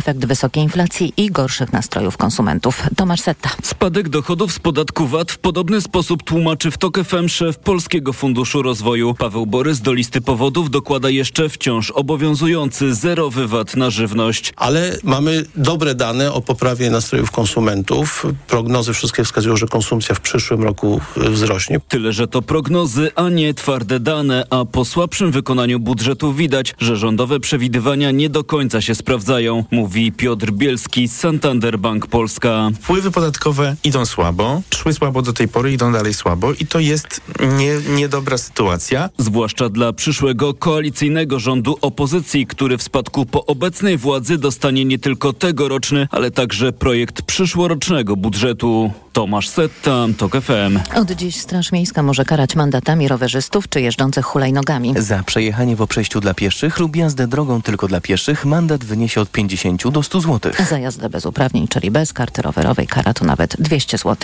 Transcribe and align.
efekt 0.00 0.26
wysokiej 0.26 0.62
inflacji 0.62 1.12
i 1.16 1.30
gorszych 1.30 1.72
nastrojów 1.72 2.16
konsumentów. 2.16 2.82
Tomasz 2.96 3.20
Setta. 3.20 3.50
Spadek 3.62 4.08
dochodów 4.08 4.52
z 4.52 4.58
podatku 4.58 5.06
VAT 5.06 5.32
w 5.32 5.38
podobny 5.38 5.80
sposób 5.80 6.22
tłumaczy 6.22 6.70
w 6.70 6.78
TOK 6.78 6.98
FM 7.04 7.28
szef 7.28 7.58
Polskiego 7.58 8.12
Funduszu 8.12 8.62
Rozwoju. 8.62 9.14
Paweł 9.14 9.46
Borys 9.46 9.80
do 9.80 9.92
listy 9.92 10.20
powodów 10.20 10.70
dokłada 10.70 11.10
jeszcze 11.10 11.48
wciąż 11.48 11.90
obowiązujący 11.90 12.94
zerowy 12.94 13.48
VAT 13.48 13.76
na 13.76 13.90
żywność. 13.90 14.52
Ale 14.56 14.96
mamy 15.04 15.44
dobre 15.56 15.94
dane 15.94 16.32
o 16.32 16.40
poprawie 16.40 16.90
nastrojów 16.90 17.30
konsumentów. 17.30 18.26
Prognozy 18.46 18.92
wszystkie 18.92 19.24
wskazują, 19.24 19.56
że 19.56 19.66
konsumpcja 19.66 20.14
w 20.14 20.20
przyszłym 20.20 20.62
roku 20.62 21.00
wzrośnie. 21.16 21.80
Tyle, 21.88 22.12
że 22.12 22.28
to 22.28 22.42
prognozy, 22.42 23.10
a 23.14 23.28
nie 23.28 23.54
twarde 23.54 24.00
dane, 24.00 24.44
a 24.50 24.64
po 24.64 24.84
słabszym 24.84 25.30
wykonaniu 25.32 25.80
budżetu 25.80 26.32
widać, 26.32 26.74
że 26.78 26.96
rządowe 26.96 27.40
przewidywania 27.40 28.10
nie 28.10 28.28
do 28.28 28.44
końca 28.44 28.80
się 28.80 28.94
sprawdzają, 28.94 29.64
mówi 29.70 29.89
Piotr 30.16 30.50
Bielski 30.50 31.08
z 31.08 31.16
Santander 31.16 31.78
Bank 31.78 32.06
Polska. 32.06 32.70
Wpływy 32.82 33.10
podatkowe 33.10 33.76
idą 33.84 34.06
słabo, 34.06 34.62
szły 34.74 34.92
słabo 34.92 35.22
do 35.22 35.32
tej 35.32 35.48
pory, 35.48 35.72
idą 35.72 35.92
dalej 35.92 36.14
słabo 36.14 36.52
i 36.52 36.66
to 36.66 36.78
jest 36.78 37.20
nie, 37.58 37.96
niedobra 37.96 38.38
sytuacja. 38.38 39.10
Zwłaszcza 39.18 39.68
dla 39.68 39.92
przyszłego 39.92 40.54
koalicyjnego 40.54 41.38
rządu 41.38 41.78
opozycji, 41.80 42.46
który 42.46 42.78
w 42.78 42.82
spadku 42.82 43.26
po 43.26 43.46
obecnej 43.46 43.98
władzy 43.98 44.38
dostanie 44.38 44.84
nie 44.84 44.98
tylko 44.98 45.32
tegoroczny, 45.32 46.08
ale 46.10 46.30
także 46.30 46.72
projekt 46.72 47.22
przyszłorocznego 47.22 48.16
budżetu. 48.16 48.92
Tomasz 49.12 49.48
Setta, 49.48 50.06
TOK 50.18 50.32
FM. 50.32 50.98
Od 51.00 51.10
dziś 51.10 51.36
Straż 51.36 51.72
Miejska 51.72 52.02
może 52.02 52.24
karać 52.24 52.56
mandatami 52.56 53.08
rowerzystów 53.08 53.68
czy 53.68 53.80
jeżdżących 53.80 54.24
hulajnogami. 54.24 54.94
Za 54.98 55.22
przejechanie 55.22 55.76
w 55.76 55.86
przejściu 55.86 56.20
dla 56.20 56.34
pieszych 56.34 56.78
lub 56.78 56.96
jazdę 56.96 57.26
drogą 57.26 57.62
tylko 57.62 57.88
dla 57.88 58.00
pieszych 58.00 58.44
mandat 58.44 58.84
wyniesie 58.84 59.20
od 59.20 59.30
50 59.30 59.79
do 59.88 60.02
100 60.02 60.20
zł. 60.20 60.52
Za 60.68 60.78
jazdę 60.78 61.10
bez 61.10 61.26
uprawnień, 61.26 61.68
czyli 61.68 61.90
bez 61.90 62.12
karty 62.12 62.42
rowerowej, 62.42 62.86
kara 62.86 63.14
to 63.14 63.24
nawet 63.24 63.56
200 63.58 63.98
zł. 63.98 64.16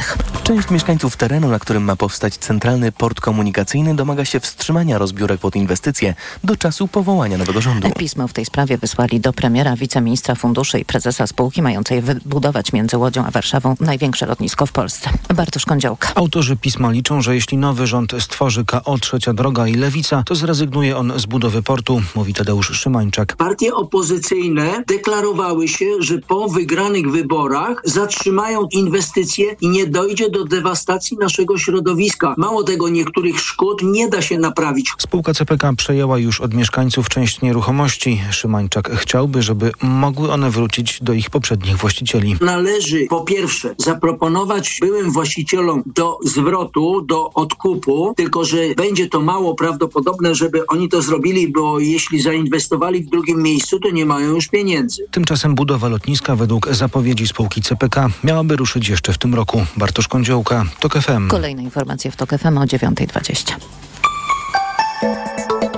Część 0.42 0.70
mieszkańców 0.70 1.16
terenu, 1.16 1.48
na 1.48 1.58
którym 1.58 1.84
ma 1.84 1.96
powstać 1.96 2.36
centralny 2.36 2.92
port 2.92 3.20
komunikacyjny, 3.20 3.96
domaga 3.96 4.24
się 4.24 4.40
wstrzymania 4.40 4.98
rozbiórek 4.98 5.40
pod 5.40 5.56
inwestycje 5.56 6.14
do 6.44 6.56
czasu 6.56 6.88
powołania 6.88 7.38
nowego 7.38 7.60
rządu. 7.60 7.90
Pismo 7.98 8.28
w 8.28 8.32
tej 8.32 8.44
sprawie 8.44 8.78
wysłali 8.78 9.20
do 9.20 9.32
premiera, 9.32 9.76
wiceministra 9.76 10.34
funduszy 10.34 10.78
i 10.78 10.84
prezesa 10.84 11.26
spółki 11.26 11.62
mającej 11.62 12.02
wybudować 12.02 12.72
między 12.72 12.98
Łodzią 12.98 13.24
a 13.24 13.30
Warszawą 13.30 13.76
największe 13.80 14.26
lotnisko 14.26 14.66
w 14.66 14.72
Polsce. 14.72 15.10
Bartosz 15.34 15.66
Kądziołka. 15.66 16.08
Autorzy 16.14 16.56
pisma 16.56 16.91
liczą, 16.91 17.22
że 17.22 17.34
jeśli 17.34 17.58
nowy 17.58 17.86
rząd 17.86 18.12
stworzy 18.18 18.64
KO 18.64 18.98
Trzecia 18.98 19.32
Droga 19.32 19.66
i 19.66 19.74
Lewica, 19.74 20.22
to 20.26 20.34
zrezygnuje 20.34 20.96
on 20.96 21.12
z 21.16 21.26
budowy 21.26 21.62
portu, 21.62 22.02
mówi 22.14 22.34
Tadeusz 22.34 22.78
Szymańczak. 22.80 23.36
Partie 23.36 23.74
opozycyjne 23.74 24.84
deklarowały 24.88 25.45
się, 25.66 25.86
że 25.98 26.19
po 26.19 26.48
wygranych 26.48 27.11
wyborach 27.11 27.83
zatrzymają 27.84 28.69
inwestycje 28.70 29.56
i 29.61 29.69
nie 29.69 29.86
dojdzie 29.86 30.30
do 30.30 30.44
dewastacji 30.44 31.16
naszego 31.16 31.58
środowiska. 31.58 32.34
Mało 32.38 32.62
tego, 32.64 32.88
niektórych 32.88 33.41
szkód 33.41 33.83
nie 33.83 34.08
da 34.08 34.22
się 34.22 34.38
naprawić. 34.38 34.91
Spółka 34.98 35.34
CPK 35.34 35.72
przejęła 35.77 36.19
już 36.19 36.41
od 36.41 36.55
mieszkańców 36.55 37.08
część 37.08 37.42
nieruchomości. 37.42 38.20
Szymańczak 38.30 38.91
chciałby, 38.97 39.42
żeby 39.42 39.72
mogły 39.83 40.33
one 40.33 40.50
wrócić 40.50 40.98
do 41.03 41.12
ich 41.12 41.30
poprzednich 41.30 41.77
właścicieli. 41.77 42.36
Należy 42.41 43.06
po 43.08 43.20
pierwsze 43.20 43.75
zaproponować 43.78 44.78
byłym 44.81 45.10
właścicielom 45.10 45.83
do 45.86 46.19
zwrotu, 46.25 47.03
do 47.03 47.31
odkupu, 47.34 48.14
tylko 48.16 48.44
że 48.44 48.58
będzie 48.77 49.08
to 49.08 49.20
mało 49.20 49.55
prawdopodobne, 49.55 50.34
żeby 50.34 50.66
oni 50.66 50.88
to 50.88 51.03
zrobili, 51.03 51.48
bo 51.48 51.78
jeśli 51.78 52.20
zainwestowali 52.20 53.03
w 53.03 53.10
drugim 53.10 53.42
miejscu, 53.42 53.81
to 53.81 53.91
nie 53.91 54.06
mają 54.06 54.34
już 54.34 54.48
pieniędzy. 54.48 55.06
Tymczasem 55.10 55.35
budowa 55.54 55.88
lotniska 55.88 56.36
według 56.36 56.74
zapowiedzi 56.74 57.26
spółki 57.26 57.62
CPK 57.62 58.08
miałaby 58.24 58.56
ruszyć 58.56 58.88
jeszcze 58.88 59.12
w 59.12 59.18
tym 59.18 59.34
roku. 59.34 59.66
Bartosz 59.76 60.08
Kądziołka, 60.08 60.64
TOK 60.80 60.94
FM. 60.94 61.28
Kolejne 61.28 61.62
informacje 61.62 62.10
w 62.10 62.16
TOK 62.16 62.30
FM 62.30 62.58
o 62.58 62.64
9.20. 62.64 63.52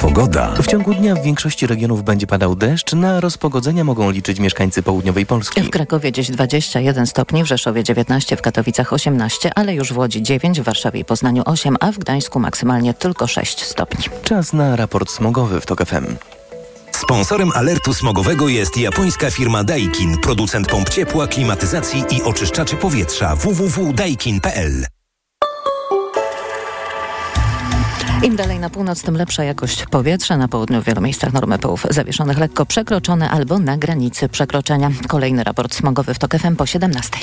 Pogoda. 0.01 0.55
W 0.63 0.67
ciągu 0.67 0.95
dnia 0.95 1.15
w 1.15 1.23
większości 1.23 1.67
regionów 1.67 2.05
będzie 2.05 2.27
padał 2.27 2.57
deszcz. 2.57 2.93
Na 2.93 3.21
rozpogodzenia 3.21 3.85
mogą 3.85 4.11
liczyć 4.11 4.41
mieszkańcy 4.41 4.83
południowej 4.83 5.27
Polski. 5.27 5.63
W 5.63 5.71
Krakowie 5.71 6.13
dziś 6.13 6.31
21 6.31 7.07
stopni, 7.07 7.45
w 7.45 7.47
Rzeszowie 7.47 7.85
19, 7.85 8.37
w 8.37 8.43
Katowicach 8.43 8.93
18, 8.93 9.51
ale 9.55 9.75
już 9.75 9.93
w 9.93 9.99
Łodzi 9.99 10.23
9, 10.23 10.61
w 10.61 10.65
Warszawie 10.65 11.01
i 11.01 11.05
Poznaniu 11.05 11.43
8, 11.47 11.77
a 11.81 11.93
w 11.93 11.99
Gdańsku 11.99 12.41
maksymalnie 12.41 12.95
tylko 12.95 13.27
6 13.27 13.65
stopni. 13.65 14.05
Czas 14.23 14.53
na 14.53 14.77
raport 14.77 15.11
smogowy 15.11 15.61
w 15.61 15.67
TOK 15.67 15.85
FM. 15.85 16.38
Sponsorem 16.99 17.53
alertu 17.55 17.95
smogowego 17.95 18.49
jest 18.49 18.77
japońska 18.77 19.31
firma 19.31 19.65
Daikin, 19.65 20.19
producent 20.19 20.69
pomp 20.69 20.89
ciepła, 20.89 21.27
klimatyzacji 21.27 22.05
i 22.11 22.23
oczyszczaczy 22.23 22.77
powietrza 22.77 23.37
www.daikin.pl. 23.37 24.87
Im 28.23 28.37
dalej 28.37 28.59
na 28.59 28.71
północ, 28.71 29.03
tym 29.03 29.17
lepsza 29.17 29.45
jakość 29.45 29.87
powietrza. 29.91 30.37
Na 30.37 30.49
południu 30.49 30.83
w 30.83 30.85
wielu 30.85 31.01
miejscach 31.01 31.33
normy 31.33 31.59
pyłów 31.59 31.87
zawieszonych 31.91 32.39
lekko 32.39 32.67
przekroczone 32.67 33.31
albo 33.31 33.59
na 33.59 33.77
granicy 33.77 34.29
przekroczenia. 34.29 34.91
Kolejny 35.09 35.45
raport 35.45 35.75
smogowy 35.75 36.15
w 36.15 36.19
TOK 36.19 36.39
FM 36.39 36.57
po 36.57 36.67
17. 36.67 37.19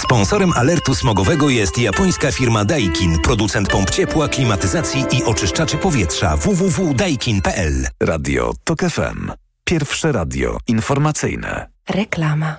Sponsorem 0.00 0.52
alertu 0.52 0.94
smogowego 0.94 1.48
jest 1.48 1.78
japońska 1.78 2.32
firma 2.32 2.64
Daikin, 2.64 3.18
producent 3.18 3.68
pomp 3.68 3.90
ciepła, 3.90 4.28
klimatyzacji 4.28 5.04
i 5.12 5.24
oczyszczaczy 5.24 5.76
powietrza 5.76 6.36
www.daikin.pl. 6.36 7.86
Radio 8.02 8.52
TOK 8.64 8.80
FM. 8.80 9.32
Pierwsze 9.64 10.12
radio 10.12 10.58
informacyjne. 10.66 11.70
Reklama. 11.88 12.56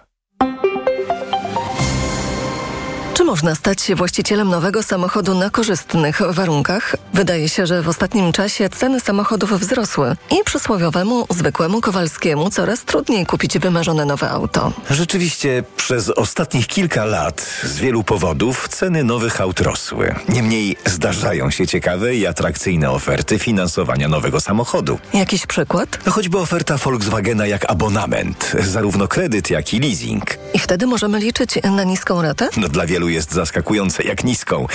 Można 3.31 3.56
stać 3.56 3.81
się 3.81 3.96
właścicielem 3.96 4.50
nowego 4.50 4.84
samochodu 4.84 5.36
na 5.36 5.50
korzystnych 5.50 6.22
warunkach? 6.30 6.96
Wydaje 7.14 7.50
się, 7.50 7.66
że 7.66 7.81
w 7.81 7.90
ostatnim 7.90 8.31
czasie 8.31 8.69
ceny 8.69 9.00
samochodów 9.00 9.59
wzrosły 9.59 10.16
i 10.31 10.44
przysłowiowemu, 10.46 11.25
zwykłemu 11.30 11.81
Kowalskiemu 11.81 12.50
coraz 12.50 12.84
trudniej 12.84 13.25
kupić 13.25 13.59
wymarzone 13.59 14.06
nowe 14.06 14.30
auto. 14.30 14.74
Rzeczywiście 14.90 15.64
przez 15.78 16.09
ostatnich 16.09 16.68
kilka 16.68 17.06
lat 17.06 17.47
z 17.64 17.78
wielu 17.78 18.03
powodów 18.03 18.68
ceny 18.69 19.03
nowych 19.03 19.42
aut 19.42 19.59
rosły. 19.59 20.16
Niemniej 20.30 20.75
zdarzają 20.86 21.52
się 21.52 21.68
ciekawe 21.68 22.16
i 22.16 22.28
atrakcyjne 22.28 22.92
oferty 22.92 23.40
finansowania 23.40 24.08
nowego 24.08 24.42
samochodu. 24.42 25.00
Jakiś 25.13 25.46
przykład? 25.46 26.00
No 26.06 26.12
choćby 26.12 26.38
oferta 26.38 26.78
Volkswagena 26.78 27.48
jak 27.48 27.72
abonament, 27.72 28.52
zarówno 28.59 29.08
kredyt 29.08 29.50
jak 29.50 29.74
i 29.74 29.80
leasing. 29.80 30.41
I 30.53 30.59
wtedy 30.59 30.88
możemy 30.88 31.19
liczyć 31.19 31.59
na 31.63 31.84
niską 31.84 32.22
ratę? 32.22 32.50
No 32.57 32.67
dla 32.67 32.85
wielu 32.85 33.09
jest 33.09 33.31
zaskakujące 33.31 34.03
jak 34.03 34.23
niską. 34.23 34.67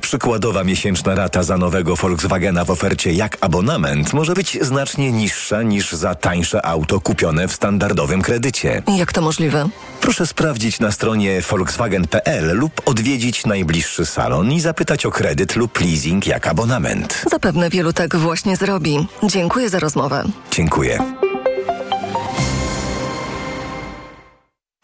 Przykładowa 0.00 0.64
miesięczna 0.64 1.14
rata 1.14 1.42
za 1.42 1.56
nowego 1.58 1.96
Volkswagena 1.96 2.64
w 2.64 2.70
ofercie 2.70 3.12
jak 3.12 3.38
abonament 3.40 4.12
może 4.12 4.34
być 4.34 4.58
znacznie 4.60 5.12
niższa 5.12 5.62
niż 5.62 5.92
za 5.92 6.14
tańsze 6.14 6.66
auto 6.66 7.00
kupione 7.00 7.48
w 7.48 7.52
standardowym 7.52 8.22
kredycie. 8.22 8.82
Jak 8.96 9.12
to 9.12 9.20
możliwe? 9.22 9.68
Proszę 10.00 10.26
sprawdzić 10.26 10.80
na 10.80 10.92
stronie 10.92 11.40
volkswagen.pl 11.50 12.56
lub 12.58 12.80
odwiedzić 12.86 13.46
najbliższy 13.46 14.06
salon 14.06 14.52
i 14.52 14.60
zapytać 14.60 15.06
o 15.06 15.10
kredyt 15.10 15.56
lub 15.56 15.80
leasing 15.80 16.26
jak 16.26 16.46
abonament. 16.46 17.22
Zapewne 17.30 17.70
wielu 17.70 17.92
tak 17.92 18.16
właśnie 18.16 18.56
zrobi. 18.56 19.06
Dziękuję 19.22 19.68
za 19.70 19.78
rozmowę. 19.78 20.24
Dziękuję. 20.50 20.98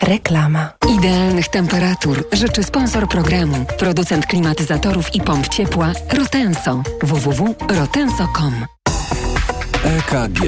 Reklama. 0.02 0.72
Idealnych 0.98 1.48
temperatur 1.48 2.24
życzy 2.32 2.62
sponsor 2.62 3.08
programu, 3.08 3.64
producent 3.78 4.26
klimatyzatorów 4.26 5.14
i 5.14 5.20
pomp 5.20 5.48
ciepła 5.48 5.92
Rotenso. 6.12 6.82
www.rotenso.com 7.02 8.66
EKG. 9.84 10.40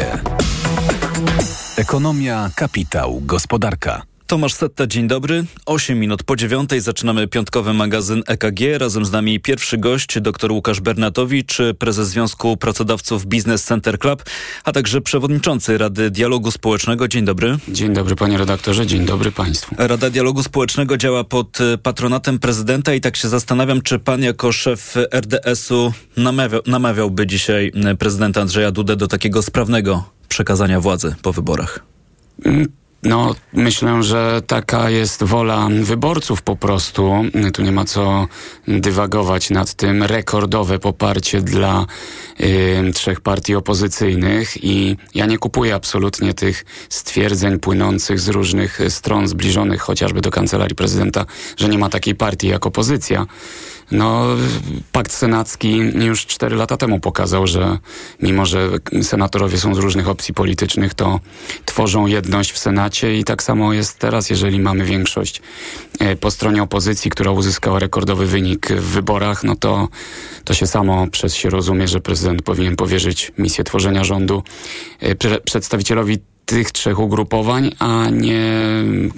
Ekonomia, 1.76 2.50
kapitał, 2.56 3.20
gospodarka. 3.20 4.02
Tomasz 4.26 4.54
Setta, 4.54 4.86
dzień 4.86 5.08
dobry. 5.08 5.44
8 5.66 6.00
minut 6.00 6.22
po 6.22 6.36
dziewiątej 6.36 6.80
zaczynamy 6.80 7.28
piątkowy 7.28 7.74
magazyn 7.74 8.22
EKG. 8.26 8.78
Razem 8.78 9.04
z 9.04 9.12
nami 9.12 9.40
pierwszy 9.40 9.78
gość, 9.78 10.20
dr 10.20 10.52
Łukasz 10.52 10.80
Bernatowicz, 10.80 11.58
prezes 11.78 12.08
Związku 12.08 12.56
Pracodawców 12.56 13.26
Business 13.26 13.64
Center 13.64 13.98
Club, 13.98 14.24
a 14.64 14.72
także 14.72 15.00
przewodniczący 15.00 15.78
Rady 15.78 16.10
Dialogu 16.10 16.50
Społecznego. 16.50 17.08
Dzień 17.08 17.24
dobry. 17.24 17.56
Dzień 17.68 17.92
dobry 17.92 18.16
panie 18.16 18.38
redaktorze, 18.38 18.86
dzień 18.86 19.04
dobry 19.04 19.32
państwu. 19.32 19.74
Rada 19.78 20.10
Dialogu 20.10 20.42
Społecznego 20.42 20.96
działa 20.96 21.24
pod 21.24 21.58
patronatem 21.82 22.38
prezydenta 22.38 22.94
i 22.94 23.00
tak 23.00 23.16
się 23.16 23.28
zastanawiam, 23.28 23.82
czy 23.82 23.98
pan 23.98 24.22
jako 24.22 24.52
szef 24.52 24.94
RDS-u 25.14 25.92
namawiał, 26.16 26.60
namawiałby 26.66 27.26
dzisiaj 27.26 27.72
prezydenta 27.98 28.40
Andrzeja 28.40 28.72
Dudę 28.72 28.96
do 28.96 29.08
takiego 29.08 29.42
sprawnego 29.42 30.04
przekazania 30.28 30.80
władzy 30.80 31.14
po 31.22 31.32
wyborach. 31.32 31.84
No, 33.02 33.34
myślę, 33.52 34.02
że 34.02 34.42
taka 34.46 34.90
jest 34.90 35.22
wola 35.22 35.68
wyborców 35.82 36.42
po 36.42 36.56
prostu. 36.56 37.12
Tu 37.52 37.62
nie 37.62 37.72
ma 37.72 37.84
co 37.84 38.26
dywagować 38.68 39.50
nad 39.50 39.74
tym. 39.74 40.02
Rekordowe 40.02 40.78
poparcie 40.78 41.40
dla 41.40 41.86
y, 42.40 42.92
trzech 42.94 43.20
partii 43.20 43.54
opozycyjnych 43.54 44.64
i 44.64 44.96
ja 45.14 45.26
nie 45.26 45.38
kupuję 45.38 45.74
absolutnie 45.74 46.34
tych 46.34 46.64
stwierdzeń 46.88 47.58
płynących 47.58 48.20
z 48.20 48.28
różnych 48.28 48.80
stron 48.88 49.28
zbliżonych 49.28 49.80
chociażby 49.80 50.20
do 50.20 50.30
kancelarii 50.30 50.76
prezydenta, 50.76 51.26
że 51.56 51.68
nie 51.68 51.78
ma 51.78 51.88
takiej 51.88 52.14
partii 52.14 52.48
jak 52.48 52.66
opozycja. 52.66 53.26
No, 53.90 54.26
pakt 54.92 55.12
senacki 55.12 55.76
już 55.78 56.26
cztery 56.26 56.56
lata 56.56 56.76
temu 56.76 57.00
pokazał, 57.00 57.46
że 57.46 57.78
mimo, 58.22 58.46
że 58.46 58.70
senatorowie 59.02 59.58
są 59.58 59.74
z 59.74 59.78
różnych 59.78 60.08
opcji 60.08 60.34
politycznych, 60.34 60.94
to 60.94 61.20
tworzą 61.64 62.06
jedność 62.06 62.52
w 62.52 62.58
Senacie 62.58 63.18
i 63.18 63.24
tak 63.24 63.42
samo 63.42 63.72
jest 63.72 63.98
teraz, 63.98 64.30
jeżeli 64.30 64.60
mamy 64.60 64.84
większość 64.84 65.42
e, 65.98 66.16
po 66.16 66.30
stronie 66.30 66.62
opozycji, 66.62 67.10
która 67.10 67.30
uzyskała 67.30 67.78
rekordowy 67.78 68.26
wynik 68.26 68.68
w 68.68 68.92
wyborach, 68.92 69.44
no 69.44 69.56
to, 69.56 69.88
to 70.44 70.54
się 70.54 70.66
samo 70.66 71.06
przez 71.06 71.34
się 71.34 71.50
rozumie, 71.50 71.88
że 71.88 72.00
prezydent 72.00 72.42
powinien 72.42 72.76
powierzyć 72.76 73.32
misję 73.38 73.64
tworzenia 73.64 74.04
rządu. 74.04 74.42
E, 75.00 75.40
przedstawicielowi 75.40 76.18
tych 76.46 76.70
trzech 76.70 76.98
ugrupowań, 76.98 77.70
a 77.78 78.10
nie 78.10 78.62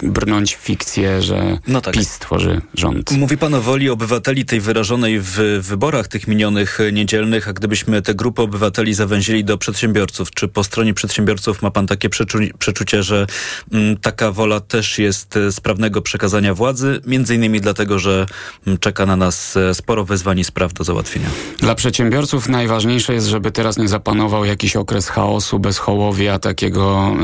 brnąć 0.03 0.55
w 0.55 0.59
fikcję, 0.59 1.21
że 1.21 1.57
no 1.67 1.81
tak. 1.81 1.93
PiS 1.93 2.19
tworzy 2.19 2.61
rząd. 2.73 3.11
Mówi 3.11 3.37
pan 3.37 3.53
o 3.53 3.61
woli 3.61 3.89
obywateli 3.89 4.45
tej 4.45 4.61
wyrażonej 4.61 5.19
w 5.19 5.35
wyborach 5.61 6.07
tych 6.07 6.27
minionych 6.27 6.79
niedzielnych, 6.93 7.47
a 7.47 7.53
gdybyśmy 7.53 8.01
te 8.01 8.15
grupy 8.15 8.41
obywateli 8.41 8.93
zawęzili 8.93 9.43
do 9.43 9.57
przedsiębiorców, 9.57 10.31
czy 10.31 10.47
po 10.47 10.63
stronie 10.63 10.93
przedsiębiorców 10.93 11.61
ma 11.61 11.71
pan 11.71 11.87
takie 11.87 12.09
przeczu 12.09 12.39
przeczucie, 12.59 13.03
że 13.03 13.27
m, 13.71 13.79
mm, 13.79 13.97
taka 13.97 14.31
wola 14.31 14.59
też 14.59 14.99
jest 14.99 15.37
e, 15.37 15.51
sprawnego 15.51 16.01
przekazania 16.01 16.53
władzy, 16.53 17.01
między 17.05 17.35
innymi 17.35 17.61
dlatego, 17.61 17.99
że 17.99 18.19
m, 18.21 18.27
mm, 18.67 18.77
czeka 18.79 19.05
na 19.05 19.15
nas 19.15 19.57
e, 19.57 19.73
sporo 19.73 20.05
wyzwań 20.05 20.39
i 20.39 20.43
spraw 20.43 20.73
do 20.73 20.83
załatwienia? 20.83 21.27
Dla 21.59 21.75
przedsiębiorców 21.75 22.49
najważniejsze 22.49 23.13
jest, 23.13 23.27
żeby 23.27 23.51
teraz 23.51 23.77
nie 23.77 23.87
zapanował 23.87 24.45
jakiś 24.45 24.75
okres 24.75 25.09
chaosu, 25.09 25.59
bezchołowia, 25.59 26.39
takiego 26.39 27.14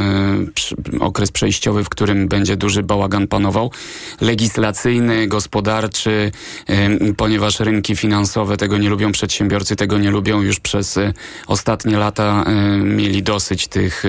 okres 1.00 1.32
przejściowy, 1.32 1.84
w 1.84 1.90
którym 1.90 2.28
będzie 2.28 2.58
duży 2.58 2.84
bałagan 2.84 3.28
panował, 3.28 3.72
legislacyjny, 4.22 5.28
gospodarczy, 5.28 6.32
y, 6.70 7.14
ponieważ 7.14 7.60
rynki 7.60 7.96
finansowe 7.96 8.58
tego 8.58 8.78
nie 8.78 8.90
lubią, 8.90 9.12
przedsiębiorcy 9.12 9.76
tego 9.76 9.98
nie 9.98 10.12
lubią. 10.12 10.42
Już 10.42 10.60
przez 10.60 10.98
y, 10.98 11.14
ostatnie 11.48 11.98
lata 11.98 12.46
mieli 12.84 13.24
dosyć 13.24 13.68
tych 13.68 14.04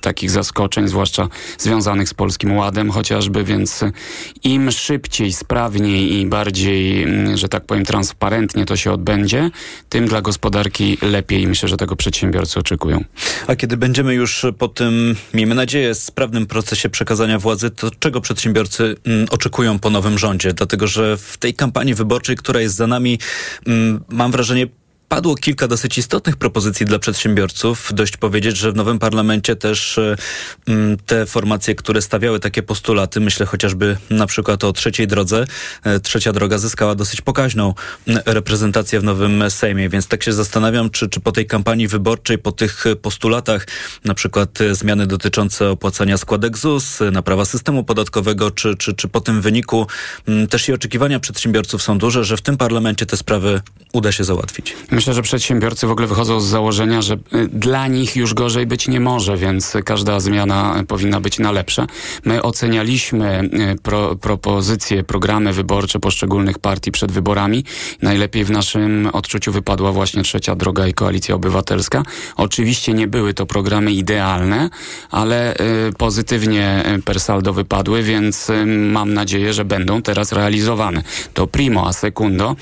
takich 0.00 0.30
zaskoczeń, 0.30 0.88
zwłaszcza 0.88 1.28
związanych 1.58 2.08
z 2.08 2.14
Polskim 2.14 2.56
Ładem 2.56 2.90
chociażby, 2.90 3.44
więc 3.44 3.84
im 4.44 4.70
szybciej, 4.70 5.32
sprawniej 5.32 6.12
i 6.12 6.26
bardziej, 6.26 7.06
że 7.34 7.48
tak 7.48 7.66
powiem, 7.66 7.84
transparentnie 7.84 8.64
to 8.64 8.76
się 8.76 8.92
odbędzie, 8.92 9.50
tym 9.88 10.06
dla 10.08 10.22
gospodarki 10.22 10.98
lepiej. 11.02 11.46
Myślę, 11.46 11.68
że 11.68 11.76
tego 11.76 11.96
przedsiębiorcy 11.96 12.60
oczekują. 12.60 13.04
A 13.46 13.56
kiedy 13.56 13.76
będziemy 13.76 14.14
już 14.14 14.46
po 14.58 14.68
tym 14.68 15.16
miejmy 15.34 15.54
nadzieję, 15.54 15.94
sprawnym 15.94 16.46
procesie 16.46 16.88
przekazania 16.88 17.38
władzy, 17.38 17.70
to 17.70 17.90
czego 17.98 18.20
przedsiębiorcy 18.20 18.96
mm, 19.04 19.26
oczekują 19.30 19.78
po 19.78 19.90
nowym 19.90 20.18
rządzie? 20.18 20.52
Dlatego, 20.52 20.86
że 20.86 21.16
w 21.16 21.36
tej 21.36 21.54
kampanii 21.54 21.94
wyborczej, 21.94 22.36
która 22.36 22.60
jest 22.60 22.74
za 22.74 22.86
nami, 22.86 23.18
mm, 23.66 24.04
mam 24.08 24.32
wrażenie, 24.32 24.66
Padło 25.08 25.34
kilka 25.34 25.68
dosyć 25.68 25.98
istotnych 25.98 26.36
propozycji 26.36 26.86
dla 26.86 26.98
przedsiębiorców. 26.98 27.90
Dość 27.94 28.16
powiedzieć, 28.16 28.56
że 28.56 28.72
w 28.72 28.76
nowym 28.76 28.98
parlamencie 28.98 29.56
też 29.56 29.98
e, 29.98 30.16
te 31.06 31.26
formacje, 31.26 31.74
które 31.74 32.02
stawiały 32.02 32.40
takie 32.40 32.62
postulaty, 32.62 33.20
myślę 33.20 33.46
chociażby 33.46 33.96
na 34.10 34.26
przykład 34.26 34.64
o 34.64 34.72
trzeciej 34.72 35.06
drodze, 35.06 35.46
e, 35.84 36.00
trzecia 36.00 36.32
droga 36.32 36.58
zyskała 36.58 36.94
dosyć 36.94 37.20
pokaźną 37.20 37.74
reprezentację 38.26 39.00
w 39.00 39.04
nowym 39.04 39.50
Sejmie, 39.50 39.88
więc 39.88 40.06
tak 40.06 40.22
się 40.22 40.32
zastanawiam, 40.32 40.90
czy, 40.90 41.08
czy 41.08 41.20
po 41.20 41.32
tej 41.32 41.46
kampanii 41.46 41.88
wyborczej, 41.88 42.38
po 42.38 42.52
tych 42.52 42.84
postulatach, 43.02 43.66
na 44.04 44.14
przykład 44.14 44.60
e, 44.60 44.74
zmiany 44.74 45.06
dotyczące 45.06 45.70
opłacania 45.70 46.18
składek 46.18 46.58
ZUS, 46.58 46.98
naprawa 47.12 47.44
systemu 47.44 47.84
podatkowego, 47.84 48.50
czy, 48.50 48.76
czy, 48.76 48.94
czy 48.94 49.08
po 49.08 49.20
tym 49.20 49.40
wyniku 49.40 49.86
też 50.50 50.68
i 50.68 50.72
oczekiwania 50.72 51.20
przedsiębiorców 51.20 51.82
są 51.82 51.98
duże, 51.98 52.24
że 52.24 52.36
w 52.36 52.42
tym 52.42 52.56
parlamencie 52.56 53.06
te 53.06 53.16
sprawy 53.16 53.60
uda 53.92 54.12
się 54.12 54.24
załatwić. 54.24 54.76
Myślę, 54.94 55.14
że 55.14 55.22
przedsiębiorcy 55.22 55.86
w 55.86 55.90
ogóle 55.90 56.06
wychodzą 56.06 56.40
z 56.40 56.46
założenia, 56.46 57.02
że 57.02 57.14
y, 57.14 57.48
dla 57.48 57.86
nich 57.86 58.16
już 58.16 58.34
gorzej 58.34 58.66
być 58.66 58.88
nie 58.88 59.00
może, 59.00 59.36
więc 59.36 59.76
każda 59.84 60.20
zmiana 60.20 60.84
powinna 60.88 61.20
być 61.20 61.38
na 61.38 61.52
lepsze. 61.52 61.86
My 62.24 62.42
ocenialiśmy 62.42 63.50
y, 63.74 63.82
pro, 63.82 64.16
propozycje, 64.16 65.04
programy 65.04 65.52
wyborcze 65.52 66.00
poszczególnych 66.00 66.58
partii 66.58 66.92
przed 66.92 67.12
wyborami. 67.12 67.64
Najlepiej 68.02 68.44
w 68.44 68.50
naszym 68.50 69.08
odczuciu 69.12 69.52
wypadła 69.52 69.92
właśnie 69.92 70.22
Trzecia 70.22 70.54
Droga 70.54 70.86
i 70.86 70.94
Koalicja 70.94 71.34
Obywatelska. 71.34 72.02
Oczywiście 72.36 72.92
nie 72.92 73.06
były 73.08 73.34
to 73.34 73.46
programy 73.46 73.92
idealne, 73.92 74.70
ale 75.10 75.54
y, 75.54 75.92
pozytywnie 75.98 76.84
per 77.04 77.20
saldo 77.20 77.52
wypadły, 77.52 78.02
więc 78.02 78.50
mam 78.66 79.14
nadzieję, 79.14 79.52
że 79.52 79.64
będą 79.64 80.02
teraz 80.02 80.32
realizowane. 80.32 81.02
To 81.34 81.46
primo, 81.46 81.88
a 81.88 81.92
secundo, 81.92 82.56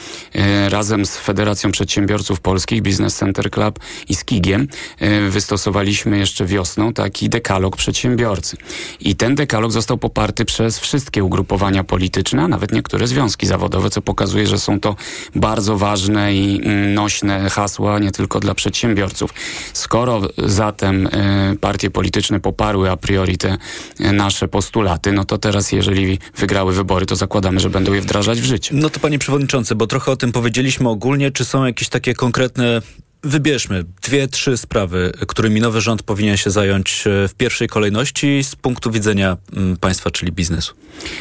razem 0.68 1.06
z 1.06 1.16
Federacją 1.16 1.72
Przedsiębiorców 1.72 2.21
Polskich, 2.40 2.82
Business 2.82 3.16
Center 3.16 3.50
Club 3.50 3.78
i 4.08 4.14
z 4.14 4.24
KIG-iem 4.24 4.68
e, 4.98 5.28
wystosowaliśmy 5.28 6.18
jeszcze 6.18 6.46
wiosną 6.46 6.92
taki 6.92 7.28
dekalog 7.28 7.76
przedsiębiorcy. 7.76 8.56
I 9.00 9.16
ten 9.16 9.34
dekalog 9.34 9.72
został 9.72 9.98
poparty 9.98 10.44
przez 10.44 10.78
wszystkie 10.78 11.24
ugrupowania 11.24 11.84
polityczne, 11.84 12.42
a 12.42 12.48
nawet 12.48 12.72
niektóre 12.72 13.06
związki 13.06 13.46
zawodowe, 13.46 13.90
co 13.90 14.02
pokazuje, 14.02 14.46
że 14.46 14.58
są 14.58 14.80
to 14.80 14.96
bardzo 15.34 15.78
ważne 15.78 16.34
i 16.34 16.60
mm, 16.64 16.94
nośne 16.94 17.50
hasła 17.50 17.98
nie 17.98 18.12
tylko 18.12 18.40
dla 18.40 18.54
przedsiębiorców. 18.54 19.34
Skoro 19.72 20.20
zatem 20.38 21.06
e, 21.12 21.56
partie 21.60 21.90
polityczne 21.90 22.40
poparły 22.40 22.90
a 22.90 22.96
priori 22.96 23.38
te 23.38 23.58
e, 24.00 24.12
nasze 24.12 24.48
postulaty, 24.48 25.12
no 25.12 25.24
to 25.24 25.38
teraz 25.38 25.72
jeżeli 25.72 26.18
wygrały 26.36 26.72
wybory, 26.72 27.06
to 27.06 27.16
zakładamy, 27.16 27.60
że 27.60 27.70
będą 27.70 27.92
je 27.92 28.00
wdrażać 28.00 28.40
w 28.40 28.44
życie. 28.44 28.74
No 28.74 28.90
to 28.90 29.00
panie 29.00 29.18
przewodniczący, 29.18 29.74
bo 29.74 29.86
trochę 29.86 30.12
o 30.12 30.16
tym 30.16 30.32
powiedzieliśmy 30.32 30.88
ogólnie, 30.88 31.30
czy 31.30 31.44
są 31.44 31.64
jakieś 31.64 31.88
takie 31.88 32.11
konkretne 32.14 32.82
Wybierzmy 33.24 33.84
dwie, 34.02 34.28
trzy 34.28 34.56
sprawy, 34.56 35.12
którymi 35.28 35.60
nowy 35.60 35.80
rząd 35.80 36.02
powinien 36.02 36.36
się 36.36 36.50
zająć 36.50 37.04
e, 37.06 37.28
w 37.28 37.34
pierwszej 37.34 37.68
kolejności 37.68 38.44
z 38.44 38.56
punktu 38.56 38.90
widzenia 38.90 39.36
mm, 39.56 39.76
państwa, 39.76 40.10
czyli 40.10 40.32
biznesu. 40.32 40.74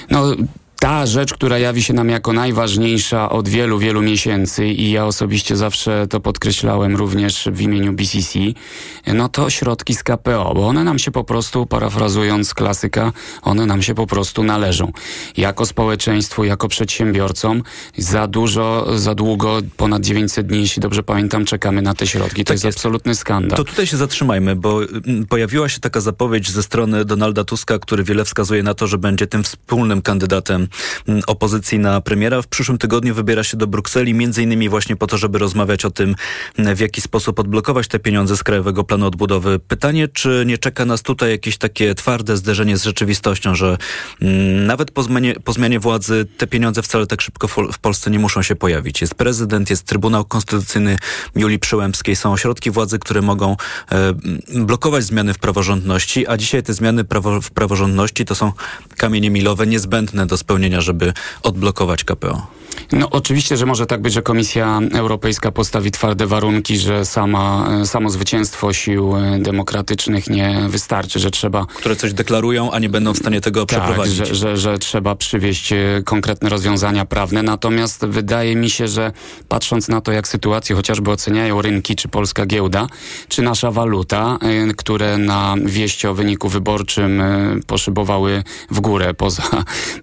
No, 0.10 0.36
ta 0.82 1.06
rzecz, 1.06 1.34
która 1.34 1.58
jawi 1.58 1.84
się 1.84 1.94
nam 1.94 2.10
jako 2.10 2.34
najważniejsza 2.34 3.30
od 3.30 3.50
wielu, 3.50 3.80
wielu 3.80 4.02
miesięcy 4.02 4.68
i 4.68 4.92
ja 4.92 5.06
osobiście 5.06 5.56
zawsze 5.58 6.08
to 6.08 6.20
podkreślałem 6.20 6.96
również 6.96 7.50
w 7.52 7.62
imieniu 7.62 7.94
BCC, 7.94 8.40
no 9.08 9.30
to 9.30 9.50
środki 9.50 9.96
z 9.96 10.04
KPO, 10.04 10.54
bo 10.56 10.68
one 10.68 10.84
nam 10.84 11.00
się 11.00 11.12
po 11.12 11.24
prostu, 11.24 11.66
parafrazując 11.66 12.54
klasyka, 12.54 13.14
one 13.42 13.66
nam 13.66 13.82
się 13.82 13.96
po 13.96 14.08
prostu 14.08 14.44
należą. 14.44 14.92
Jako 15.38 15.66
społeczeństwu, 15.66 16.44
jako 16.44 16.68
przedsiębiorcom 16.68 17.64
za 17.98 18.28
dużo, 18.28 18.98
za 19.00 19.16
długo, 19.16 19.58
ponad 19.78 20.02
900 20.02 20.48
dni, 20.48 20.60
jeśli 20.60 20.82
dobrze 20.82 21.04
pamiętam, 21.04 21.46
czekamy 21.46 21.82
na 21.82 21.94
te 21.94 22.08
środki. 22.08 22.44
To 22.44 22.48
tak 22.48 22.54
jest, 22.54 22.64
jest 22.64 22.78
absolutny 22.78 23.16
skandal. 23.16 23.58
To 23.58 23.64
tutaj 23.64 23.88
się 23.88 23.98
zatrzymajmy, 23.98 24.56
bo 24.56 24.84
mm, 24.84 25.26
pojawiła 25.26 25.70
się 25.70 25.80
taka 25.80 26.02
zapowiedź 26.02 26.52
ze 26.52 26.64
strony 26.64 27.06
Donalda 27.06 27.44
Tuska, 27.44 27.80
który 27.80 28.04
wiele 28.04 28.26
wskazuje 28.26 28.64
na 28.64 28.74
to, 28.74 28.88
że 28.88 28.98
będzie 28.98 29.28
tym 29.28 29.44
wspólnym 29.44 30.02
kandydatem 30.02 30.68
opozycji 31.28 31.80
na 31.80 32.02
premiera. 32.02 32.42
W 32.42 32.48
przyszłym 32.48 32.78
tygodniu 32.78 33.16
wybiera 33.16 33.44
się 33.44 33.58
do 33.58 33.68
Brukseli, 33.68 34.14
między 34.14 34.44
innymi 34.44 34.70
właśnie 34.70 34.96
po 34.96 35.08
to, 35.08 35.18
żeby 35.18 35.40
rozmawiać 35.40 35.86
o 35.86 35.92
tym, 35.92 36.16
w 36.76 36.80
jaki 36.80 37.02
sposób 37.02 37.40
odblokować 37.40 37.88
te 37.88 38.00
pieniądze 38.00 38.38
z 38.38 38.44
Krajowego 38.44 38.84
Planu 38.84 39.06
Odbudowy. 39.06 39.60
Pytanie, 39.60 40.08
czy 40.08 40.44
nie 40.48 40.58
czeka 40.58 40.86
nas 40.86 41.02
tutaj 41.02 41.32
jakieś 41.32 41.58
takie 41.58 41.96
twarde 41.96 42.38
zderzenie 42.38 42.78
z 42.78 42.84
rzeczywistością, 42.84 43.56
że 43.56 43.78
nawet 44.66 44.92
po 44.92 45.04
zmianie, 45.04 45.36
po 45.44 45.54
zmianie 45.54 45.80
władzy 45.80 46.26
te 46.38 46.48
pieniądze 46.48 46.82
wcale 46.82 47.08
tak 47.08 47.22
szybko 47.22 47.48
w 47.48 47.80
Polsce 47.82 48.12
nie 48.12 48.20
muszą 48.20 48.42
się 48.42 48.56
pojawić. 48.56 49.02
Jest 49.02 49.16
prezydent, 49.16 49.70
jest 49.70 49.86
Trybunał 49.86 50.26
Konstytucyjny 50.26 50.98
Julii 51.36 51.60
Przyłębskiej, 51.60 52.16
są 52.16 52.34
ośrodki 52.34 52.72
władzy, 52.72 53.00
które 53.00 53.22
mogą 53.22 53.58
e, 53.92 54.14
blokować 54.56 55.04
zmiany 55.04 55.34
w 55.34 55.40
praworządności, 55.40 56.28
a 56.28 56.38
dzisiaj 56.38 56.64
te 56.64 56.74
zmiany 56.74 57.04
prawo, 57.04 57.42
w 57.42 57.52
praworządności 57.52 58.26
to 58.26 58.36
są 58.36 58.52
kamienie 58.98 59.30
milowe 59.30 59.68
niezbędne 59.68 60.26
do 60.26 60.38
spełnienia, 60.38 60.61
żeby 60.82 61.14
odblokować 61.44 62.04
KPO. 62.04 62.61
No 62.92 63.10
oczywiście, 63.10 63.58
że 63.58 63.66
może 63.66 63.86
tak 63.86 64.02
być, 64.02 64.14
że 64.14 64.22
Komisja 64.22 64.80
Europejska 64.94 65.52
postawi 65.52 65.92
twarde 65.92 66.28
warunki, 66.28 66.78
że 66.78 67.06
sama, 67.06 67.70
samo 67.86 68.10
zwycięstwo 68.10 68.74
sił 68.74 69.14
demokratycznych 69.40 70.30
nie 70.30 70.60
wystarczy, 70.70 71.20
że 71.20 71.32
trzeba... 71.32 71.66
Które 71.66 71.96
coś 71.96 72.14
deklarują, 72.14 72.72
a 72.72 72.80
nie 72.80 72.90
będą 72.90 73.14
w 73.14 73.18
stanie 73.18 73.42
tego 73.42 73.66
tak, 73.66 73.80
przeprowadzić. 73.80 74.16
Że, 74.16 74.36
że, 74.36 74.58
że 74.58 74.80
trzeba 74.80 75.16
przywieźć 75.16 75.74
e, 75.74 75.78
konkretne 76.06 76.50
rozwiązania 76.50 77.06
prawne. 77.06 77.44
Natomiast 77.44 78.06
wydaje 78.06 78.56
mi 78.56 78.70
się, 78.70 78.88
że 78.88 79.12
patrząc 79.48 79.88
na 79.88 80.02
to, 80.02 80.12
jak 80.12 80.28
sytuację 80.28 80.76
chociażby 80.76 81.12
oceniają 81.12 81.62
rynki, 81.62 81.96
czy 81.96 82.08
polska 82.08 82.46
giełda, 82.46 82.88
czy 83.28 83.42
nasza 83.42 83.72
waluta, 83.72 84.38
e, 84.42 84.74
które 84.74 85.18
na 85.18 85.56
wieści 85.66 86.08
o 86.08 86.14
wyniku 86.14 86.50
wyborczym 86.50 87.22
e, 87.22 87.56
poszybowały 87.68 88.44
w 88.72 88.80
górę, 88.80 89.14
poza, 89.14 89.44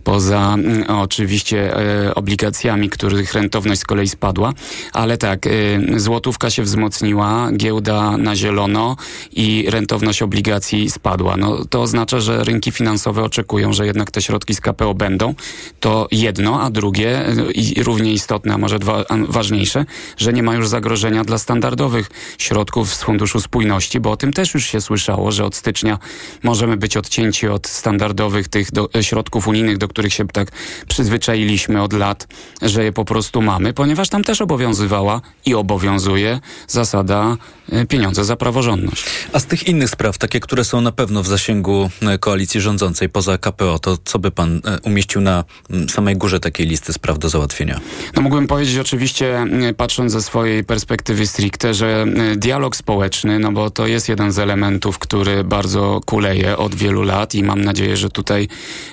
poza 0.04 0.54
mm, 0.54 0.84
oczywiście 0.90 1.74
obligacjami, 2.14 2.57
których 2.90 3.32
rentowność 3.32 3.80
z 3.80 3.84
kolei 3.84 4.08
spadła. 4.08 4.52
Ale 4.92 5.18
tak, 5.18 5.48
złotówka 5.96 6.50
się 6.50 6.62
wzmocniła, 6.62 7.52
giełda 7.52 8.16
na 8.16 8.36
zielono 8.36 8.96
i 9.32 9.66
rentowność 9.68 10.22
obligacji 10.22 10.90
spadła. 10.90 11.36
No, 11.36 11.64
to 11.64 11.82
oznacza, 11.82 12.20
że 12.20 12.44
rynki 12.44 12.72
finansowe 12.72 13.22
oczekują, 13.22 13.72
że 13.72 13.86
jednak 13.86 14.10
te 14.10 14.22
środki 14.22 14.54
z 14.54 14.60
KPO 14.60 14.94
będą. 14.94 15.34
To 15.80 16.08
jedno, 16.12 16.62
a 16.62 16.70
drugie 16.70 17.24
i 17.54 17.82
równie 17.82 18.12
istotne, 18.12 18.54
a 18.54 18.58
może 18.58 18.78
dwa, 18.78 19.04
a 19.08 19.16
ważniejsze, 19.28 19.84
że 20.16 20.32
nie 20.32 20.42
ma 20.42 20.54
już 20.54 20.68
zagrożenia 20.68 21.24
dla 21.24 21.38
standardowych 21.38 22.10
środków 22.38 22.94
z 22.94 23.02
Funduszu 23.02 23.40
Spójności, 23.40 24.00
bo 24.00 24.10
o 24.10 24.16
tym 24.16 24.32
też 24.32 24.54
już 24.54 24.66
się 24.66 24.80
słyszało, 24.80 25.32
że 25.32 25.44
od 25.44 25.56
stycznia 25.56 25.98
możemy 26.42 26.76
być 26.76 26.96
odcięci 26.96 27.48
od 27.48 27.66
standardowych 27.66 28.48
tych 28.48 28.72
do, 28.72 28.88
środków 29.00 29.48
unijnych, 29.48 29.78
do 29.78 29.88
których 29.88 30.14
się 30.14 30.26
tak 30.26 30.52
przyzwyczailiśmy 30.88 31.82
od 31.82 31.92
lat, 31.92 32.26
że 32.62 32.84
je 32.84 32.92
po 32.92 33.04
prostu 33.04 33.42
mamy, 33.42 33.72
ponieważ 33.72 34.08
tam 34.08 34.24
też 34.24 34.40
obowiązywała 34.40 35.20
i 35.46 35.54
obowiązuje 35.54 36.40
zasada 36.68 37.36
y, 37.72 37.86
pieniądze 37.86 38.24
za 38.24 38.36
praworządność. 38.36 39.04
A 39.32 39.40
z 39.40 39.46
tych 39.46 39.68
innych 39.68 39.90
spraw, 39.90 40.18
takie, 40.18 40.40
które 40.40 40.64
są 40.64 40.80
na 40.80 40.92
pewno 40.92 41.22
w 41.22 41.26
zasięgu 41.26 41.90
y, 42.14 42.18
koalicji 42.18 42.60
rządzącej 42.60 43.08
poza 43.08 43.38
KPO, 43.38 43.78
to 43.78 43.98
co 44.04 44.18
by 44.18 44.30
pan 44.30 44.56
y, 44.56 44.60
umieścił 44.82 45.20
na 45.20 45.44
samej 45.88 46.16
górze 46.16 46.40
takiej 46.40 46.66
listy 46.66 46.92
spraw 46.92 47.18
do 47.18 47.28
załatwienia? 47.28 47.80
No 48.16 48.22
mógłbym 48.22 48.46
powiedzieć 48.46 48.78
oczywiście, 48.78 49.46
patrząc 49.76 50.12
ze 50.12 50.22
swojej 50.22 50.64
perspektywy 50.64 51.26
stricte, 51.26 51.74
że 51.74 52.06
dialog 52.36 52.76
społeczny, 52.76 53.38
no 53.38 53.52
bo 53.52 53.70
to 53.70 53.86
jest 53.86 54.08
jeden 54.08 54.32
z 54.32 54.38
elementów, 54.38 54.98
który 54.98 55.44
bardzo 55.44 56.00
kuleje 56.06 56.56
od 56.56 56.74
wielu 56.74 57.02
lat 57.02 57.34
i 57.34 57.42
mam 57.42 57.64
nadzieję, 57.64 57.96
że 57.96 58.10
tutaj 58.10 58.48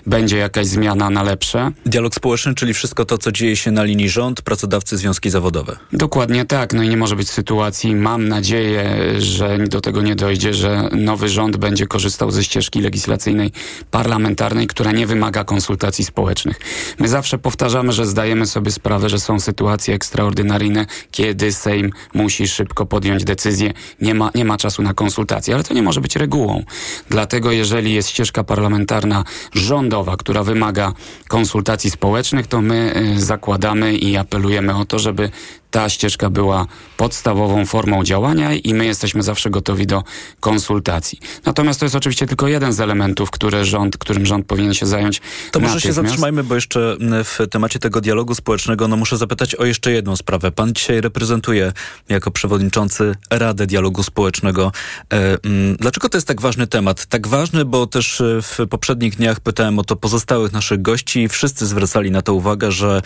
będzie 0.06 0.38
jakaś 0.38 0.68
zmiana 0.68 1.10
na 1.10 1.24
lepsze. 1.24 1.72
Dialog 1.86 2.16
społeczny, 2.16 2.56
czyli 2.56 2.74
wszystko 2.74 3.06
to, 3.06 3.18
co 3.18 3.32
dzieje 3.32 3.55
się 3.58 3.72
na 3.72 3.84
linii 3.84 4.10
rząd, 4.10 4.42
pracodawcy, 4.42 4.98
związki 4.98 5.30
zawodowe. 5.30 5.78
Dokładnie 5.94 6.46
tak. 6.46 6.74
No 6.74 6.84
i 6.84 6.90
nie 6.90 6.98
może 6.98 7.16
być 7.16 7.30
sytuacji, 7.30 7.96
mam 7.96 8.28
nadzieję, 8.28 8.96
że 9.18 9.58
do 9.58 9.82
tego 9.82 10.02
nie 10.02 10.16
dojdzie, 10.16 10.54
że 10.54 10.90
nowy 10.92 11.30
rząd 11.30 11.58
będzie 11.58 11.88
korzystał 11.88 12.32
ze 12.32 12.44
ścieżki 12.44 12.82
legislacyjnej 12.82 13.52
parlamentarnej, 13.92 14.68
która 14.68 14.92
nie 14.92 15.08
wymaga 15.08 15.44
konsultacji 15.44 16.06
społecznych. 16.06 16.60
My 17.00 17.08
zawsze 17.08 17.38
powtarzamy, 17.38 17.94
że 17.94 18.06
zdajemy 18.06 18.46
sobie 18.46 18.72
sprawę, 18.72 19.10
że 19.10 19.20
są 19.20 19.40
sytuacje 19.40 19.96
ekstraordynaryjne, 19.96 20.86
kiedy 21.12 21.52
Sejm 21.52 21.92
musi 22.14 22.48
szybko 22.48 22.86
podjąć 22.86 23.24
decyzję, 23.24 23.74
nie 24.02 24.14
ma, 24.14 24.32
nie 24.36 24.46
ma 24.46 24.58
czasu 24.58 24.82
na 24.82 24.94
konsultacje, 24.94 25.56
ale 25.56 25.64
to 25.64 25.74
nie 25.74 25.84
może 25.84 26.02
być 26.02 26.16
regułą. 26.16 26.64
Dlatego 27.10 27.52
jeżeli 27.52 27.94
jest 27.94 28.10
ścieżka 28.10 28.44
parlamentarna 28.44 29.24
rządowa, 29.54 30.18
która 30.18 30.44
wymaga 30.44 30.94
konsultacji 31.28 31.92
społecznych, 31.92 32.48
to 32.48 32.62
my 32.62 32.94
y, 33.18 33.22
zakładamy 33.46 33.96
i 33.96 34.18
apelujemy 34.18 34.76
o 34.76 34.86
to, 34.86 35.00
żeby 35.00 35.30
ta 35.76 35.90
ścieżka 35.90 36.30
była 36.30 36.66
podstawową 36.98 37.66
formą 37.66 38.04
działania 38.04 38.54
i 38.54 38.74
my 38.74 38.86
jesteśmy 38.86 39.24
zawsze 39.24 39.50
gotowi 39.50 39.88
do 39.88 40.04
konsultacji. 40.40 41.20
Natomiast 41.46 41.80
to 41.80 41.86
jest 41.86 41.96
oczywiście 41.96 42.28
tylko 42.28 42.48
jeden 42.48 42.74
z 42.74 42.80
elementów, 42.80 43.32
które 43.32 43.66
rząd, 43.66 43.98
którym 43.98 44.26
rząd 44.26 44.46
powinien 44.46 44.74
się 44.74 44.86
zająć. 44.86 45.22
To 45.52 45.60
może 45.60 45.82
się 45.82 45.94
zatrzymajmy, 45.94 46.44
bo 46.44 46.56
jeszcze 46.56 46.98
w 47.00 47.40
temacie 47.52 47.80
tego 47.80 48.02
dialogu 48.02 48.36
społecznego 48.36 48.88
no 48.88 48.98
muszę 48.98 49.18
zapytać 49.18 49.56
o 49.56 49.66
jeszcze 49.66 49.92
jedną 49.92 50.16
sprawę. 50.16 50.52
Pan 50.52 50.74
dzisiaj 50.74 51.02
reprezentuje 51.02 51.74
jako 52.10 52.32
przewodniczący 52.32 53.16
Radę 53.30 53.68
Dialogu 53.68 54.04
Społecznego. 54.04 54.72
E, 55.14 55.38
dlaczego 55.80 56.10
to 56.10 56.18
jest 56.18 56.28
tak 56.28 56.42
ważny 56.42 56.68
temat? 56.68 57.06
Tak 57.06 57.28
ważny, 57.28 57.66
bo 57.66 57.88
też 57.88 58.22
e, 58.22 58.42
w 58.42 58.60
poprzednich 58.70 59.16
dniach 59.16 59.40
pytałem 59.40 59.80
o 59.80 59.84
to 59.84 59.96
pozostałych 59.96 60.54
naszych 60.54 60.82
gości 60.82 61.20
i 61.20 61.30
wszyscy 61.30 61.68
zwracali 61.68 62.12
na 62.12 62.22
to 62.22 62.34
uwagę, 62.34 62.72
że 62.72 63.02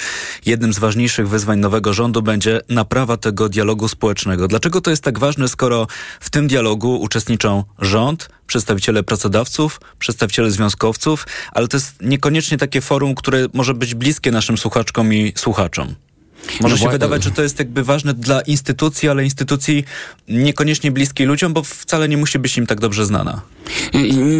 jednym 0.45 0.73
z 0.73 0.79
ważniejszych 0.79 1.29
wyzwań 1.29 1.59
nowego 1.59 1.93
rządu 1.93 2.21
będzie 2.21 2.58
naprawa 2.69 3.17
tego 3.17 3.49
dialogu 3.49 3.87
społecznego. 3.87 4.47
Dlaczego 4.47 4.81
to 4.81 4.89
jest 4.89 5.03
tak 5.03 5.19
ważne, 5.19 5.47
skoro 5.47 5.87
w 6.19 6.29
tym 6.29 6.47
dialogu 6.47 7.01
uczestniczą 7.01 7.63
rząd, 7.79 8.29
przedstawiciele 8.47 9.03
pracodawców, 9.03 9.81
przedstawiciele 9.99 10.51
związkowców, 10.51 11.27
ale 11.51 11.67
to 11.67 11.77
jest 11.77 12.01
niekoniecznie 12.01 12.57
takie 12.57 12.81
forum, 12.81 13.15
które 13.15 13.47
może 13.53 13.73
być 13.73 13.95
bliskie 13.95 14.31
naszym 14.31 14.57
słuchaczkom 14.57 15.13
i 15.13 15.33
słuchaczom. 15.35 15.95
Może 16.61 16.75
no 16.75 16.81
się 16.81 16.89
wydawać, 16.89 17.23
że 17.23 17.31
to 17.31 17.41
jest 17.41 17.59
jakby 17.59 17.83
ważne 17.83 18.13
dla 18.13 18.41
instytucji, 18.41 19.09
ale 19.09 19.23
instytucji 19.23 19.85
niekoniecznie 20.27 20.91
bliskiej 20.91 21.27
ludziom, 21.27 21.53
bo 21.53 21.63
wcale 21.63 22.09
nie 22.09 22.17
musi 22.17 22.39
być 22.39 22.57
im 22.57 22.67
tak 22.67 22.79
dobrze 22.79 23.05
znana. 23.05 23.41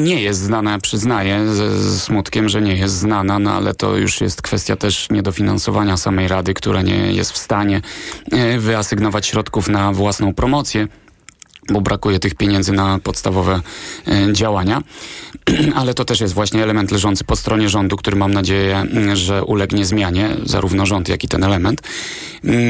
Nie 0.04 0.22
jest 0.22 0.40
znana, 0.40 0.80
przyznaję 0.80 1.54
ze 1.54 2.00
smutkiem, 2.00 2.50
że 2.50 2.62
nie 2.62 2.76
jest 2.76 2.96
znana, 2.96 3.40
no 3.40 3.52
ale 3.52 3.74
to 3.74 3.98
już 3.98 4.22
jest 4.22 4.42
kwestia 4.42 4.76
też 4.76 5.10
niedofinansowania 5.10 5.98
samej 5.98 6.28
Rady, 6.28 6.54
która 6.54 6.82
nie 6.82 7.14
jest 7.14 7.32
w 7.32 7.38
stanie 7.38 7.82
e, 8.32 8.60
wyasygnować 8.60 9.28
środków 9.28 9.68
na 9.68 9.94
własną 9.94 10.34
promocję 10.34 10.88
bo 11.70 11.82
brakuje 11.82 12.20
tych 12.20 12.36
pieniędzy 12.36 12.72
na 12.72 13.00
podstawowe 13.00 13.62
e, 14.08 14.34
działania. 14.34 14.82
Ale 15.80 15.94
to 15.94 16.06
też 16.06 16.22
jest 16.22 16.34
właśnie 16.34 16.64
element 16.64 16.92
leżący 16.92 17.24
po 17.24 17.36
stronie 17.36 17.70
rządu, 17.70 17.98
który 17.98 18.18
mam 18.18 18.34
nadzieję, 18.34 18.86
że 19.14 19.44
ulegnie 19.44 19.86
zmianie, 19.86 20.30
zarówno 20.46 20.86
rząd, 20.86 21.10
jak 21.10 21.24
i 21.24 21.28
ten 21.28 21.44
element. 21.44 21.82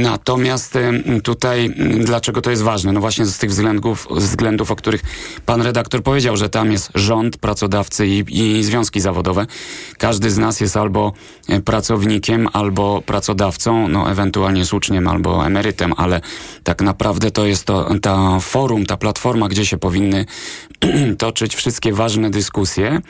Natomiast 0.03 0.77
tutaj, 1.23 1.75
dlaczego 1.99 2.41
to 2.41 2.49
jest 2.49 2.61
ważne? 2.61 2.91
No 2.91 2.99
właśnie 2.99 3.25
z 3.25 3.37
tych 3.37 3.49
względów, 3.49 4.07
względów 4.11 4.71
o 4.71 4.75
których 4.75 5.01
pan 5.45 5.61
redaktor 5.61 6.03
powiedział, 6.03 6.37
że 6.37 6.49
tam 6.49 6.71
jest 6.71 6.91
rząd, 6.95 7.37
pracodawcy 7.37 8.07
i, 8.07 8.23
i 8.29 8.63
związki 8.63 9.01
zawodowe. 9.01 9.45
Każdy 9.97 10.31
z 10.31 10.37
nas 10.37 10.61
jest 10.61 10.77
albo 10.77 11.13
e, 11.49 11.61
pracownikiem, 11.61 12.47
albo 12.53 13.01
pracodawcą, 13.01 13.87
no 13.87 14.11
ewentualnie 14.11 14.65
z 14.65 14.73
uczniem, 14.73 15.07
albo 15.07 15.45
emerytem, 15.45 15.93
ale 15.97 16.21
tak 16.63 16.81
naprawdę 16.81 17.31
to 17.31 17.45
jest 17.45 17.65
to, 17.65 17.89
ta 18.01 18.39
forum, 18.39 18.85
ta 18.89 18.97
platforma, 18.97 19.47
gdzie 19.47 19.65
się 19.65 19.77
powinny 19.77 20.25
toczyć 21.17 21.55
wszystkie 21.55 21.93
ważne 21.93 22.29
dyskusje 22.29 23.01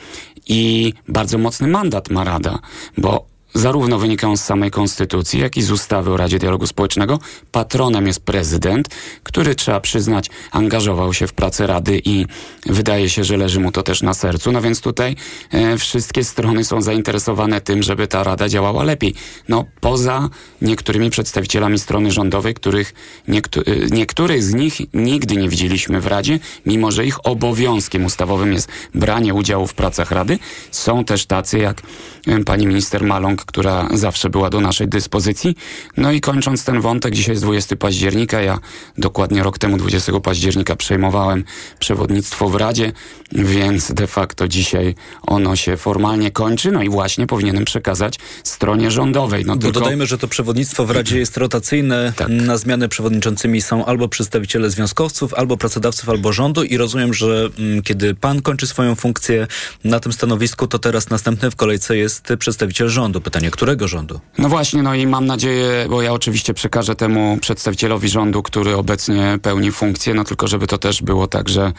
i 0.46 0.92
bardzo 1.08 1.38
mocny 1.38 1.68
mandat 1.68 2.10
ma 2.10 2.24
Rada, 2.24 2.58
bo 2.98 3.29
zarówno 3.54 3.98
wynikają 3.98 4.36
z 4.36 4.44
samej 4.44 4.70
konstytucji, 4.70 5.40
jak 5.40 5.56
i 5.56 5.62
z 5.62 5.70
ustawy 5.70 6.10
o 6.10 6.16
Radzie 6.16 6.38
Dialogu 6.38 6.66
Społecznego. 6.66 7.18
Patronem 7.52 8.06
jest 8.06 8.20
prezydent, 8.20 8.88
który 9.22 9.54
trzeba 9.54 9.80
przyznać, 9.80 10.30
angażował 10.50 11.14
się 11.14 11.26
w 11.26 11.32
pracę 11.32 11.66
Rady 11.66 12.02
i 12.04 12.26
wydaje 12.66 13.10
się, 13.10 13.24
że 13.24 13.36
leży 13.36 13.60
mu 13.60 13.72
to 13.72 13.82
też 13.82 14.02
na 14.02 14.14
sercu. 14.14 14.52
No 14.52 14.62
więc 14.62 14.80
tutaj 14.80 15.16
e, 15.50 15.78
wszystkie 15.78 16.24
strony 16.24 16.64
są 16.64 16.82
zainteresowane 16.82 17.60
tym, 17.60 17.82
żeby 17.82 18.06
ta 18.06 18.24
Rada 18.24 18.48
działała 18.48 18.84
lepiej. 18.84 19.14
No 19.48 19.64
poza 19.80 20.28
niektórymi 20.62 21.10
przedstawicielami 21.10 21.78
strony 21.78 22.10
rządowej, 22.10 22.54
których 22.54 22.94
niektó 23.28 23.60
e, 23.60 23.64
niektórych 23.90 24.42
z 24.42 24.54
nich 24.54 24.80
nigdy 24.94 25.36
nie 25.36 25.48
widzieliśmy 25.48 26.00
w 26.00 26.06
Radzie, 26.06 26.38
mimo 26.66 26.90
że 26.90 27.06
ich 27.06 27.26
obowiązkiem 27.26 28.04
ustawowym 28.04 28.52
jest 28.52 28.68
branie 28.94 29.34
udziału 29.34 29.66
w 29.66 29.74
pracach 29.74 30.10
Rady. 30.10 30.38
Są 30.70 31.04
też 31.04 31.26
tacy 31.26 31.58
jak 31.58 31.82
e, 32.26 32.44
pani 32.44 32.66
minister 32.66 33.04
Maląg, 33.04 33.39
która 33.44 33.88
zawsze 33.94 34.30
była 34.30 34.50
do 34.50 34.60
naszej 34.60 34.88
dyspozycji. 34.88 35.56
No 35.96 36.12
i 36.12 36.20
kończąc 36.20 36.64
ten 36.64 36.80
wątek, 36.80 37.14
dzisiaj 37.14 37.32
jest 37.32 37.44
20 37.44 37.76
października, 37.76 38.40
ja 38.40 38.58
dokładnie 38.98 39.42
rok 39.42 39.58
temu 39.58 39.76
20 39.76 40.20
października 40.20 40.76
przejmowałem 40.76 41.44
przewodnictwo 41.78 42.48
w 42.48 42.54
Radzie, 42.54 42.92
więc 43.32 43.92
de 43.92 44.06
facto 44.06 44.48
dzisiaj 44.48 44.94
ono 45.22 45.56
się 45.56 45.76
formalnie 45.76 46.30
kończy, 46.30 46.72
no 46.72 46.82
i 46.82 46.88
właśnie 46.88 47.26
powinienem 47.26 47.64
przekazać 47.64 48.18
stronie 48.44 48.90
rządowej. 48.90 49.44
No 49.44 49.56
tylko... 49.56 49.80
Dodajmy, 49.80 50.06
że 50.06 50.18
to 50.18 50.28
przewodnictwo 50.28 50.86
w 50.86 50.90
Radzie 50.90 51.18
jest 51.18 51.36
rotacyjne. 51.36 52.12
Tak. 52.16 52.28
Na 52.28 52.56
zmiany 52.56 52.88
przewodniczącymi 52.88 53.62
są 53.62 53.84
albo 53.84 54.08
przedstawiciele 54.08 54.70
związkowców, 54.70 55.34
albo 55.34 55.56
pracodawców, 55.56 56.08
albo 56.08 56.32
rządu 56.32 56.62
i 56.64 56.76
rozumiem, 56.76 57.14
że 57.14 57.48
mm, 57.58 57.82
kiedy 57.82 58.14
pan 58.14 58.42
kończy 58.42 58.66
swoją 58.66 58.94
funkcję 58.94 59.46
na 59.84 60.00
tym 60.00 60.12
stanowisku, 60.12 60.66
to 60.66 60.78
teraz 60.78 61.10
następny 61.10 61.50
w 61.50 61.56
kolejce 61.56 61.96
jest 61.96 62.32
przedstawiciel 62.38 62.88
rządu 62.88 63.20
pytanie, 63.30 63.50
którego 63.50 63.88
rządu? 63.88 64.20
No 64.38 64.48
właśnie, 64.48 64.82
no 64.82 64.94
i 64.94 65.06
mam 65.06 65.26
nadzieję, 65.26 65.86
bo 65.90 66.02
ja 66.02 66.12
oczywiście 66.12 66.54
przekażę 66.54 66.94
temu 66.94 67.38
przedstawicielowi 67.40 68.08
rządu, 68.08 68.42
który 68.42 68.76
obecnie 68.76 69.38
pełni 69.42 69.72
funkcję, 69.72 70.14
no 70.14 70.24
tylko 70.24 70.48
żeby 70.48 70.66
to 70.66 70.78
też 70.78 71.02
było 71.02 71.26
tak, 71.26 71.48
że 71.48 71.72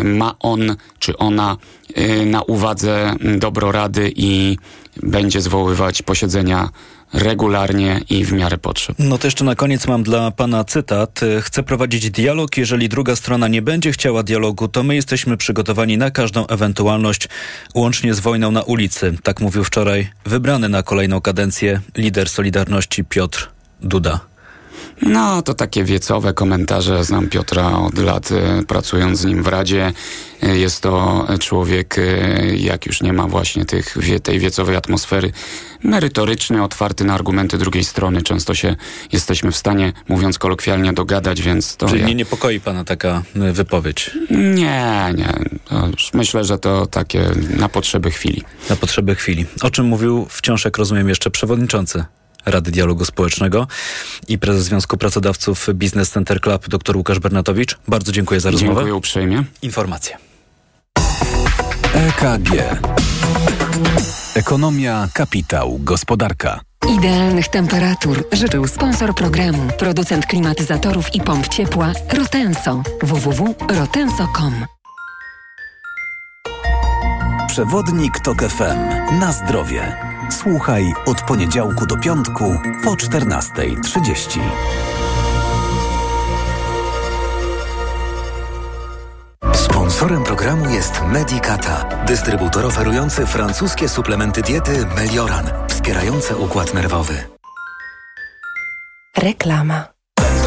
y, 0.00 0.04
ma 0.04 0.34
on 0.40 0.76
czy 0.98 1.18
ona 1.18 1.56
y, 1.98 2.26
na 2.26 2.42
uwadze 2.42 3.14
dobro 3.38 3.72
Rady 3.72 4.12
i 4.16 4.58
będzie 5.02 5.40
zwoływać 5.40 6.02
posiedzenia 6.02 6.68
regularnie 7.12 8.00
i 8.10 8.24
w 8.24 8.32
miarę 8.32 8.58
potrzeb. 8.58 8.96
No 8.98 9.18
to 9.18 9.26
jeszcze 9.26 9.44
na 9.44 9.54
koniec 9.54 9.86
mam 9.86 10.02
dla 10.02 10.30
pana 10.30 10.64
cytat. 10.64 11.20
Chcę 11.40 11.62
prowadzić 11.62 12.10
dialog. 12.10 12.56
Jeżeli 12.56 12.88
druga 12.88 13.16
strona 13.16 13.48
nie 13.48 13.62
będzie 13.62 13.92
chciała 13.92 14.22
dialogu, 14.22 14.68
to 14.68 14.82
my 14.82 14.94
jesteśmy 14.94 15.36
przygotowani 15.36 15.98
na 15.98 16.10
każdą 16.10 16.46
ewentualność, 16.46 17.28
łącznie 17.74 18.14
z 18.14 18.20
wojną 18.20 18.50
na 18.50 18.62
ulicy. 18.62 19.18
Tak 19.22 19.40
mówił 19.40 19.64
wczoraj 19.64 20.10
wybrany 20.24 20.68
na 20.68 20.82
kolejną 20.82 21.20
kadencję 21.20 21.80
lider 21.96 22.28
Solidarności 22.28 23.04
Piotr 23.04 23.50
Duda. 23.80 24.35
No, 25.02 25.42
to 25.42 25.54
takie 25.54 25.84
wiecowe 25.84 26.32
komentarze. 26.34 27.04
Znam 27.04 27.28
Piotra 27.28 27.78
od 27.78 27.98
lat, 27.98 28.32
e, 28.32 28.62
pracując 28.68 29.18
z 29.18 29.24
nim 29.24 29.42
w 29.42 29.46
Radzie. 29.48 29.92
E, 30.42 30.56
Jest 30.56 30.80
to 30.82 31.26
człowiek, 31.40 31.98
e, 31.98 32.56
jak 32.56 32.86
już 32.86 33.00
nie 33.02 33.12
ma 33.12 33.26
właśnie 33.26 33.64
tych, 33.64 33.96
tej 34.22 34.38
wiecowej 34.38 34.76
atmosfery, 34.76 35.32
merytoryczny, 35.84 36.62
otwarty 36.62 37.04
na 37.04 37.14
argumenty 37.14 37.58
drugiej 37.58 37.84
strony. 37.84 38.22
Często 38.22 38.54
się 38.54 38.76
jesteśmy 39.12 39.52
w 39.52 39.56
stanie, 39.56 39.92
mówiąc 40.08 40.38
kolokwialnie, 40.38 40.92
dogadać, 40.92 41.42
więc 41.42 41.76
to... 41.76 41.88
Czyli 41.88 42.00
ja- 42.00 42.06
nie 42.06 42.14
niepokoi 42.14 42.60
pana 42.60 42.84
taka 42.84 43.22
y, 43.36 43.52
wypowiedź? 43.52 44.10
Nie, 44.30 45.14
nie. 45.16 45.32
Już 45.90 46.14
myślę, 46.14 46.44
że 46.44 46.58
to 46.58 46.86
takie 46.86 47.30
na 47.56 47.68
potrzeby 47.68 48.10
chwili. 48.10 48.42
Na 48.70 48.76
potrzeby 48.76 49.14
chwili. 49.14 49.46
O 49.62 49.70
czym 49.70 49.86
mówił 49.86 50.26
wciąż, 50.30 50.64
jak 50.64 50.78
rozumiem, 50.78 51.08
jeszcze 51.08 51.30
przewodniczący 51.30 52.04
Rady 52.46 52.70
Dialogu 52.70 53.04
Społecznego 53.04 53.66
i 54.28 54.38
prezes 54.38 54.64
Związku 54.64 54.96
Pracodawców 54.96 55.68
Business 55.74 56.10
Center 56.10 56.40
Club 56.40 56.68
dr 56.68 56.96
Łukasz 56.96 57.18
Bernatowicz. 57.18 57.78
Bardzo 57.88 58.12
dziękuję 58.12 58.40
za 58.40 58.50
rozmowę. 58.50 58.74
Dziękuję 58.74 58.94
uprzejmie. 58.94 59.44
Informacje. 59.62 60.16
EKG. 61.94 62.50
Ekonomia, 64.34 65.08
kapitał, 65.12 65.78
gospodarka. 65.82 66.60
Idealnych 66.98 67.48
temperatur 67.48 68.24
życzył 68.32 68.68
sponsor 68.68 69.14
programu, 69.14 69.68
producent 69.78 70.26
klimatyzatorów 70.26 71.14
i 71.14 71.20
pomp 71.20 71.48
ciepła 71.48 71.92
Rotenso. 72.12 72.82
www.rotenso.com 73.02 74.66
Przewodnik 77.48 78.20
TOK 78.20 78.42
FM. 78.42 79.18
Na 79.20 79.32
zdrowie. 79.32 79.96
Słuchaj 80.30 80.92
od 81.06 81.22
poniedziałku 81.22 81.86
do 81.86 81.96
piątku 81.96 82.58
po 82.84 82.90
14.30. 82.90 84.40
Sponsorem 89.54 90.24
programu 90.24 90.70
jest 90.70 91.02
Medicata, 91.12 92.04
dystrybutor 92.06 92.66
oferujący 92.66 93.26
francuskie 93.26 93.88
suplementy 93.88 94.42
diety 94.42 94.86
Melioran, 94.96 95.50
wspierające 95.68 96.36
układ 96.36 96.74
nerwowy. 96.74 97.14
Reklama. 99.16 99.95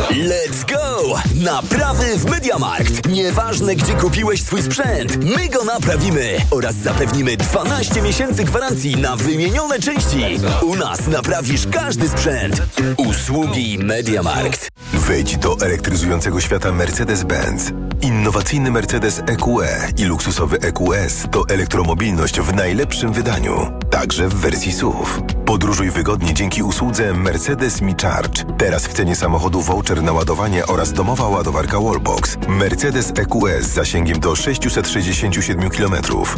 Let's 0.09 0.65
go! 0.65 1.15
Naprawy 1.35 2.17
w 2.17 2.25
Mediamarkt. 2.25 3.09
Nieważne, 3.09 3.75
gdzie 3.75 3.93
kupiłeś 3.93 4.43
swój 4.43 4.61
sprzęt, 4.63 5.25
my 5.25 5.49
go 5.49 5.63
naprawimy 5.63 6.37
oraz 6.51 6.75
zapewnimy 6.75 7.37
12 7.37 8.01
miesięcy 8.01 8.43
gwarancji 8.43 8.97
na 8.97 9.15
wymienione 9.15 9.79
części. 9.79 10.39
U 10.61 10.75
nas 10.75 11.07
naprawisz 11.07 11.67
każdy 11.71 12.09
sprzęt. 12.09 12.61
Usługi 12.97 13.79
Mediamarkt. 13.79 14.69
Wejdź 14.93 15.37
do 15.37 15.57
elektryzującego 15.61 16.41
świata 16.41 16.71
Mercedes-Benz. 16.71 17.71
Innowacyjny 18.01 18.71
Mercedes 18.71 19.19
EQE 19.19 19.87
i 19.97 20.05
luksusowy 20.05 20.57
EQS 20.59 21.23
to 21.31 21.43
elektromobilność 21.49 22.39
w 22.39 22.53
najlepszym 22.53 23.13
wydaniu, 23.13 23.71
także 23.89 24.27
w 24.27 24.33
wersji 24.33 24.71
SUV. 24.71 25.38
Podróżuj 25.49 25.91
wygodnie 25.91 26.33
dzięki 26.33 26.63
usłudze 26.63 27.13
Mercedes 27.13 27.81
Me 27.81 27.93
Charge. 28.01 28.43
Teraz 28.57 28.87
w 28.87 28.93
cenie 28.93 29.15
samochodu 29.15 29.61
voucher 29.61 30.03
na 30.03 30.13
ładowanie 30.13 30.65
oraz 30.65 30.93
domowa 30.93 31.27
ładowarka 31.27 31.79
Wallbox. 31.79 32.37
Mercedes 32.47 33.13
EQS 33.15 33.65
z 33.65 33.73
zasięgiem 33.73 34.19
do 34.19 34.35
667 34.35 35.69
km 35.69 35.95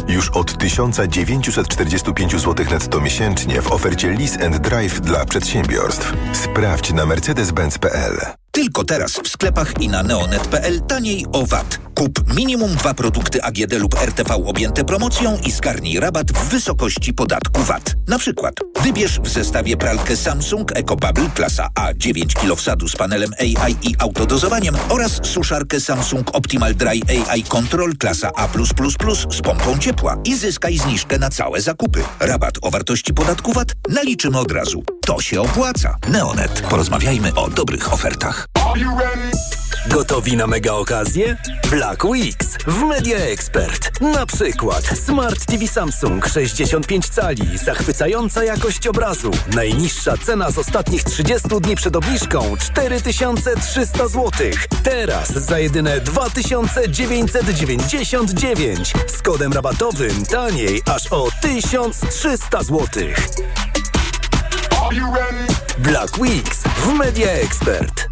już 0.08 0.30
od 0.30 0.58
1945 0.58 2.32
zł 2.32 2.66
netto 2.70 3.00
miesięcznie 3.00 3.62
w 3.62 3.72
ofercie 3.72 4.10
Lease 4.10 4.46
and 4.46 4.56
Drive 4.56 5.00
dla 5.00 5.24
przedsiębiorstw. 5.24 6.12
Sprawdź 6.32 6.92
na 6.92 7.06
mercedes-benz.pl. 7.06 8.41
Tylko 8.54 8.84
teraz 8.84 9.12
w 9.12 9.28
sklepach 9.28 9.80
i 9.80 9.88
na 9.88 10.02
neonet.pl 10.02 10.80
taniej 10.80 11.26
o 11.32 11.46
VAT. 11.46 11.78
Kup 11.94 12.34
minimum 12.34 12.76
dwa 12.76 12.94
produkty 12.94 13.42
AGD 13.42 13.72
lub 13.72 13.94
RTV 13.94 14.34
objęte 14.34 14.84
promocją 14.84 15.38
i 15.44 15.50
zgarnij 15.50 16.00
rabat 16.00 16.32
w 16.32 16.48
wysokości 16.48 17.14
podatku 17.14 17.62
VAT. 17.62 17.94
Na 18.08 18.18
przykład 18.18 18.54
wybierz 18.82 19.20
w 19.20 19.28
zestawie 19.28 19.76
pralkę 19.76 20.16
Samsung 20.16 20.72
EcoBubble 20.72 21.30
klasa 21.34 21.68
A 21.74 21.94
9 21.94 22.34
kg 22.34 22.56
wsadu 22.56 22.88
z 22.88 22.96
panelem 22.96 23.30
AI 23.40 23.76
i 23.82 23.94
autodozowaniem 23.98 24.74
oraz 24.88 25.20
suszarkę 25.22 25.80
Samsung 25.80 26.30
Optimal 26.32 26.74
Dry 26.74 27.00
AI 27.28 27.42
Control 27.42 27.96
klasa 27.96 28.30
A++ 28.36 28.48
z 29.30 29.40
pompą 29.42 29.78
ciepła 29.78 30.16
i 30.24 30.36
zyskaj 30.36 30.78
zniżkę 30.78 31.18
na 31.18 31.30
całe 31.30 31.60
zakupy. 31.60 32.04
Rabat 32.20 32.54
o 32.62 32.70
wartości 32.70 33.14
podatku 33.14 33.52
VAT 33.52 33.72
naliczymy 33.88 34.38
od 34.38 34.52
razu. 34.52 34.84
To 35.06 35.20
się 35.20 35.40
opłaca. 35.40 35.96
Neonet. 36.08 36.62
Porozmawiajmy 36.70 37.34
o 37.34 37.50
dobrych 37.50 37.92
ofertach. 37.92 38.41
Gotowi 39.86 40.36
na 40.36 40.46
mega 40.46 40.72
okazję? 40.72 41.36
Black 41.70 42.04
Weeks 42.04 42.46
w 42.66 42.82
Media 42.82 43.16
Expert. 43.16 44.00
Na 44.00 44.26
przykład 44.26 44.84
Smart 44.84 45.46
TV 45.46 45.68
Samsung 45.68 46.26
65 46.26 47.08
cali, 47.08 47.58
zachwycająca 47.58 48.44
jakość 48.44 48.86
obrazu. 48.86 49.30
Najniższa 49.54 50.16
cena 50.16 50.50
z 50.50 50.58
ostatnich 50.58 51.04
30 51.04 51.48
dni 51.60 51.76
przed 51.76 51.96
obniżką 51.96 52.56
4300 52.58 54.08
zł. 54.08 54.30
Teraz 54.82 55.28
za 55.28 55.58
jedyne 55.58 56.00
2999 56.00 58.92
z 59.06 59.22
kodem 59.22 59.52
rabatowym 59.52 60.26
taniej 60.26 60.82
aż 60.94 61.12
o 61.12 61.28
1300 61.40 62.62
zł. 62.62 62.88
Black 65.78 66.18
Weeks 66.18 66.62
w 66.62 66.92
Media 66.92 67.30
Expert. 67.30 68.11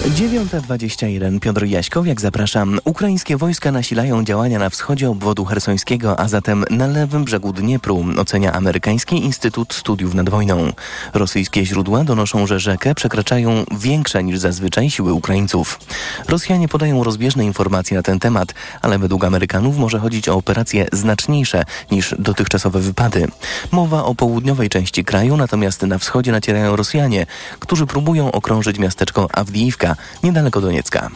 9.21 0.00 1.40
Piotr 1.40 1.64
Jaśkowiak, 1.64 2.20
zapraszam. 2.20 2.78
Ukraińskie 2.84 3.36
wojska 3.36 3.72
nasilają 3.72 4.24
działania 4.24 4.58
na 4.58 4.70
wschodzie 4.70 5.10
obwodu 5.10 5.44
hersońskiego, 5.44 6.20
a 6.20 6.28
zatem 6.28 6.64
na 6.70 6.86
lewym 6.86 7.24
brzegu 7.24 7.52
Dniepru, 7.52 8.04
ocenia 8.18 8.52
Amerykański 8.52 9.24
Instytut 9.24 9.74
Studiów 9.74 10.14
nad 10.14 10.28
Wojną. 10.28 10.72
Rosyjskie 11.14 11.66
źródła 11.66 12.04
donoszą, 12.04 12.46
że 12.46 12.60
rzekę 12.60 12.94
przekraczają 12.94 13.64
większe 13.80 14.24
niż 14.24 14.38
zazwyczaj 14.38 14.90
siły 14.90 15.12
Ukraińców. 15.12 15.80
Rosjanie 16.28 16.68
podają 16.68 17.04
rozbieżne 17.04 17.44
informacje 17.44 17.96
na 17.96 18.02
ten 18.02 18.18
temat, 18.18 18.54
ale 18.82 18.98
według 18.98 19.24
Amerykanów 19.24 19.76
może 19.76 19.98
chodzić 19.98 20.28
o 20.28 20.36
operacje 20.36 20.86
znaczniejsze 20.92 21.64
niż 21.90 22.14
dotychczasowe 22.18 22.80
wypady. 22.80 23.26
Mowa 23.70 24.04
o 24.04 24.14
południowej 24.14 24.68
części 24.68 25.04
kraju, 25.04 25.36
natomiast 25.36 25.82
na 25.82 25.98
wschodzie 25.98 26.32
nacierają 26.32 26.76
Rosjanie, 26.76 27.26
którzy 27.58 27.86
próbują 27.86 28.32
okrążyć 28.32 28.78
miasteczko 28.78 29.28
Awdijiwka, 29.32 29.89
niedaleko 30.22 30.60
Doniecka. 30.60 31.10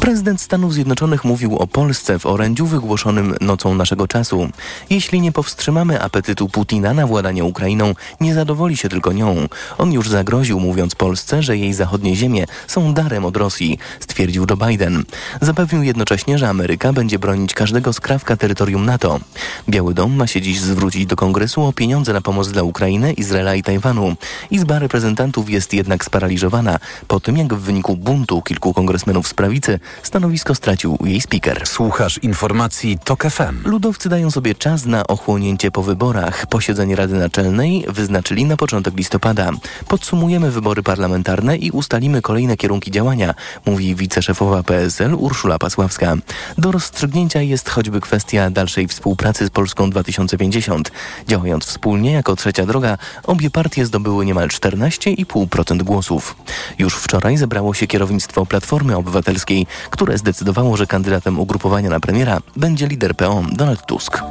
Prezydent 0.00 0.40
Stanów 0.40 0.74
Zjednoczonych 0.74 1.24
mówił 1.24 1.56
o 1.56 1.66
Polsce 1.66 2.18
w 2.18 2.26
orędziu 2.26 2.66
wygłoszonym 2.66 3.34
nocą 3.40 3.74
naszego 3.74 4.08
czasu. 4.08 4.48
Jeśli 4.90 5.20
nie 5.20 5.32
powstrzymamy 5.32 6.02
apetytu 6.02 6.48
Putina 6.48 6.94
na 6.94 7.06
władanie 7.06 7.44
Ukrainą, 7.44 7.94
nie 8.20 8.34
zadowoli 8.34 8.76
się 8.76 8.88
tylko 8.88 9.12
nią. 9.12 9.48
On 9.78 9.92
już 9.92 10.08
zagroził, 10.08 10.60
mówiąc 10.60 10.94
Polsce, 10.94 11.42
że 11.42 11.56
jej 11.56 11.74
zachodnie 11.74 12.16
ziemie 12.16 12.44
są 12.66 12.94
darem 12.94 13.24
od 13.24 13.36
Rosji, 13.36 13.78
stwierdził 14.00 14.46
Joe 14.50 14.56
Biden. 14.56 15.04
Zapewnił 15.40 15.82
jednocześnie, 15.82 16.38
że 16.38 16.48
Ameryka 16.48 16.92
będzie 16.92 17.18
bronić 17.18 17.54
każdego 17.54 17.92
skrawka 17.92 18.36
terytorium 18.36 18.86
NATO. 18.86 19.20
Biały 19.68 19.94
Dom 19.94 20.16
ma 20.16 20.26
się 20.26 20.40
dziś 20.40 20.60
zwrócić 20.60 21.06
do 21.06 21.16
Kongresu 21.16 21.64
o 21.64 21.72
pieniądze 21.72 22.12
na 22.12 22.20
pomoc 22.20 22.48
dla 22.48 22.62
Ukrainy, 22.62 23.12
Izraela 23.12 23.54
i 23.54 23.62
Tajwanu. 23.62 24.14
Izba 24.50 24.78
reprezentantów 24.78 25.50
jest 25.50 25.74
jednak 25.74 26.04
sparaliżowana 26.04 26.78
po 27.08 27.20
tym, 27.20 27.36
jak 27.36 27.54
w 27.54 27.60
wyniku 27.60 27.87
buntu 27.96 28.42
kilku 28.42 28.74
kongresmenów 28.74 29.28
z 29.28 29.34
prawicy 29.34 29.80
Stanowisko 30.02 30.54
stracił 30.54 30.98
jej 31.04 31.20
speaker. 31.20 31.66
Słuchasz 31.66 32.18
informacji 32.18 32.98
TOK 33.04 33.22
FM. 33.22 33.64
Ludowcy 33.64 34.08
dają 34.08 34.30
sobie 34.30 34.54
czas 34.54 34.86
na 34.86 35.06
ochłonięcie 35.06 35.70
po 35.70 35.82
wyborach. 35.82 36.46
Posiedzenie 36.46 36.96
Rady 36.96 37.14
Naczelnej 37.14 37.84
wyznaczyli 37.88 38.44
na 38.44 38.56
początek 38.56 38.96
listopada. 38.96 39.50
Podsumujemy 39.88 40.50
wybory 40.50 40.82
parlamentarne 40.82 41.56
i 41.56 41.70
ustalimy 41.70 42.22
kolejne 42.22 42.56
kierunki 42.56 42.90
działania, 42.90 43.34
mówi 43.66 43.94
wiceszefowa 43.94 44.62
PSL 44.62 45.14
Urszula 45.14 45.58
Pasławska. 45.58 46.14
Do 46.58 46.72
rozstrzygnięcia 46.72 47.42
jest 47.42 47.68
choćby 47.68 48.00
kwestia 48.00 48.50
dalszej 48.50 48.88
współpracy 48.88 49.46
z 49.46 49.50
Polską 49.50 49.90
2050. 49.90 50.92
Działając 51.28 51.64
wspólnie 51.64 52.12
jako 52.12 52.36
trzecia 52.36 52.66
droga, 52.66 52.98
obie 53.24 53.50
partie 53.50 53.86
zdobyły 53.86 54.26
niemal 54.26 54.48
14,5% 54.48 55.82
głosów. 55.82 56.36
Już 56.78 56.94
wczoraj 56.94 57.36
zebrało 57.36 57.74
się 57.74 57.77
kierownictwo 57.86 58.46
Platformy 58.46 58.96
Obywatelskiej, 58.96 59.66
które 59.90 60.18
zdecydowało, 60.18 60.76
że 60.76 60.86
kandydatem 60.86 61.40
ugrupowania 61.40 61.90
na 61.90 62.00
premiera 62.00 62.38
będzie 62.56 62.86
lider 62.86 63.16
PO 63.16 63.42
Donald 63.52 63.86
Tusk. 63.86 64.22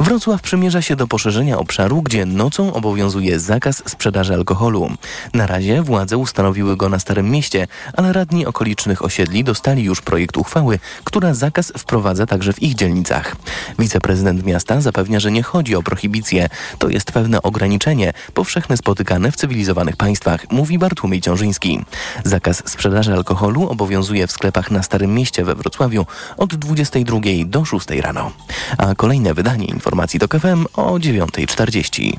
Wrocław 0.00 0.42
przymierza 0.42 0.82
się 0.82 0.96
do 0.96 1.06
poszerzenia 1.06 1.58
obszaru, 1.58 2.02
gdzie 2.02 2.26
nocą 2.26 2.72
obowiązuje 2.72 3.40
zakaz 3.40 3.82
sprzedaży 3.86 4.34
alkoholu. 4.34 4.90
Na 5.34 5.46
razie 5.46 5.82
władze 5.82 6.16
ustanowiły 6.18 6.76
go 6.76 6.88
na 6.88 6.98
Starym 6.98 7.30
Mieście, 7.30 7.66
ale 7.96 8.12
radni 8.12 8.46
okolicznych 8.46 9.04
osiedli 9.04 9.44
dostali 9.44 9.84
już 9.84 10.00
projekt 10.00 10.36
uchwały, 10.36 10.78
która 11.04 11.34
zakaz 11.34 11.72
wprowadza 11.78 12.26
także 12.26 12.52
w 12.52 12.62
ich 12.62 12.74
dzielnicach. 12.74 13.36
Wiceprezydent 13.78 14.44
miasta 14.44 14.80
zapewnia, 14.80 15.20
że 15.20 15.30
nie 15.30 15.42
chodzi 15.42 15.76
o 15.76 15.82
prohibicję. 15.82 16.48
To 16.78 16.88
jest 16.88 17.12
pewne 17.12 17.42
ograniczenie, 17.42 18.12
powszechne 18.34 18.76
spotykane 18.76 19.32
w 19.32 19.36
cywilizowanych 19.36 19.96
państwach, 19.96 20.50
mówi 20.50 20.78
Bartłomiej 20.78 21.20
Ciążyński. 21.20 21.84
Zakaz 22.24 22.62
sprzedaży 22.66 23.12
alkoholu 23.12 23.68
obowiązuje 23.68 24.26
w 24.26 24.32
sklepach 24.32 24.70
na 24.70 24.82
Starym 24.82 25.14
Mieście 25.14 25.44
we 25.44 25.54
Wrocławiu 25.54 26.06
od 26.36 26.54
22 26.54 27.20
do 27.46 27.64
6 27.64 27.90
rano. 27.90 28.30
A 28.78 28.94
kolejne 28.94 29.34
wydanie 29.34 29.66
informacji 29.82 30.18
do 30.18 30.28
KFM 30.28 30.66
o 30.74 30.92
9.40. 30.92 32.12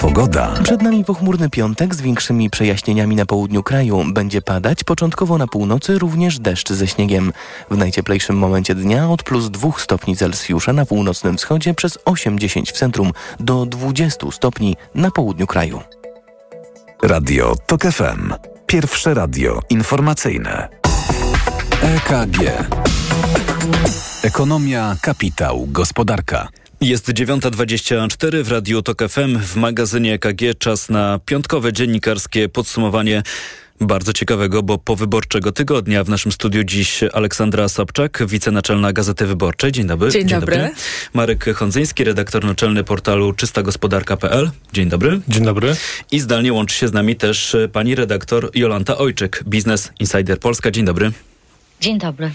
Pogoda. 0.00 0.54
Przed 0.62 0.82
nami 0.82 1.04
pochmurny 1.04 1.50
piątek 1.50 1.94
z 1.94 2.00
większymi 2.00 2.50
przejaśnieniami 2.50 3.16
na 3.16 3.26
południu 3.26 3.62
kraju. 3.62 4.04
Będzie 4.12 4.42
padać, 4.42 4.84
początkowo 4.84 5.38
na 5.38 5.46
północy 5.46 5.98
również 5.98 6.38
deszcz 6.38 6.72
ze 6.72 6.86
śniegiem. 6.86 7.32
W 7.70 7.76
najcieplejszym 7.76 8.36
momencie 8.36 8.74
dnia 8.74 9.10
od 9.10 9.22
plus 9.22 9.50
2 9.50 9.70
stopni 9.78 10.16
Celsjusza 10.16 10.72
na 10.72 10.86
północnym 10.86 11.36
wschodzie 11.36 11.74
przez 11.74 11.98
8-10 11.98 12.66
w 12.66 12.72
centrum 12.72 13.12
do 13.40 13.66
20 13.66 14.30
stopni 14.30 14.76
na 14.94 15.10
południu 15.10 15.46
kraju. 15.46 15.80
Radio 17.02 17.54
TOK 17.66 17.82
FM. 17.82 18.32
Pierwsze 18.66 19.14
radio 19.14 19.60
informacyjne. 19.70 20.68
EKG. 21.82 22.38
Ekonomia, 24.24 24.96
kapitał, 25.02 25.66
gospodarka. 25.70 26.48
Jest 26.80 27.08
9.24 27.08 28.42
w 28.42 28.50
Radiu 28.50 28.82
Tok 28.82 29.08
FM. 29.08 29.38
W 29.38 29.56
magazynie 29.56 30.14
EKG 30.14 30.58
czas 30.58 30.88
na 30.88 31.20
piątkowe 31.26 31.72
dziennikarskie 31.72 32.48
podsumowanie 32.48 33.22
bardzo 33.80 34.12
ciekawego, 34.12 34.62
bo 34.62 34.78
powyborczego 34.78 35.52
tygodnia. 35.52 36.04
W 36.04 36.08
naszym 36.08 36.32
studiu 36.32 36.64
dziś 36.64 37.00
Aleksandra 37.12 37.68
Sobczak, 37.68 38.22
wicenaczelna 38.26 38.92
Gazety 38.92 39.26
Wyborczej. 39.26 39.72
Dzień 39.72 39.86
dobry. 39.86 40.10
Dzień, 40.10 40.28
Dzień 40.28 40.40
dobry. 40.40 40.56
dobry. 40.56 40.72
Marek 41.14 41.44
Hondzyński, 41.56 42.04
redaktor 42.04 42.44
naczelny 42.44 42.84
portalu 42.84 43.32
czystagospodarka.pl. 43.32 44.50
Dzień 44.72 44.88
dobry. 44.88 45.20
Dzień 45.28 45.44
dobry. 45.44 45.76
I 46.10 46.20
zdalnie 46.20 46.52
łączy 46.52 46.76
się 46.76 46.88
z 46.88 46.92
nami 46.92 47.16
też 47.16 47.56
pani 47.72 47.94
redaktor 47.94 48.50
Jolanta 48.54 48.98
Ojczyk, 48.98 49.42
Business 49.46 49.92
Insider 50.00 50.38
Polska. 50.38 50.70
Dzień 50.70 50.84
dobry. 50.84 51.12
Dzień 51.80 51.98
dobry. 51.98 52.30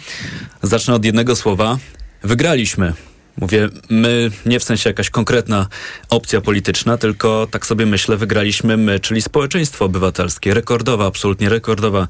Zacznę 0.61 0.93
od 0.93 1.05
jednego 1.05 1.35
słowa. 1.35 1.77
Wygraliśmy. 2.23 2.93
Mówię, 3.37 3.69
my 3.89 4.31
nie 4.45 4.59
w 4.59 4.63
sensie 4.63 4.89
jakaś 4.89 5.09
konkretna 5.09 5.67
opcja 6.09 6.41
polityczna, 6.41 6.97
tylko 6.97 7.47
tak 7.51 7.65
sobie 7.65 7.85
myślę, 7.85 8.17
wygraliśmy 8.17 8.77
my, 8.77 8.99
czyli 8.99 9.21
społeczeństwo 9.21 9.85
obywatelskie. 9.85 10.53
Rekordowa, 10.53 11.05
absolutnie 11.05 11.49
rekordowa 11.49 12.07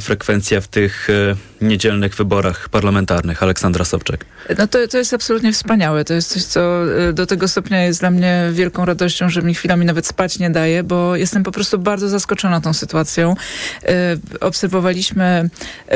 frekwencja 0.00 0.60
w 0.60 0.68
tych 0.68 1.10
e, 1.10 1.34
niedzielnych 1.62 2.14
wyborach 2.14 2.68
parlamentarnych. 2.68 3.42
Aleksandra 3.42 3.84
Sobczak. 3.84 4.24
No 4.58 4.66
to, 4.66 4.88
to 4.88 4.98
jest 4.98 5.14
absolutnie 5.14 5.52
wspaniałe. 5.52 6.04
To 6.04 6.14
jest 6.14 6.32
coś, 6.32 6.44
co 6.44 6.60
e, 7.08 7.12
do 7.12 7.26
tego 7.26 7.48
stopnia 7.48 7.82
jest 7.82 8.00
dla 8.00 8.10
mnie 8.10 8.48
wielką 8.52 8.84
radością, 8.84 9.28
że 9.28 9.42
mi 9.42 9.54
chwilami 9.54 9.86
nawet 9.86 10.06
spać 10.06 10.38
nie 10.38 10.50
daje, 10.50 10.82
bo 10.82 11.16
jestem 11.16 11.42
po 11.42 11.52
prostu 11.52 11.78
bardzo 11.78 12.08
zaskoczona 12.08 12.60
tą 12.60 12.72
sytuacją. 12.72 13.34
E, 13.82 14.16
obserwowaliśmy 14.40 15.50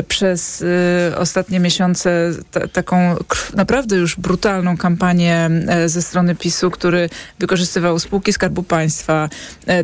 przez 0.09 0.65
e, 1.13 1.19
ostatnie 1.19 1.61
miesiące 1.61 2.31
ta, 2.51 2.69
taką 2.69 3.17
naprawdę 3.55 3.97
już 3.97 4.17
brutalną 4.17 4.77
kampanię 4.77 5.51
ze 5.87 6.03
strony 6.03 6.35
PiSu, 6.35 6.71
który 6.71 7.11
wykorzystywał 7.39 7.99
spółki 7.99 8.33
Skarbu 8.33 8.63
Państwa, 8.63 9.29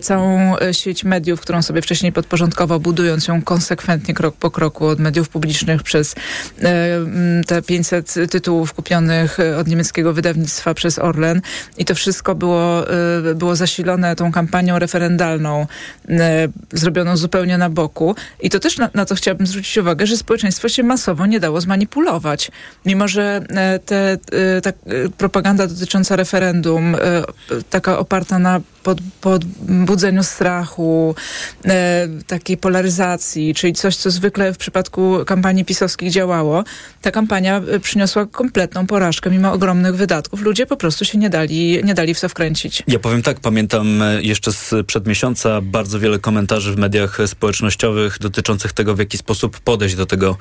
całą 0.02 0.56
sieć 0.72 1.04
mediów, 1.04 1.40
którą 1.40 1.62
sobie 1.62 1.82
wcześniej 1.82 2.12
podporządkował, 2.12 2.80
budując 2.80 3.28
ją 3.28 3.42
konsekwentnie 3.42 3.91
krok 3.98 4.36
po 4.36 4.50
kroku 4.50 4.86
od 4.86 4.98
mediów 4.98 5.28
publicznych 5.28 5.82
przez 5.82 6.14
te 7.46 7.62
500 7.62 8.14
tytułów 8.30 8.72
kupionych 8.72 9.38
od 9.58 9.68
niemieckiego 9.68 10.12
wydawnictwa 10.12 10.74
przez 10.74 10.98
Orlen 10.98 11.40
i 11.78 11.84
to 11.84 11.94
wszystko 11.94 12.34
było, 12.34 12.84
było 13.34 13.56
zasilone 13.56 14.16
tą 14.16 14.32
kampanią 14.32 14.78
referendalną 14.78 15.66
zrobioną 16.72 17.16
zupełnie 17.16 17.58
na 17.58 17.70
boku 17.70 18.14
i 18.40 18.50
to 18.50 18.60
też 18.60 18.78
na, 18.78 18.90
na 18.94 19.04
to 19.04 19.14
chciałabym 19.14 19.46
zwrócić 19.46 19.78
uwagę, 19.78 20.06
że 20.06 20.16
społeczeństwo 20.16 20.68
się 20.68 20.82
masowo 20.82 21.26
nie 21.26 21.40
dało 21.40 21.60
zmanipulować. 21.60 22.50
Mimo, 22.86 23.08
że 23.08 23.42
te, 23.86 24.18
ta 24.62 24.72
propaganda 25.18 25.66
dotycząca 25.66 26.16
referendum, 26.16 26.96
taka 27.70 27.98
oparta 27.98 28.38
na 28.38 28.60
pod, 28.82 28.98
podbudzeniu 29.20 30.22
strachu, 30.22 31.14
takiej 32.26 32.56
polaryzacji, 32.56 33.54
czyli 33.54 33.71
coś, 33.74 33.96
co 33.96 34.10
zwykle 34.10 34.52
w 34.52 34.58
przypadku 34.58 35.24
kampanii 35.26 35.64
pisowskich 35.64 36.10
działało, 36.10 36.64
ta 37.00 37.10
kampania 37.10 37.62
przyniosła 37.82 38.26
kompletną 38.26 38.86
porażkę, 38.86 39.30
mimo 39.30 39.52
ogromnych 39.52 39.96
wydatków. 39.96 40.40
Ludzie 40.40 40.66
po 40.66 40.76
prostu 40.76 41.04
się 41.04 41.18
nie 41.18 41.30
dali, 41.30 41.80
nie 41.84 41.94
dali 41.94 42.14
w 42.14 42.20
to 42.20 42.28
wkręcić. 42.28 42.82
Ja 42.88 42.98
powiem 42.98 43.22
tak, 43.22 43.40
pamiętam 43.40 44.00
jeszcze 44.20 44.52
sprzed 44.52 45.06
miesiąca 45.06 45.60
bardzo 45.60 46.00
wiele 46.00 46.18
komentarzy 46.18 46.72
w 46.72 46.76
mediach 46.76 47.18
społecznościowych 47.26 48.18
dotyczących 48.18 48.72
tego, 48.72 48.94
w 48.94 48.98
jaki 48.98 49.18
sposób 49.18 49.60
podejść 49.60 49.94
do 49.94 50.06
tego 50.06 50.36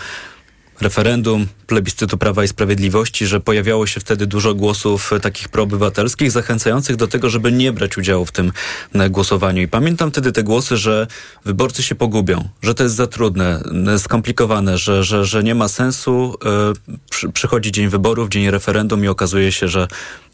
referendum, 0.81 1.47
plebiscytu 1.67 2.17
Prawa 2.17 2.43
i 2.43 2.47
Sprawiedliwości, 2.47 3.25
że 3.25 3.39
pojawiało 3.39 3.87
się 3.87 3.99
wtedy 3.99 4.27
dużo 4.27 4.55
głosów 4.55 5.11
takich 5.21 5.49
proobywatelskich, 5.49 6.31
zachęcających 6.31 6.95
do 6.95 7.07
tego, 7.07 7.29
żeby 7.29 7.51
nie 7.51 7.71
brać 7.71 7.97
udziału 7.97 8.25
w 8.25 8.31
tym 8.31 8.51
głosowaniu. 9.09 9.61
I 9.61 9.67
pamiętam 9.67 10.11
wtedy 10.11 10.31
te 10.31 10.43
głosy, 10.43 10.77
że 10.77 11.07
wyborcy 11.45 11.83
się 11.83 11.95
pogubią, 11.95 12.49
że 12.61 12.75
to 12.75 12.83
jest 12.83 12.95
za 12.95 13.07
trudne, 13.07 13.63
skomplikowane, 13.97 14.77
że, 14.77 15.03
że, 15.03 15.25
że 15.25 15.43
nie 15.43 15.55
ma 15.55 15.67
sensu. 15.67 16.35
Przy, 17.09 17.29
przychodzi 17.29 17.71
dzień 17.71 17.87
wyborów, 17.89 18.29
dzień 18.29 18.51
referendum 18.51 19.05
i 19.05 19.07
okazuje 19.07 19.51
się, 19.51 19.67
że 19.67 19.87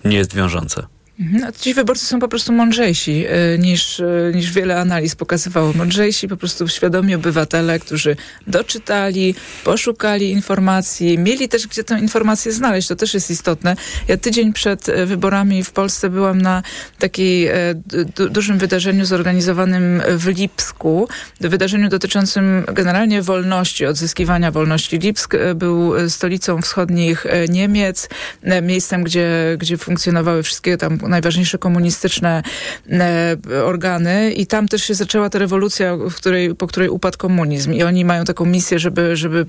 nie 0.05 0.17
jest 0.17 0.35
wiążące. 0.35 0.96
No, 1.19 1.51
ci 1.51 1.73
wyborcy 1.73 2.05
są 2.05 2.19
po 2.19 2.27
prostu 2.27 2.53
mądrzejsi 2.53 3.25
y, 3.27 3.59
niż, 3.59 3.99
y, 3.99 4.31
niż 4.35 4.51
wiele 4.51 4.79
analiz 4.79 5.15
pokazywało. 5.15 5.73
Mądrzejsi, 5.73 6.27
po 6.27 6.37
prostu 6.37 6.67
świadomi 6.67 7.15
obywatele, 7.15 7.79
którzy 7.79 8.15
doczytali, 8.47 9.35
poszukali 9.63 10.31
informacji, 10.31 11.17
mieli 11.17 11.49
też 11.49 11.67
gdzie 11.67 11.83
tę 11.83 11.99
informację 11.99 12.51
znaleźć. 12.51 12.87
To 12.87 12.95
też 12.95 13.13
jest 13.13 13.31
istotne. 13.31 13.75
Ja 14.07 14.17
tydzień 14.17 14.53
przed 14.53 14.89
y, 14.89 15.05
wyborami 15.05 15.63
w 15.63 15.71
Polsce 15.71 16.09
byłam 16.09 16.41
na 16.41 16.63
takiej 16.99 17.49
du 18.15 18.29
dużym 18.29 18.57
wydarzeniu 18.57 19.05
zorganizowanym 19.05 20.01
w 20.17 20.27
Lipsku. 20.27 21.07
Wydarzeniu 21.41 21.89
dotyczącym 21.89 22.65
generalnie 22.73 23.21
wolności, 23.21 23.85
odzyskiwania 23.85 24.51
wolności. 24.51 24.99
Lipsk 24.99 25.33
był 25.55 26.09
stolicą 26.09 26.61
wschodnich 26.61 27.25
Niemiec, 27.49 28.09
miejscem, 28.61 29.03
gdzie, 29.03 29.55
gdzie 29.59 29.77
funkcjonowały 29.77 30.43
wszystkie 30.43 30.77
tam 30.77 30.99
najważniejsze 31.07 31.57
komunistyczne 31.57 32.43
e, 32.91 33.37
organy 33.65 34.31
i 34.31 34.47
tam 34.47 34.67
też 34.67 34.83
się 34.83 34.93
zaczęła 34.93 35.29
ta 35.29 35.39
rewolucja, 35.39 35.97
której, 36.15 36.55
po 36.55 36.67
której 36.67 36.89
upadł 36.89 37.17
komunizm 37.17 37.73
i 37.73 37.83
oni 37.83 38.05
mają 38.05 38.25
taką 38.25 38.45
misję, 38.45 38.79
żeby, 38.79 39.15
żeby 39.15 39.45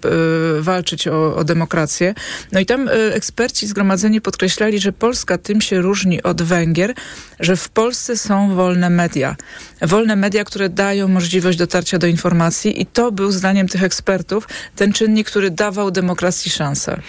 e, 0.59 0.63
walczyć 0.63 1.09
o, 1.09 1.37
o 1.37 1.45
demokrację. 1.45 2.15
No 2.53 2.61
i 2.61 2.67
tam 2.67 2.89
e, 2.89 2.93
eksperci 3.15 3.67
zgromadzeni 3.67 4.21
podkreślali, 4.21 4.79
że 4.79 4.93
Polska 4.93 5.39
tym 5.39 5.61
się 5.61 5.81
różni 5.81 6.23
od 6.23 6.43
Węgier, 6.43 6.95
że 7.41 7.57
w 7.57 7.69
Polsce 7.69 8.17
są 8.17 8.55
wolne 8.55 8.91
media. 8.91 9.37
Wolne 9.83 10.17
media, 10.17 10.45
które 10.45 10.69
dają 10.69 11.09
możliwość 11.09 11.59
dotarcia 11.59 11.99
do 11.99 12.07
informacji 12.07 12.83
i 12.83 12.87
to 12.87 13.13
był 13.13 13.31
zdaniem 13.33 13.69
tych 13.69 13.83
ekspertów 13.83 14.49
ten 14.77 14.93
czynnik, 14.93 15.27
który 15.27 15.51
dawał 15.51 15.91
demokracji 15.91 16.51
szansę. 16.51 17.01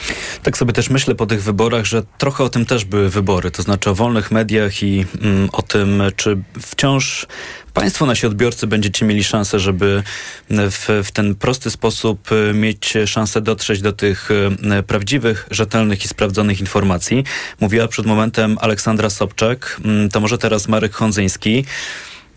Tak 0.44 0.58
sobie 0.58 0.74
też 0.74 0.90
myślę 0.90 1.16
po 1.16 1.26
tych 1.26 1.44
wyborach, 1.44 1.86
że 1.86 2.04
trochę 2.18 2.44
o 2.44 2.50
tym 2.50 2.66
też 2.66 2.86
były 2.86 3.10
wybory, 3.10 3.52
to 3.52 3.64
znaczy 3.64 3.90
o 3.90 3.96
wolnych 3.96 4.32
mediach 4.32 4.39
mediach 4.40 4.84
i 4.84 5.06
mm, 5.22 5.50
o 5.52 5.62
tym, 5.62 6.02
czy 6.16 6.38
wciąż 6.62 7.28
Państwo, 7.74 8.06
nasi 8.06 8.28
odbiorcy, 8.28 8.68
będziecie 8.68 9.06
mieli 9.06 9.24
szansę, 9.24 9.60
żeby 9.60 10.04
w, 10.50 11.02
w, 11.04 11.12
ten 11.12 11.36
prosty 11.36 11.72
sposób 11.72 12.30
e, 12.32 12.54
mieć 12.54 12.94
szansę 13.06 13.42
dotrzeć 13.42 13.82
do 13.82 13.94
tych 13.94 14.30
e, 14.72 14.84
prawdziwych, 14.84 15.48
rzetelnych 15.52 16.06
i 16.06 16.08
sprawdzonych 16.08 16.60
informacji. 16.60 17.24
Mówiła 17.60 17.88
przed 17.88 18.06
momentem 18.06 18.58
Aleksandra 18.62 19.10
Sobczak, 19.10 19.82
mm, 19.86 20.10
to 20.10 20.20
może 20.20 20.38
teraz 20.38 20.68
Marek 20.68 20.94
Hondzyński. 20.94 21.66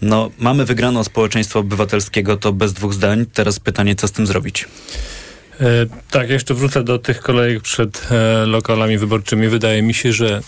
No, 0.03 0.31
mamy 0.39 0.65
wygraną 0.65 1.05
społeczeństwa 1.05 1.59
obywatelskiego, 1.59 2.37
to 2.37 2.53
bez 2.53 2.73
dwóch 2.73 2.95
zdań. 2.95 3.27
Teraz 3.27 3.61
pytanie, 3.61 3.95
co 3.95 4.09
z 4.09 4.13
tym 4.13 4.27
zrobić? 4.27 4.69
E, 5.61 5.87
tak, 6.11 6.31
jeszcze 6.31 6.55
wrócę 6.55 6.85
do 6.85 6.99
tych 6.99 7.21
kolejek 7.21 7.63
przed 7.63 8.09
e, 8.11 8.47
lokalami 8.47 8.99
wyborczymi. 8.99 9.49
Wydaje 9.49 9.83
mi 9.83 9.95
się, 9.95 10.13
że 10.13 10.41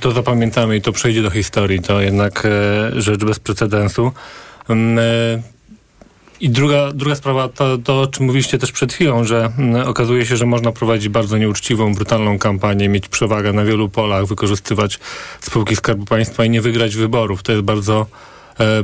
to 0.00 0.12
zapamiętamy 0.12 0.76
i 0.76 0.82
to 0.82 0.92
przejdzie 0.92 1.22
do 1.22 1.30
historii. 1.30 1.80
To 1.80 2.00
jednak 2.00 2.46
e, 2.46 3.00
rzecz 3.00 3.24
bez 3.24 3.38
precedensu. 3.38 4.12
Mm, 4.68 4.98
I 6.40 6.50
druga, 6.50 6.92
druga 6.92 7.14
sprawa, 7.14 7.48
to, 7.48 7.78
to 7.78 8.00
o 8.00 8.06
czym 8.06 8.26
mówiliście 8.26 8.58
też 8.58 8.72
przed 8.72 8.92
chwilą, 8.92 9.24
że 9.24 9.52
mm, 9.58 9.88
okazuje 9.88 10.26
się, 10.26 10.36
że 10.36 10.46
można 10.46 10.72
prowadzić 10.72 11.08
bardzo 11.08 11.38
nieuczciwą, 11.38 11.94
brutalną 11.94 12.38
kampanię, 12.38 12.88
mieć 12.88 13.08
przewagę 13.08 13.52
na 13.52 13.64
wielu 13.64 13.88
polach, 13.88 14.26
wykorzystywać 14.26 14.98
spółki 15.40 15.76
Skarbu 15.76 16.04
Państwa 16.04 16.44
i 16.44 16.50
nie 16.50 16.60
wygrać 16.60 16.96
wyborów. 16.96 17.42
To 17.42 17.52
jest 17.52 17.64
bardzo 17.64 18.06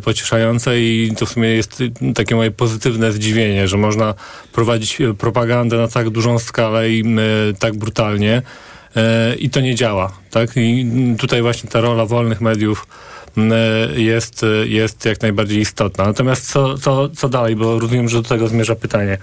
pocieszające 0.05 0.81
i 0.81 1.13
to 1.19 1.27
w 1.27 1.29
sumie 1.29 1.49
jest 1.49 1.83
takie 2.15 2.35
moje 2.35 2.51
pozytywne 2.51 3.13
zdziwienie, 3.13 3.69
że 3.69 3.77
można 3.77 4.15
prowadzić 4.53 5.01
e, 5.01 5.15
propagandę 5.15 5.77
na 5.77 5.89
tak 5.89 6.11
dużą 6.11 6.39
skalę 6.39 6.91
i 6.91 7.01
e, 7.01 7.55
tak 7.59 7.77
brutalnie 7.77 8.43
e, 8.97 9.35
i 9.35 9.51
to 9.51 9.61
nie 9.61 9.75
działa. 9.75 10.13
Tak? 10.31 10.51
I 10.57 10.87
tutaj 11.19 11.43
właśnie 11.43 11.71
ta 11.71 11.81
rola 11.81 12.07
wolnych 12.07 12.41
mediów 12.41 12.87
jest, 13.97 14.45
jest 14.65 15.05
jak 15.05 15.23
najbardziej 15.23 15.61
istotna. 15.61 16.05
Natomiast 16.05 16.51
co, 16.51 16.79
co, 16.79 17.09
co 17.09 17.29
dalej, 17.29 17.57
bo 17.57 17.79
rozumiem, 17.79 18.09
że 18.09 18.23
do 18.23 18.29
tego 18.29 18.49
zmierza 18.49 18.75
pytanie. 18.75 19.19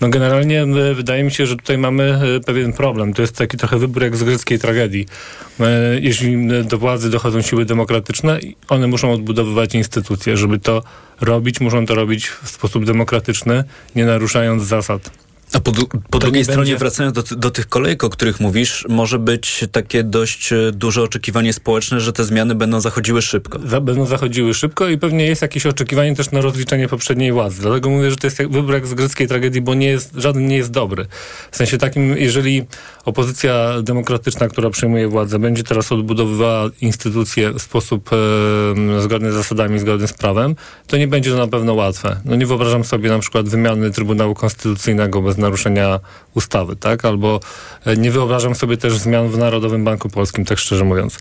No 0.00 0.08
generalnie 0.08 0.62
e, 0.62 0.94
wydaje 0.94 1.24
mi 1.24 1.30
się, 1.30 1.46
że 1.46 1.56
tutaj 1.56 1.78
mamy 1.78 2.20
e, 2.36 2.40
pewien 2.40 2.72
problem. 2.72 3.14
To 3.14 3.22
jest 3.22 3.36
taki 3.36 3.56
trochę 3.56 3.78
wybór 3.78 4.02
jak 4.02 4.16
z 4.16 4.22
greckiej 4.22 4.58
tragedii. 4.58 5.06
E, 5.60 6.00
jeśli 6.00 6.48
do 6.64 6.78
władzy 6.78 7.10
dochodzą 7.10 7.42
siły 7.42 7.64
demokratyczne, 7.64 8.38
one 8.68 8.86
muszą 8.86 9.12
odbudowywać 9.12 9.74
instytucje. 9.74 10.36
Żeby 10.36 10.58
to 10.58 10.82
robić, 11.20 11.60
muszą 11.60 11.86
to 11.86 11.94
robić 11.94 12.28
w 12.28 12.48
sposób 12.48 12.84
demokratyczny, 12.84 13.64
nie 13.96 14.04
naruszając 14.04 14.62
zasad. 14.62 15.23
A 15.54 15.60
po, 15.60 15.72
po 16.10 16.18
drugiej 16.18 16.44
stronie, 16.44 16.58
będzie... 16.58 16.76
wracając 16.76 17.14
do, 17.14 17.36
do, 17.36 17.50
tych 17.50 17.68
kolejek, 17.68 18.04
o 18.04 18.10
których 18.10 18.40
mówisz, 18.40 18.86
może 18.88 19.18
być 19.18 19.64
takie 19.72 20.02
dość 20.02 20.52
e, 20.52 20.72
duże 20.72 21.02
oczekiwanie 21.02 21.52
społeczne, 21.52 22.00
że 22.00 22.12
te 22.12 22.24
zmiany 22.24 22.54
będą 22.54 22.80
zachodziły 22.80 23.22
szybko. 23.22 23.58
Za, 23.64 23.80
będą 23.80 24.06
zachodziły 24.06 24.54
szybko 24.54 24.88
i 24.88 24.98
pewnie 24.98 25.26
jest 25.26 25.42
jakieś 25.42 25.66
oczekiwanie 25.66 26.16
też 26.16 26.30
na 26.30 26.40
rozliczenie 26.40 26.88
poprzedniej 26.88 27.32
władzy. 27.32 27.62
Dlatego 27.62 27.90
mówię, 27.90 28.10
że 28.10 28.16
to 28.16 28.26
jest 28.26 28.36
wybór 28.36 28.74
jak 28.74 28.86
z 28.86 28.94
greckiej 28.94 29.28
tragedii, 29.28 29.60
bo 29.60 29.74
nie 29.74 29.86
jest, 29.86 30.12
żaden 30.16 30.46
nie 30.46 30.56
jest 30.56 30.70
dobry. 30.70 31.06
W 31.50 31.56
sensie 31.56 31.78
takim, 31.78 32.16
jeżeli 32.16 32.64
opozycja 33.04 33.82
demokratyczna, 33.82 34.48
która 34.48 34.70
przejmuje 34.70 35.08
władzę, 35.08 35.38
będzie 35.38 35.62
teraz 35.62 35.92
odbudowywała 35.92 36.70
instytucje 36.80 37.52
w 37.52 37.62
sposób 37.62 38.10
e, 38.12 39.00
zgodny 39.00 39.32
z 39.32 39.34
zasadami, 39.34 39.78
zgodny 39.78 40.08
z 40.08 40.12
prawem, 40.12 40.56
to 40.86 40.96
nie 40.96 41.08
będzie 41.08 41.30
to 41.30 41.36
na 41.36 41.46
pewno 41.46 41.74
łatwe. 41.74 42.20
No 42.24 42.36
nie 42.36 42.46
wyobrażam 42.46 42.84
sobie 42.84 43.10
na 43.10 43.18
przykład 43.18 43.48
wymiany 43.48 43.90
Trybunału 43.90 44.34
Konstytucyjnego 44.34 45.22
bez 45.22 45.38
naruszenia 45.44 46.00
ustawy, 46.34 46.76
tak? 46.76 47.04
Albo 47.04 47.40
e, 47.86 47.96
nie 47.96 48.10
wyobrażam 48.10 48.54
sobie 48.54 48.76
też 48.76 48.98
zmian 48.98 49.28
w 49.28 49.38
Narodowym 49.38 49.84
Banku 49.84 50.08
Polskim, 50.08 50.44
tak 50.44 50.58
szczerze 50.58 50.84
mówiąc. 50.84 51.18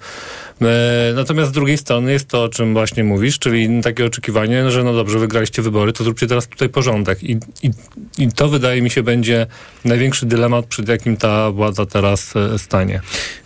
E, 0.62 1.14
natomiast 1.16 1.52
z 1.52 1.54
drugiej 1.54 1.78
strony 1.78 2.12
jest 2.12 2.28
to, 2.28 2.44
o 2.44 2.50
czym 2.50 2.74
właśnie 2.74 3.04
mówisz, 3.04 3.40
czyli 3.40 3.82
takie 3.84 4.06
oczekiwanie, 4.06 4.72
że 4.72 4.84
no 4.84 4.94
dobrze, 4.94 5.20
wygraliście 5.20 5.62
wybory, 5.62 5.94
to 5.94 6.04
zróbcie 6.04 6.28
teraz 6.28 6.48
tutaj 6.48 6.70
porządek. 6.70 7.24
I, 7.24 7.38
i, 7.64 7.72
i 8.18 8.32
to 8.32 8.50
wydaje 8.50 8.82
mi 8.82 8.90
się 8.90 9.04
będzie 9.04 9.48
największy 9.86 10.26
dylemat, 10.26 10.66
przed 10.66 10.88
jakim 10.88 11.18
ta 11.18 11.52
władza 11.52 11.86
teraz 11.86 12.36
e, 12.36 12.60
stanie. 12.60 13.02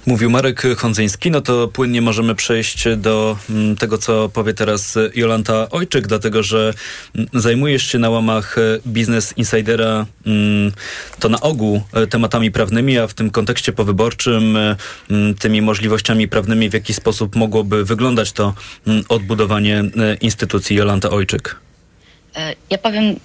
Mówił 0.06 0.30
Marek 0.30 0.64
Hondzyński, 0.78 1.32
no 1.32 1.42
to 1.42 1.68
płynnie 1.68 2.02
możemy 2.02 2.36
przejść 2.36 2.86
do 2.98 3.38
mm, 3.50 3.76
tego, 3.76 3.98
co 3.98 4.30
powie 4.30 4.54
teraz 4.54 4.98
Jolanta 5.16 5.70
Ojczyk, 5.70 6.08
dlatego 6.08 6.44
że 6.44 6.74
mm, 7.16 7.30
zajmujesz 7.34 7.92
się 7.92 8.00
na 8.00 8.10
łamach 8.10 8.58
e, 8.58 8.62
Business 8.86 9.34
Insidera 9.38 10.06
mm, 10.26 10.72
to 11.20 11.30
na 11.30 11.42
ogół 11.42 11.82
tematami 12.10 12.52
prawnymi, 12.52 12.98
a 12.98 13.08
w 13.08 13.14
tym 13.14 13.30
kontekście 13.30 13.74
powyborczym 13.74 14.58
tymi 15.40 15.62
możliwościami 15.62 16.28
prawnymi, 16.28 16.70
w 16.70 16.74
jaki 16.74 16.94
sposób 16.98 17.36
mogłoby 17.36 17.86
wyglądać 17.86 18.32
to 18.32 18.54
mm, 18.88 19.04
odbudowanie 19.10 19.80
e, 19.80 20.16
instytucji 20.22 20.76
Jolanta 20.76 21.10
Ojczyk? 21.10 21.56
E, 22.36 22.56
ja 22.70 22.78
powiem, 22.78 23.16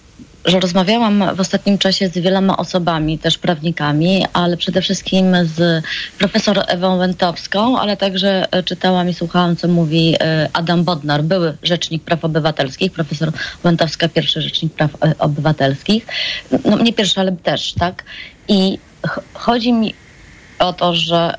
że 0.45 0.61
rozmawiałam 0.61 1.37
w 1.37 1.41
ostatnim 1.41 1.79
czasie 1.79 2.09
z 2.09 2.19
wieloma 2.19 2.57
osobami, 2.57 3.19
też 3.19 3.39
prawnikami, 3.39 4.27
ale 4.33 4.57
przede 4.57 4.83
wszystkim 4.83 5.37
z 5.45 5.85
profesor 6.19 6.65
Ewą 6.67 6.97
Łętowską, 6.97 7.79
ale 7.79 7.97
także 7.97 8.53
e, 8.53 8.63
czytałam 8.63 9.09
i 9.09 9.15
słuchałam, 9.15 9.57
co 9.57 9.69
mówi 9.69 10.17
Adam 10.53 10.85
Bodnar, 10.85 11.25
były 11.25 11.57
rzecznik 11.63 12.03
praw 12.03 12.25
obywatelskich, 12.25 12.93
profesor 12.93 13.33
Łętowska, 13.65 14.09
pierwszy 14.09 14.43
rzecznik 14.43 14.73
praw 14.73 14.91
obywatelskich. 15.19 16.07
No 16.65 16.79
nie 16.79 16.93
pierwszy, 16.93 17.21
ale 17.21 17.33
też, 17.33 17.73
tak? 17.73 18.05
I 18.49 18.79
chodzi 19.35 19.73
mi 19.73 19.95
o 20.59 20.73
to, 20.73 20.95
że 20.95 21.35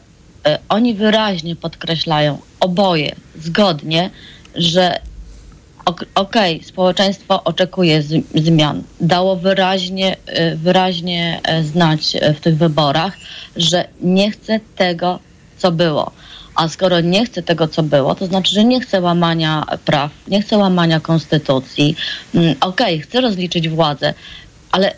oni 0.70 0.94
wyraźnie 0.94 1.56
podkreślają, 1.56 2.38
oboje 2.60 3.16
zgodnie, 3.36 4.10
że 4.56 5.00
okej, 5.86 6.08
okay, 6.16 6.60
społeczeństwo 6.68 7.44
oczekuje 7.44 8.02
z, 8.02 8.26
zmian. 8.36 8.84
Dało 9.02 9.36
wyraźnie, 9.36 10.16
e, 10.26 10.56
wyraźnie 10.56 11.40
e, 11.44 11.64
znać 11.64 12.18
w 12.36 12.40
tych 12.40 12.58
wyborach, 12.58 13.18
że 13.56 13.88
nie 14.02 14.32
chce 14.32 14.60
tego, 14.76 15.20
co 15.58 15.72
było. 15.72 16.12
A 16.56 16.68
skoro 16.68 17.02
nie 17.02 17.26
chce 17.26 17.44
tego, 17.44 17.68
co 17.68 17.84
było, 17.84 18.16
to 18.16 18.26
znaczy, 18.26 18.54
że 18.54 18.64
nie 18.64 18.82
chce 18.82 19.02
łamania 19.02 19.66
praw, 19.86 20.12
nie 20.28 20.42
chce 20.42 20.58
łamania 20.58 21.00
konstytucji. 21.00 21.96
Mm, 22.36 22.56
okej, 22.62 22.96
okay, 22.96 23.00
chce 23.00 23.22
rozliczyć 23.22 23.70
władzę, 23.70 24.14
ale 24.74 24.94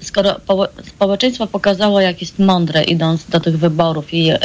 skoro 0.00 0.40
społeczeństwo 0.86 1.46
pokazało, 1.46 2.00
jak 2.00 2.20
jest 2.20 2.38
mądre, 2.38 2.84
idąc 2.84 3.24
do 3.24 3.40
tych 3.40 3.58
wyborów 3.58 4.14
i 4.14 4.30
y, 4.30 4.36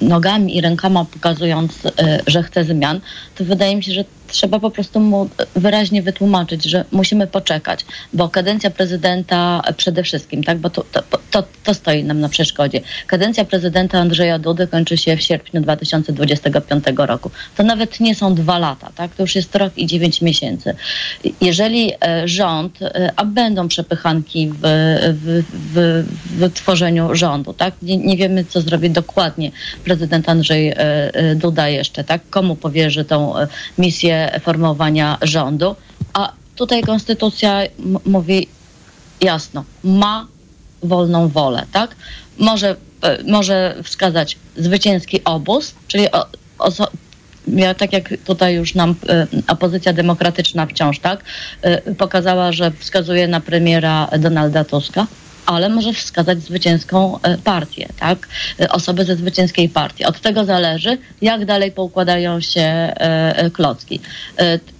nogami 0.00 0.56
i 0.56 0.60
rękoma 0.60 1.04
pokazując, 1.04 1.84
y, 1.84 1.90
że 2.26 2.42
chce 2.42 2.64
zmian, 2.64 3.00
to 3.34 3.44
wydaje 3.44 3.76
mi 3.76 3.82
się, 3.82 3.92
że 3.92 4.04
trzeba 4.26 4.60
po 4.60 4.70
prostu 4.70 5.00
mu 5.00 5.28
wyraźnie 5.56 6.02
wytłumaczyć, 6.02 6.64
że 6.64 6.84
musimy 6.92 7.26
poczekać, 7.26 7.86
bo 8.12 8.28
kadencja 8.28 8.70
prezydenta 8.70 9.62
przede 9.76 10.02
wszystkim, 10.02 10.44
tak, 10.44 10.58
bo 10.58 10.70
to, 10.70 10.84
to, 10.92 11.02
to, 11.30 11.44
to 11.64 11.74
stoi 11.74 12.04
nam 12.04 12.20
na 12.20 12.28
przeszkodzie. 12.28 12.80
Kadencja 13.06 13.44
prezydenta 13.44 13.98
Andrzeja 13.98 14.38
Dudy 14.38 14.66
kończy 14.66 14.96
się 14.96 15.16
w 15.16 15.22
sierpniu 15.22 15.60
2025 15.60 16.84
roku. 16.96 17.30
To 17.56 17.62
nawet 17.62 18.00
nie 18.00 18.14
są 18.14 18.34
dwa 18.34 18.58
lata, 18.58 18.92
tak, 18.94 19.14
to 19.14 19.22
już 19.22 19.34
jest 19.34 19.56
rok 19.56 19.72
i 19.76 19.86
dziewięć 19.86 20.22
miesięcy. 20.22 20.74
Jeżeli 21.40 21.92
e, 22.00 22.28
rząd, 22.28 22.82
e, 22.82 23.12
a 23.16 23.24
będą 23.24 23.68
przepychanki 23.68 24.50
w, 24.50 24.60
w, 25.22 25.44
w, 25.74 26.04
w 26.30 26.52
tworzeniu 26.52 27.14
rządu, 27.14 27.52
tak, 27.52 27.74
nie, 27.82 27.96
nie 27.96 28.16
wiemy, 28.16 28.44
co 28.44 28.60
zrobi 28.60 28.90
dokładnie 28.90 29.50
prezydent 29.84 30.28
Andrzej 30.28 30.72
e, 30.76 31.34
Duda 31.34 31.68
jeszcze, 31.68 32.04
tak, 32.04 32.20
komu 32.30 32.56
powierzy 32.56 33.04
tą 33.04 33.34
misję 33.78 34.15
formowania 34.42 35.18
rządu, 35.22 35.76
a 36.12 36.32
tutaj 36.56 36.82
konstytucja 36.82 37.60
mówi 38.04 38.48
jasno, 39.20 39.64
ma 39.84 40.26
wolną 40.82 41.28
wolę, 41.28 41.66
tak? 41.72 41.96
Może, 42.38 42.76
e, 43.02 43.22
może 43.22 43.76
wskazać 43.82 44.38
zwycięski 44.56 45.24
obóz, 45.24 45.74
czyli 45.88 46.06
ja, 47.48 47.74
tak 47.74 47.92
jak 47.92 48.08
tutaj 48.24 48.54
już 48.54 48.74
nam 48.74 48.90
y, 48.90 49.42
opozycja 49.48 49.92
demokratyczna 49.92 50.66
wciąż 50.66 50.98
tak 50.98 51.24
y, 51.88 51.94
pokazała, 51.94 52.52
że 52.52 52.70
wskazuje 52.70 53.28
na 53.28 53.40
premiera 53.40 54.08
Donalda 54.18 54.64
Tuska, 54.64 55.06
ale 55.46 55.68
może 55.68 55.92
wskazać 55.92 56.42
zwycięską 56.42 57.22
e, 57.22 57.38
partię, 57.38 57.88
tak? 58.00 58.28
E, 58.60 58.68
Osoby 58.68 59.04
ze 59.04 59.16
zwycięskiej 59.16 59.68
partii. 59.68 60.04
Od 60.04 60.20
tego 60.20 60.44
zależy, 60.44 60.98
jak 61.22 61.44
dalej 61.44 61.72
poukładają 61.72 62.40
się 62.40 62.60
e, 62.60 63.50
klocki. 63.50 64.00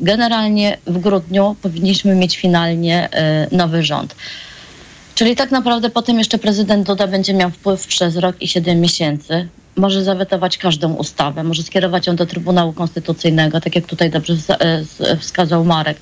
Generalnie 0.00 0.78
w 0.86 0.98
grudniu 0.98 1.56
powinniśmy 1.62 2.14
mieć 2.14 2.36
finalnie 2.36 3.08
nowy 3.52 3.82
rząd. 3.82 4.14
Czyli 5.14 5.36
tak 5.36 5.50
naprawdę 5.50 5.90
potem 5.90 6.18
jeszcze 6.18 6.38
prezydent 6.38 6.86
Duda 6.86 7.06
będzie 7.06 7.34
miał 7.34 7.50
wpływ 7.50 7.86
przez 7.86 8.16
rok 8.16 8.42
i 8.42 8.48
siedem 8.48 8.80
miesięcy. 8.80 9.48
Może 9.76 10.04
zawetować 10.04 10.58
każdą 10.58 10.94
ustawę, 10.94 11.44
może 11.44 11.62
skierować 11.62 12.06
ją 12.06 12.16
do 12.16 12.26
Trybunału 12.26 12.72
Konstytucyjnego, 12.72 13.60
tak 13.60 13.74
jak 13.74 13.86
tutaj 13.86 14.10
dobrze 14.10 14.36
wskazał 15.20 15.64
Marek. 15.64 15.96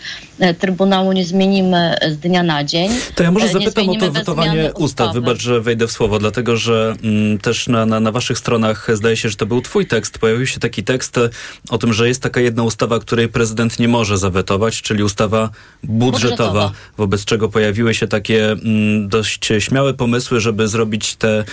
Trybunału 0.58 1.12
nie 1.12 1.24
zmienimy 1.24 1.94
z 2.10 2.18
dnia 2.18 2.42
na 2.42 2.64
dzień. 2.64 2.90
To 3.14 3.22
ja 3.22 3.30
może 3.30 3.48
zapytam 3.48 3.88
o 3.88 3.96
to 3.96 4.12
wetowanie 4.12 4.72
ustaw. 4.74 5.14
Wybacz, 5.14 5.42
że 5.42 5.60
wejdę 5.60 5.86
w 5.86 5.92
słowo, 5.92 6.18
dlatego 6.18 6.56
że 6.56 6.94
mm, 7.02 7.38
też 7.38 7.68
na, 7.68 7.86
na, 7.86 8.00
na 8.00 8.12
waszych 8.12 8.38
stronach 8.38 8.88
zdaje 8.92 9.16
się, 9.16 9.28
że 9.28 9.36
to 9.36 9.46
był 9.46 9.60
twój 9.60 9.86
tekst. 9.86 10.18
Pojawił 10.18 10.46
się 10.46 10.60
taki 10.60 10.84
tekst 10.84 11.20
o 11.68 11.78
tym, 11.78 11.92
że 11.92 12.08
jest 12.08 12.22
taka 12.22 12.40
jedna 12.40 12.62
ustawa, 12.62 12.98
której 12.98 13.28
prezydent 13.28 13.78
nie 13.78 13.88
może 13.88 14.18
zawetować, 14.18 14.82
czyli 14.82 15.02
ustawa 15.02 15.50
budżetowa, 15.82 16.50
budżetowa. 16.50 16.72
wobec 16.96 17.24
czego 17.24 17.48
pojawiły 17.48 17.94
się 17.94 18.06
takie 18.06 18.52
mm, 18.52 19.08
dość 19.08 19.48
śmiałe 19.58 19.94
pomysły, 19.94 20.40
żeby 20.40 20.68
zrobić 20.68 21.14
te 21.14 21.44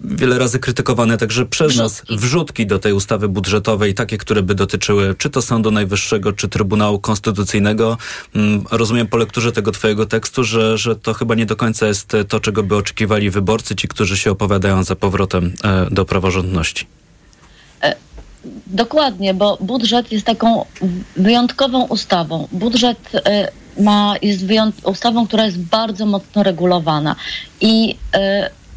wiele 0.00 0.38
razy 0.38 0.58
krytykowane 0.58 1.18
także 1.18 1.46
przez 1.46 1.72
wrzutki. 1.72 1.82
nas 1.82 2.20
wrzutki 2.20 2.66
do 2.66 2.78
tej 2.78 2.92
ustawy 2.92 3.28
budżetowej, 3.28 3.94
takie, 3.94 4.18
które 4.18 4.42
by 4.42 4.54
dotyczyły 4.54 5.14
czy 5.18 5.30
to 5.30 5.42
Sądu 5.42 5.70
Najwyższego, 5.70 6.32
czy 6.32 6.48
Trybunału 6.48 6.98
Konstytucyjnego. 6.98 7.98
Mm, 8.34 8.64
rozumiem 8.70 9.06
po 9.06 9.16
lekturze 9.16 9.52
tego 9.52 9.72
twojego 9.72 10.06
tekstu, 10.06 10.44
że, 10.44 10.78
że 10.78 10.96
to 10.96 11.14
chyba 11.14 11.34
nie 11.34 11.46
do 11.46 11.56
końca 11.56 11.86
jest 11.86 12.12
to, 12.28 12.40
czego 12.40 12.62
by 12.62 12.76
oczekiwali 12.76 13.30
wyborcy, 13.30 13.76
ci, 13.76 13.88
którzy 13.88 14.16
się 14.16 14.30
opowiadają 14.30 14.84
za 14.84 14.96
powrotem 14.96 15.54
e, 15.64 15.86
do 15.90 16.04
praworządności. 16.04 16.86
E, 17.82 17.96
dokładnie, 18.66 19.34
bo 19.34 19.58
budżet 19.60 20.12
jest 20.12 20.26
taką 20.26 20.64
wyjątkową 21.16 21.86
ustawą. 21.86 22.48
Budżet 22.52 22.98
e, 23.14 23.50
ma, 23.80 24.14
jest 24.22 24.44
ustawą, 24.84 25.26
która 25.26 25.44
jest 25.44 25.58
bardzo 25.58 26.06
mocno 26.06 26.42
regulowana 26.42 27.16
i 27.60 27.96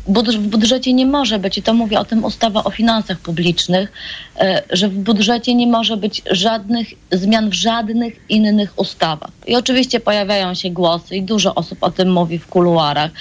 w 0.09 0.47
budżecie 0.47 0.93
nie 0.93 1.05
może 1.05 1.39
być, 1.39 1.57
i 1.57 1.61
to 1.61 1.73
mówię 1.73 1.99
o 1.99 2.05
tym 2.05 2.25
ustawa 2.25 2.63
o 2.63 2.71
finansach 2.71 3.19
publicznych, 3.19 3.91
e, 4.37 4.63
że 4.69 4.89
w 4.89 4.93
budżecie 4.93 5.55
nie 5.55 5.67
może 5.67 5.97
być 5.97 6.21
żadnych 6.31 6.87
zmian 7.11 7.49
w 7.49 7.53
żadnych 7.53 8.13
innych 8.29 8.79
ustawach. 8.79 9.31
I 9.47 9.55
oczywiście 9.55 9.99
pojawiają 9.99 10.53
się 10.53 10.69
głosy 10.69 11.15
i 11.15 11.21
dużo 11.21 11.55
osób 11.55 11.77
o 11.81 11.91
tym 11.91 12.11
mówi 12.11 12.39
w 12.39 12.47
kuluarach, 12.47 13.11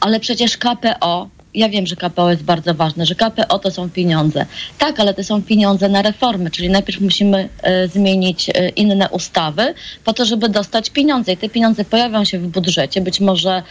ale 0.00 0.20
przecież 0.20 0.56
KPO 0.56 1.28
ja 1.54 1.68
wiem, 1.68 1.86
że 1.86 1.96
KPO 1.96 2.30
jest 2.30 2.42
bardzo 2.42 2.74
ważne, 2.74 3.06
że 3.06 3.14
KPO 3.14 3.58
to 3.58 3.70
są 3.70 3.90
pieniądze. 3.90 4.46
Tak, 4.78 5.00
ale 5.00 5.14
to 5.14 5.24
są 5.24 5.42
pieniądze 5.42 5.88
na 5.88 6.02
reformy, 6.02 6.50
czyli 6.50 6.70
najpierw 6.70 7.00
musimy 7.00 7.48
e, 7.62 7.88
zmienić 7.88 8.50
e, 8.50 8.68
inne 8.68 9.08
ustawy 9.08 9.74
po 10.04 10.12
to, 10.12 10.24
żeby 10.24 10.48
dostać 10.48 10.90
pieniądze. 10.90 11.32
I 11.32 11.36
te 11.36 11.48
pieniądze 11.48 11.84
pojawią 11.84 12.24
się 12.24 12.38
w 12.38 12.46
budżecie, 12.46 13.00
być 13.00 13.20
może 13.20 13.62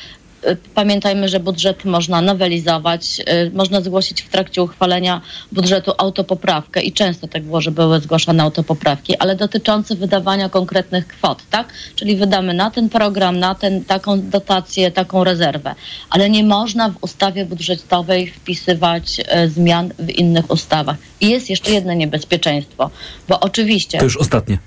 pamiętajmy, 0.76 1.30
że 1.30 1.40
budżet 1.40 1.86
można 1.86 2.22
nowelizować, 2.22 3.20
y, 3.20 3.52
można 3.54 3.82
zgłosić 3.82 4.22
w 4.22 4.30
trakcie 4.30 4.64
uchwalenia 4.64 5.22
budżetu 5.52 5.92
autopoprawkę 5.98 6.82
i 6.82 6.92
często 6.92 7.28
tak 7.28 7.44
było, 7.44 7.62
że 7.62 7.72
były 7.72 8.00
zgłaszane 8.00 8.44
autopoprawki, 8.44 9.18
ale 9.18 9.36
dotyczące 9.36 9.96
wydawania 9.96 10.50
konkretnych 10.50 11.08
kwot, 11.08 11.44
tak? 11.50 11.74
Czyli 11.96 12.16
wydamy 12.16 12.54
na 12.54 12.72
ten 12.72 12.90
program, 12.90 13.40
na 13.40 13.56
ten, 13.56 13.86
taką 13.86 14.30
dotację, 14.30 14.92
taką 14.92 15.24
rezerwę, 15.24 15.76
ale 16.10 16.30
nie 16.30 16.44
można 16.44 16.90
w 16.90 16.98
ustawie 17.02 17.46
budżetowej 17.46 18.28
wpisywać 18.28 19.20
y, 19.20 19.50
zmian 19.50 19.94
w 20.00 20.10
innych 20.10 20.52
ustawach. 20.52 20.98
I 21.22 21.30
jest 21.30 21.50
jeszcze 21.50 21.72
jedno 21.72 21.94
niebezpieczeństwo, 21.94 22.90
bo 23.28 23.40
oczywiście... 23.40 23.98
To 23.98 24.04
już 24.04 24.18
ostatnie. 24.18 24.58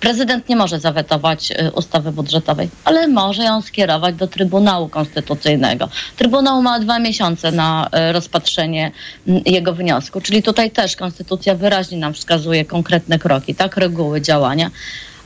Prezydent 0.00 0.48
nie 0.48 0.56
może 0.56 0.80
zawetować 0.80 1.50
y, 1.50 1.72
ustawy 1.72 2.12
budżetowej, 2.12 2.68
ale 2.84 3.08
może 3.08 3.44
ją 3.44 3.62
skierować 3.62 4.14
do 4.14 4.26
Trybunału 4.26 4.88
Konstytucyjnego. 4.88 5.88
Trybunał 6.16 6.62
ma 6.62 6.80
dwa 6.80 6.98
miesiące 6.98 7.52
na 7.52 7.90
y, 8.10 8.12
rozpatrzenie 8.12 8.92
mm, 9.28 9.42
jego 9.46 9.72
wniosku, 9.72 10.20
czyli 10.20 10.42
tutaj 10.42 10.70
też 10.70 10.96
Konstytucja 10.96 11.54
wyraźnie 11.54 11.98
nam 11.98 12.14
wskazuje 12.14 12.64
konkretne 12.64 13.18
kroki, 13.18 13.54
tak, 13.54 13.76
reguły 13.76 14.20
działania. 14.20 14.70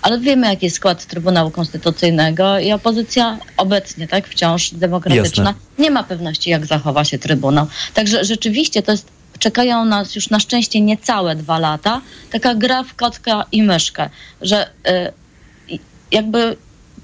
Ale 0.03 0.19
wiemy, 0.19 0.47
jaki 0.47 0.67
jest 0.67 0.77
skład 0.77 1.07
Trybunału 1.07 1.51
Konstytucyjnego 1.51 2.59
i 2.59 2.73
opozycja 2.73 3.39
obecnie, 3.57 4.09
tak, 4.09 4.29
wciąż 4.29 4.71
demokratyczna, 4.71 5.45
Jasne. 5.45 5.61
nie 5.79 5.91
ma 5.91 6.03
pewności, 6.03 6.51
jak 6.51 6.67
zachowa 6.67 7.05
się 7.05 7.19
Trybunał. 7.19 7.67
Także 7.95 8.25
rzeczywiście 8.25 8.83
to 8.83 8.93
jest 8.93 9.14
czekają 9.45 9.85
nas 9.85 10.15
już 10.15 10.31
na 10.31 10.41
szczęście 10.41 10.81
niecałe 10.81 11.37
dwa 11.37 11.59
lata, 11.59 12.01
taka 12.33 12.55
gra 12.55 12.83
w 12.83 12.95
kotka 12.95 13.45
i 13.53 13.63
myszkę, 13.63 14.11
że 14.43 14.67
y, 14.67 15.79
jakby 16.11 16.57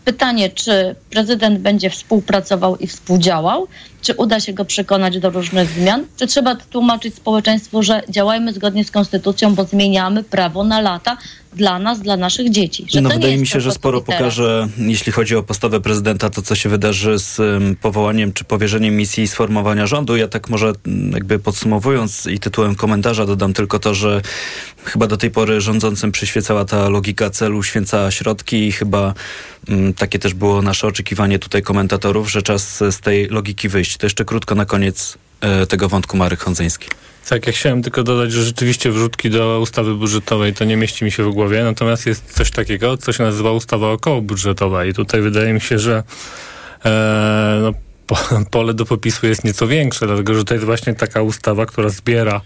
pytanie, 0.04 0.50
czy 0.50 0.94
prezydent 1.10 1.58
będzie 1.58 1.90
współpracował 1.90 2.76
i 2.76 2.86
współdziałał, 2.86 3.68
czy 4.02 4.14
uda 4.14 4.40
się 4.40 4.52
go 4.52 4.64
przekonać 4.64 5.18
do 5.18 5.30
różnych 5.30 5.70
zmian, 5.70 6.04
czy 6.16 6.26
trzeba 6.26 6.54
tłumaczyć 6.56 7.14
społeczeństwu, 7.14 7.82
że 7.82 8.02
działajmy 8.08 8.52
zgodnie 8.52 8.84
z 8.84 8.90
konstytucją, 8.90 9.54
bo 9.54 9.64
zmieniamy 9.64 10.24
prawo 10.24 10.64
na 10.64 10.80
lata 10.80 11.16
dla 11.52 11.78
nas, 11.78 12.00
dla 12.00 12.16
naszych 12.16 12.50
dzieci. 12.50 12.86
no 13.02 13.08
wydaje 13.08 13.38
mi 13.38 13.46
się, 13.46 13.60
że 13.60 13.72
sporo 13.72 14.00
pokaże, 14.00 14.68
jeśli 14.78 15.12
chodzi 15.12 15.36
o 15.36 15.42
postawę 15.42 15.80
prezydenta, 15.80 16.30
to 16.30 16.42
co 16.42 16.54
się 16.54 16.68
wydarzy 16.68 17.18
z 17.18 17.40
powołaniem 17.80 18.32
czy 18.32 18.44
powierzeniem 18.44 18.96
misji 18.96 19.28
sformowania 19.28 19.86
rządu. 19.86 20.16
Ja 20.16 20.28
tak 20.28 20.48
może 20.48 20.72
jakby 21.12 21.38
podsumowując 21.38 22.26
i 22.26 22.38
tytułem 22.38 22.74
komentarza 22.74 23.26
dodam 23.26 23.52
tylko 23.52 23.78
to, 23.78 23.94
że 23.94 24.22
chyba 24.84 25.06
do 25.06 25.16
tej 25.16 25.30
pory 25.30 25.60
rządzącym 25.60 26.12
przyświecała 26.12 26.64
ta 26.64 26.88
logika 26.88 27.30
celu 27.30 27.62
święca 27.62 28.10
środki 28.10 28.66
i 28.66 28.72
chyba 28.72 29.14
um, 29.68 29.94
takie 29.94 30.18
też 30.18 30.34
było 30.34 30.62
nasze 30.62 30.86
oczekiwanie 30.86 31.38
tutaj 31.38 31.62
komentatorów, 31.62 32.30
że 32.30 32.42
czas 32.42 32.76
z 32.90 33.00
tej 33.00 33.28
logiki 33.28 33.68
wyjść. 33.68 33.89
To 33.98 34.06
jeszcze 34.06 34.24
krótko 34.24 34.54
na 34.54 34.64
koniec 34.64 35.18
e, 35.40 35.66
tego 35.66 35.88
wątku 35.88 36.16
Marek 36.16 36.40
Hondzyński. 36.40 36.88
Tak, 37.28 37.46
ja 37.46 37.52
chciałem 37.52 37.82
tylko 37.82 38.02
dodać, 38.02 38.32
że 38.32 38.44
rzeczywiście 38.44 38.90
wrzutki 38.90 39.30
do 39.30 39.60
ustawy 39.60 39.94
budżetowej 39.94 40.54
to 40.54 40.64
nie 40.64 40.76
mieści 40.76 41.04
mi 41.04 41.10
się 41.10 41.24
w 41.24 41.30
głowie, 41.30 41.64
natomiast 41.64 42.06
jest 42.06 42.32
coś 42.32 42.50
takiego, 42.50 42.96
co 42.96 43.12
się 43.12 43.24
nazywa 43.24 43.52
ustawa 43.52 43.90
okołobudżetowa 43.90 44.84
i 44.84 44.94
tutaj 44.94 45.20
wydaje 45.20 45.52
mi 45.52 45.60
się, 45.60 45.78
że 45.78 46.02
e, 46.84 47.58
no, 47.62 47.72
po, 48.06 48.16
pole 48.50 48.74
do 48.74 48.86
popisu 48.86 49.26
jest 49.26 49.44
nieco 49.44 49.66
większe, 49.66 50.06
dlatego 50.06 50.34
że 50.34 50.44
to 50.44 50.54
jest 50.54 50.66
właśnie 50.66 50.94
taka 50.94 51.22
ustawa, 51.22 51.66
która 51.66 51.88
zbiera 51.88 52.40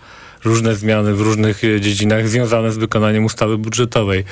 różne 0.45 0.75
zmiany 0.75 1.15
w 1.15 1.21
różnych 1.21 1.63
dziedzinach 1.81 2.29
związane 2.29 2.73
z 2.73 2.77
wykonaniem 2.77 3.25
ustawy 3.25 3.59
budżetowej. 3.59 4.25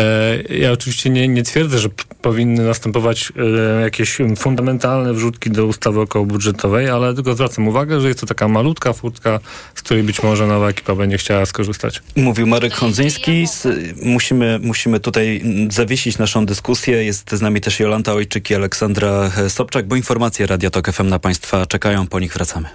E, 0.00 0.54
ja 0.54 0.72
oczywiście 0.72 1.10
nie, 1.10 1.28
nie 1.28 1.42
twierdzę, 1.42 1.78
że 1.78 1.88
powinny 2.22 2.64
następować 2.64 3.32
e, 3.78 3.80
jakieś 3.80 4.18
fundamentalne 4.36 5.12
wrzutki 5.12 5.50
do 5.50 5.66
ustawy 5.66 6.00
okołobudżetowej, 6.00 6.88
ale 6.88 7.14
tylko 7.14 7.34
zwracam 7.34 7.68
uwagę, 7.68 8.00
że 8.00 8.08
jest 8.08 8.20
to 8.20 8.26
taka 8.26 8.48
malutka 8.48 8.92
furtka, 8.92 9.40
z 9.74 9.82
której 9.82 10.02
być 10.02 10.22
może 10.22 10.46
nowa 10.46 10.68
ekipa 10.68 10.94
będzie 10.94 11.18
chciała 11.18 11.46
skorzystać. 11.46 12.02
Mówił 12.16 12.46
Marek 12.46 12.74
Hondzyński. 12.74 13.46
Musimy, 14.02 14.58
musimy 14.62 15.00
tutaj 15.00 15.42
zawiesić 15.70 16.18
naszą 16.18 16.46
dyskusję. 16.46 17.04
Jest 17.04 17.30
z 17.30 17.40
nami 17.40 17.60
też 17.60 17.80
Jolanta 17.80 18.12
Ojczyk 18.12 18.50
i 18.50 18.54
Aleksandra 18.54 19.30
Sobczak, 19.48 19.86
bo 19.86 19.96
informacje 19.96 20.46
Radio 20.46 20.70
Tok 20.70 20.92
FM 20.92 21.08
na 21.08 21.18
Państwa 21.18 21.66
czekają. 21.66 22.06
Po 22.06 22.20
nich 22.20 22.34
wracamy. 22.34 22.68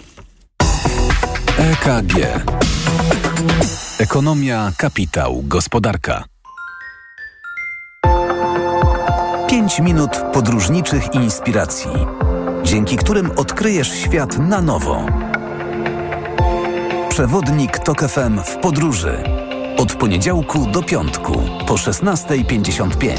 EKG. 1.58 2.14
Ekonomia, 4.00 4.72
kapitał, 4.78 5.44
gospodarka. 5.48 6.35
5 9.56 9.80
minut 9.80 10.12
podróżniczych 10.34 11.14
inspiracji, 11.14 11.92
dzięki 12.64 12.98
którym 12.98 13.32
odkryjesz 13.32 13.88
świat 13.88 14.38
na 14.38 14.62
nowo. 14.62 15.06
Przewodnik 17.10 17.80
TOK 17.80 18.02
FM 18.02 18.40
w 18.44 18.58
podróży. 18.58 19.24
Od 19.78 19.94
poniedziałku 19.94 20.66
do 20.66 20.84
piątku 20.84 21.42
po 21.68 21.74
16.55. 21.74 23.16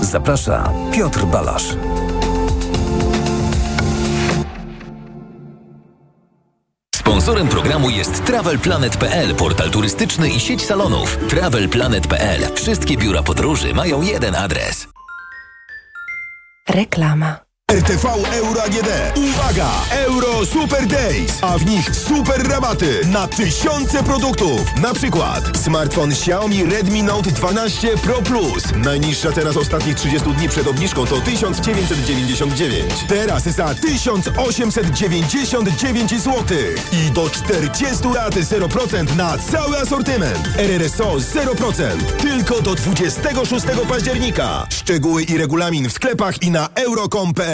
Zaprasza 0.00 0.72
Piotr 0.92 1.24
Balasz. 1.24 1.76
Sponsorem 6.94 7.48
programu 7.48 7.90
jest 7.90 8.24
TravelPlanet.pl, 8.24 9.34
portal 9.34 9.70
turystyczny 9.70 10.28
i 10.28 10.40
sieć 10.40 10.62
salonów. 10.62 11.18
TravelPlanet.pl. 11.28 12.54
Wszystkie 12.54 12.96
biura 12.96 13.22
podróży 13.22 13.74
mają 13.74 14.02
jeden 14.02 14.34
adres. 14.34 14.94
Reklama. 16.64 17.43
RTV 17.74 18.06
Euro 18.32 18.62
AGD. 18.62 18.88
Uwaga! 19.16 19.70
Euro 19.90 20.46
Super 20.46 20.86
Days, 20.86 21.38
a 21.42 21.58
w 21.58 21.66
nich 21.66 21.96
super 21.96 22.48
rabaty 22.48 23.00
na 23.06 23.28
tysiące 23.28 24.02
produktów. 24.02 24.60
Na 24.82 24.94
przykład 24.94 25.58
smartfon 25.58 26.10
Xiaomi 26.10 26.64
Redmi 26.64 27.02
Note 27.02 27.30
12 27.30 27.98
Pro 27.98 28.22
Plus. 28.22 28.64
Najniższa 28.76 29.32
teraz 29.32 29.56
ostatnich 29.56 29.96
30 29.96 30.34
dni 30.34 30.48
przed 30.48 30.66
obniżką 30.66 31.06
to 31.06 31.20
1999. 31.20 32.92
Teraz 33.08 33.42
za 33.42 33.74
1899 33.74 36.10
zł. 36.10 36.42
I 36.92 37.10
do 37.10 37.30
40 37.30 38.08
lat 38.14 38.34
0% 38.34 39.16
na 39.16 39.38
cały 39.38 39.78
asortyment. 39.78 40.48
RRSO 40.58 41.16
0%. 41.16 42.02
Tylko 42.22 42.62
do 42.62 42.74
26 42.74 43.66
października. 43.88 44.66
Szczegóły 44.70 45.22
i 45.22 45.38
regulamin 45.38 45.88
w 45.88 45.92
sklepach 45.92 46.42
i 46.42 46.50
na 46.50 46.68
euro.com.pl 46.74 47.53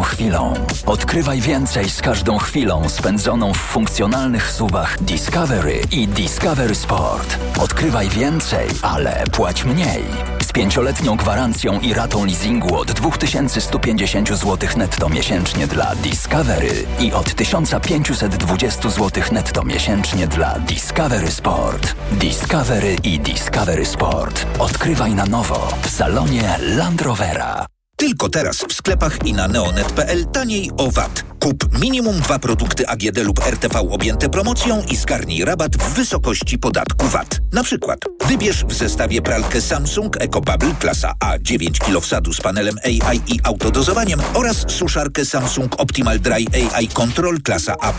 chwilą. 0.00 0.54
Odkrywaj 0.86 1.40
więcej 1.40 1.90
z 1.90 2.02
każdą 2.02 2.38
chwilą 2.38 2.88
spędzoną 2.88 3.52
w 3.52 3.56
funkcjonalnych 3.56 4.50
subach 4.50 5.02
Discovery 5.02 5.80
i 5.90 6.08
Discovery 6.08 6.74
Sport. 6.74 7.38
Odkrywaj 7.60 8.08
więcej, 8.08 8.68
ale 8.82 9.24
płać 9.32 9.64
mniej. 9.64 10.04
Z 10.42 10.52
pięcioletnią 10.52 11.16
gwarancją 11.16 11.80
i 11.80 11.94
ratą 11.94 12.24
leasingu 12.24 12.76
od 12.76 12.92
2150 12.92 14.28
zł 14.28 14.68
netto 14.76 15.08
miesięcznie 15.08 15.66
dla 15.66 15.94
Discovery 15.94 16.86
i 17.00 17.12
od 17.12 17.34
1520 17.34 18.90
zł 18.90 19.22
netto 19.32 19.64
miesięcznie 19.64 20.26
dla 20.26 20.58
Discovery 20.58 21.30
Sport. 21.30 21.94
Discovery 22.12 22.96
i 23.02 23.20
Discovery 23.20 23.86
Sport. 23.86 24.46
Odkrywaj 24.58 25.14
na 25.14 25.26
nowo 25.26 25.68
w 25.82 25.90
salonie 25.90 26.58
Land 26.60 27.02
Rovera. 27.02 27.73
Tylko 28.04 28.28
teraz 28.28 28.64
w 28.68 28.72
sklepach 28.72 29.26
i 29.26 29.32
na 29.32 29.48
neonet.pl 29.48 30.24
taniej 30.24 30.70
o 30.76 30.90
VAT. 30.90 31.24
Kup 31.40 31.78
minimum 31.80 32.20
dwa 32.20 32.38
produkty 32.38 32.88
AGD 32.88 33.18
lub 33.18 33.38
RTV 33.46 33.78
objęte 33.90 34.28
promocją 34.28 34.82
i 34.90 34.96
zgarnij 34.96 35.44
rabat 35.44 35.76
w 35.76 35.94
wysokości 35.94 36.58
podatku 36.58 37.08
VAT. 37.08 37.40
Na 37.52 37.62
przykład 37.62 37.98
wybierz 38.26 38.64
w 38.64 38.72
zestawie 38.72 39.22
pralkę 39.22 39.60
Samsung 39.60 40.16
EcoBubble 40.20 40.74
klasa 40.80 41.12
A 41.20 41.38
9 41.38 41.78
kg 41.78 42.00
wsadu 42.00 42.32
z 42.32 42.40
panelem 42.40 42.76
AI 42.84 43.20
i 43.26 43.40
autodozowaniem 43.42 44.20
oraz 44.34 44.64
suszarkę 44.68 45.24
Samsung 45.24 45.80
Optimal 45.80 46.20
Dry 46.20 46.44
AI 46.74 46.88
Control 46.88 47.42
klasa 47.42 47.76
A+++ 47.80 47.92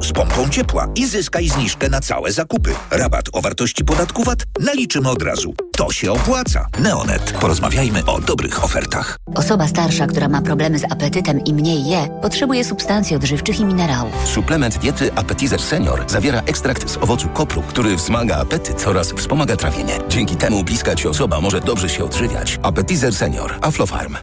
z 0.00 0.12
pompą 0.12 0.48
ciepła 0.48 0.88
i 0.96 1.06
zyskaj 1.06 1.48
zniżkę 1.48 1.88
na 1.88 2.00
całe 2.00 2.32
zakupy. 2.32 2.74
Rabat 2.90 3.24
o 3.32 3.40
wartości 3.40 3.84
podatku 3.84 4.24
VAT 4.24 4.44
naliczymy 4.60 5.10
od 5.10 5.22
razu. 5.22 5.54
To 5.76 5.92
się 5.92 6.12
opłaca. 6.12 6.66
Neonet. 6.78 7.32
Porozmawiajmy 7.32 8.04
o 8.06 8.20
dobrych 8.20 8.64
ofertach. 8.64 9.19
Osoba 9.34 9.68
starsza, 9.68 10.06
która 10.06 10.28
ma 10.28 10.42
problemy 10.42 10.78
z 10.78 10.84
apetytem 10.84 11.44
i 11.44 11.54
mniej 11.54 11.84
je, 11.86 12.08
potrzebuje 12.22 12.64
substancji 12.64 13.16
odżywczych 13.16 13.60
i 13.60 13.64
minerałów. 13.64 14.12
Suplement 14.24 14.78
diety 14.78 15.14
Appetizer 15.14 15.60
Senior 15.62 16.04
zawiera 16.06 16.40
ekstrakt 16.46 16.90
z 16.90 16.96
owocu 16.96 17.28
kopru, 17.28 17.62
który 17.62 17.96
wzmaga 17.96 18.36
apetyt 18.36 18.86
oraz 18.86 19.12
wspomaga 19.12 19.56
trawienie. 19.56 19.98
Dzięki 20.08 20.36
temu 20.36 20.64
bliska 20.64 20.94
ci 20.94 21.08
osoba 21.08 21.40
może 21.40 21.60
dobrze 21.60 21.88
się 21.88 22.04
odżywiać. 22.04 22.60
Appetizer 22.62 23.14
Senior. 23.14 23.54
Aflofarm. 23.60 24.16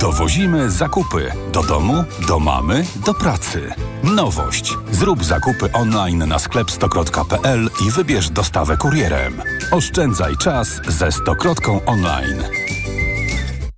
Dowozimy 0.00 0.70
zakupy 0.70 1.32
do 1.52 1.62
domu, 1.62 2.04
do 2.28 2.38
mamy, 2.38 2.84
do 3.06 3.14
pracy. 3.14 3.72
Nowość. 4.02 4.72
Zrób 4.92 5.24
zakupy 5.24 5.72
online 5.72 6.28
na 6.28 6.38
sklep 6.38 6.70
stokrot.pl 6.70 7.70
i 7.86 7.90
wybierz 7.90 8.30
dostawę 8.30 8.76
kurierem. 8.76 9.42
Oszczędzaj 9.70 10.36
czas 10.36 10.68
ze 10.88 11.12
Stokrotką 11.12 11.80
online. 11.86 12.42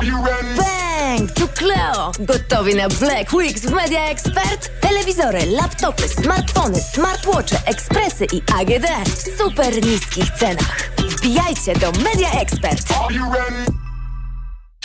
Bang! 0.00 1.26
Tu 1.34 1.48
Cleo! 1.48 2.12
Gotowi 2.18 2.74
na 2.74 2.88
Black 2.88 3.32
Weeks 3.32 3.62
w 3.62 3.74
Media 3.74 4.10
Expert? 4.10 4.70
Telewizory, 4.80 5.46
laptopy, 5.46 6.08
smartfony, 6.08 6.80
smartwatche, 6.80 7.56
ekspresy 7.66 8.24
i 8.32 8.42
AGD 8.54 8.86
w 9.06 9.38
super 9.38 9.86
niskich 9.86 10.30
cenach. 10.30 10.90
Wbijajcie 10.98 11.74
do 11.74 11.92
Media 11.92 12.30
Expert! 12.40 12.82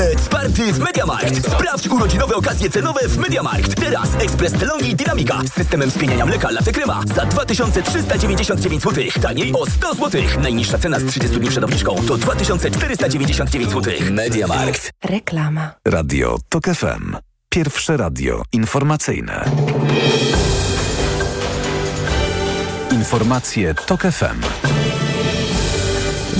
Let's 0.00 0.28
party 0.28 0.72
w 0.72 0.78
Mediamarkt! 0.78 1.46
Sprawdź 1.46 1.88
urodzinowe 1.88 2.34
okazje 2.34 2.70
cenowe 2.70 3.08
w 3.08 3.18
Mediamarkt. 3.18 3.74
Teraz 3.74 4.08
ekspres 4.18 4.52
Telongi 4.52 4.94
Dynamika 4.96 5.40
z 5.44 5.52
systemem 5.52 5.90
spieniania 5.90 6.26
mleka 6.26 6.50
Latte 6.50 6.72
Crema 6.72 7.02
za 7.14 7.26
2399 7.26 8.82
zł. 8.82 9.04
Taniej 9.22 9.52
o 9.52 9.66
100 9.66 9.94
zł. 9.94 10.22
Najniższa 10.42 10.78
cena 10.78 10.98
z 10.98 11.04
30 11.04 11.38
dni 11.40 11.48
przed 11.48 11.64
obniżką 11.64 11.94
to 12.08 12.16
2499 12.16 13.70
zł. 13.70 13.94
Mediamarkt. 14.10 14.90
Reklama. 15.04 15.70
Radio 15.88 16.38
TOK 16.48 16.64
FM. 16.64 17.16
Pierwsze 17.48 17.96
radio 17.96 18.42
informacyjne. 18.52 19.44
Informacje 22.90 23.74
TOK 23.74 24.02
FM. 24.02 24.79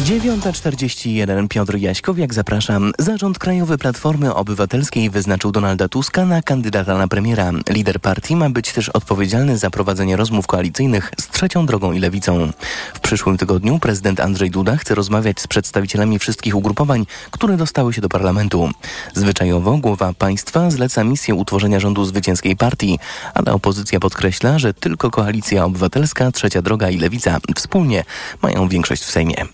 9.41 0.04 1.48
Piotr 1.48 1.76
Jaśkowiak, 1.76 2.34
zapraszam. 2.34 2.92
Zarząd 2.98 3.38
Krajowy 3.38 3.78
Platformy 3.78 4.34
Obywatelskiej 4.34 5.10
wyznaczył 5.10 5.52
Donalda 5.52 5.88
Tuska 5.88 6.24
na 6.24 6.42
kandydata 6.42 6.98
na 6.98 7.08
premiera. 7.08 7.52
Lider 7.68 8.00
partii 8.00 8.36
ma 8.36 8.50
być 8.50 8.72
też 8.72 8.88
odpowiedzialny 8.88 9.58
za 9.58 9.70
prowadzenie 9.70 10.16
rozmów 10.16 10.46
koalicyjnych 10.46 11.12
z 11.20 11.28
Trzecią 11.28 11.66
Drogą 11.66 11.92
i 11.92 11.98
Lewicą. 11.98 12.52
W 12.94 13.00
przyszłym 13.00 13.38
tygodniu 13.38 13.78
prezydent 13.78 14.20
Andrzej 14.20 14.50
Duda 14.50 14.76
chce 14.76 14.94
rozmawiać 14.94 15.40
z 15.40 15.46
przedstawicielami 15.46 16.18
wszystkich 16.18 16.56
ugrupowań, 16.56 17.06
które 17.30 17.56
dostały 17.56 17.92
się 17.92 18.00
do 18.00 18.08
parlamentu. 18.08 18.70
Zwyczajowo 19.14 19.76
głowa 19.76 20.12
państwa 20.12 20.70
zleca 20.70 21.04
misję 21.04 21.34
utworzenia 21.34 21.80
rządu 21.80 22.04
zwycięskiej 22.04 22.56
partii, 22.56 22.98
ale 23.34 23.52
opozycja 23.52 24.00
podkreśla, 24.00 24.58
że 24.58 24.74
tylko 24.74 25.10
Koalicja 25.10 25.64
Obywatelska, 25.64 26.32
Trzecia 26.32 26.62
Droga 26.62 26.90
i 26.90 26.98
Lewica 26.98 27.38
wspólnie 27.56 28.04
mają 28.42 28.68
większość 28.68 29.02
w 29.02 29.10
Sejmie. 29.10 29.46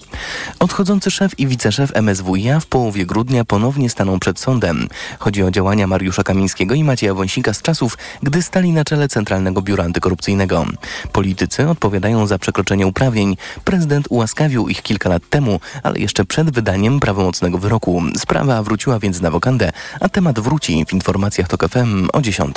Odchodzący 0.58 1.10
szef 1.10 1.38
i 1.38 1.46
wiceszef 1.46 1.96
MSWiA 1.96 2.60
w 2.60 2.66
połowie 2.66 3.06
grudnia 3.06 3.44
ponownie 3.44 3.90
staną 3.90 4.18
przed 4.20 4.40
sądem. 4.40 4.88
Chodzi 5.18 5.42
o 5.42 5.50
działania 5.50 5.86
Mariusza 5.86 6.22
Kamińskiego 6.22 6.74
i 6.74 6.84
Macieja 6.84 7.14
Wąsika 7.14 7.54
z 7.54 7.62
czasów, 7.62 7.98
gdy 8.22 8.42
stali 8.42 8.72
na 8.72 8.84
czele 8.84 9.08
Centralnego 9.08 9.62
Biura 9.62 9.84
Antykorupcyjnego. 9.84 10.66
Politycy 11.12 11.68
odpowiadają 11.68 12.26
za 12.26 12.38
przekroczenie 12.38 12.86
uprawnień. 12.86 13.36
Prezydent 13.64 14.06
ułaskawił 14.10 14.68
ich 14.68 14.82
kilka 14.82 15.08
lat 15.08 15.22
temu, 15.30 15.60
ale 15.82 15.98
jeszcze 15.98 16.24
przed 16.24 16.50
wydaniem 16.50 17.00
prawomocnego 17.00 17.58
wyroku. 17.58 18.02
Sprawa 18.18 18.62
wróciła 18.62 18.98
więc 18.98 19.20
na 19.20 19.30
wokandę, 19.30 19.72
a 20.00 20.08
temat 20.08 20.40
wróci 20.40 20.84
w 20.88 20.92
informacjach 20.92 21.48
TOK 21.48 21.68
FM 21.68 22.08
o 22.12 22.22
10. 22.22 22.56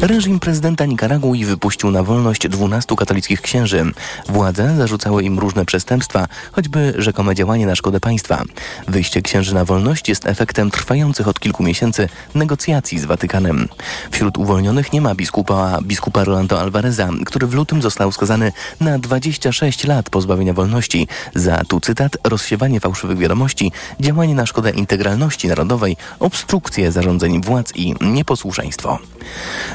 Reżim 0.00 0.40
prezydenta 0.40 0.86
Nikaragui 0.86 1.44
wypuścił 1.44 1.90
na 1.90 2.02
wolność 2.02 2.48
12 2.48 2.96
katolickich 2.96 3.40
księży. 3.40 3.92
Władze 4.28 4.76
zarzucały 4.76 5.22
im 5.22 5.38
różne 5.38 5.64
przestępstwa, 5.64 6.28
choćby 6.52 6.67
choćby 6.68 6.94
rzekome 7.02 7.34
działanie 7.34 7.66
na 7.66 7.76
szkodę 7.76 8.00
państwa. 8.00 8.42
Wyjście 8.88 9.22
księży 9.22 9.54
na 9.54 9.64
wolność 9.64 10.08
jest 10.08 10.26
efektem 10.26 10.70
trwających 10.70 11.28
od 11.28 11.40
kilku 11.40 11.62
miesięcy 11.62 12.08
negocjacji 12.34 12.98
z 12.98 13.04
Watykanem. 13.04 13.68
Wśród 14.10 14.38
uwolnionych 14.38 14.92
nie 14.92 15.00
ma 15.00 15.14
biskupa, 15.14 15.78
biskupa 15.82 16.24
Rolando 16.24 16.60
Alvareza, 16.60 17.08
który 17.26 17.46
w 17.46 17.54
lutym 17.54 17.82
został 17.82 18.12
skazany 18.12 18.52
na 18.80 18.98
26 18.98 19.84
lat 19.84 20.10
pozbawienia 20.10 20.52
wolności 20.52 21.08
za, 21.34 21.64
tu 21.68 21.80
cytat, 21.80 22.16
rozsiewanie 22.24 22.80
fałszywych 22.80 23.18
wiadomości, 23.18 23.72
działanie 24.00 24.34
na 24.34 24.46
szkodę 24.46 24.70
integralności 24.70 25.48
narodowej, 25.48 25.96
obstrukcję 26.20 26.92
zarządzeń 26.92 27.42
władz 27.42 27.76
i 27.76 27.94
nieposłuszeństwo. 28.00 28.98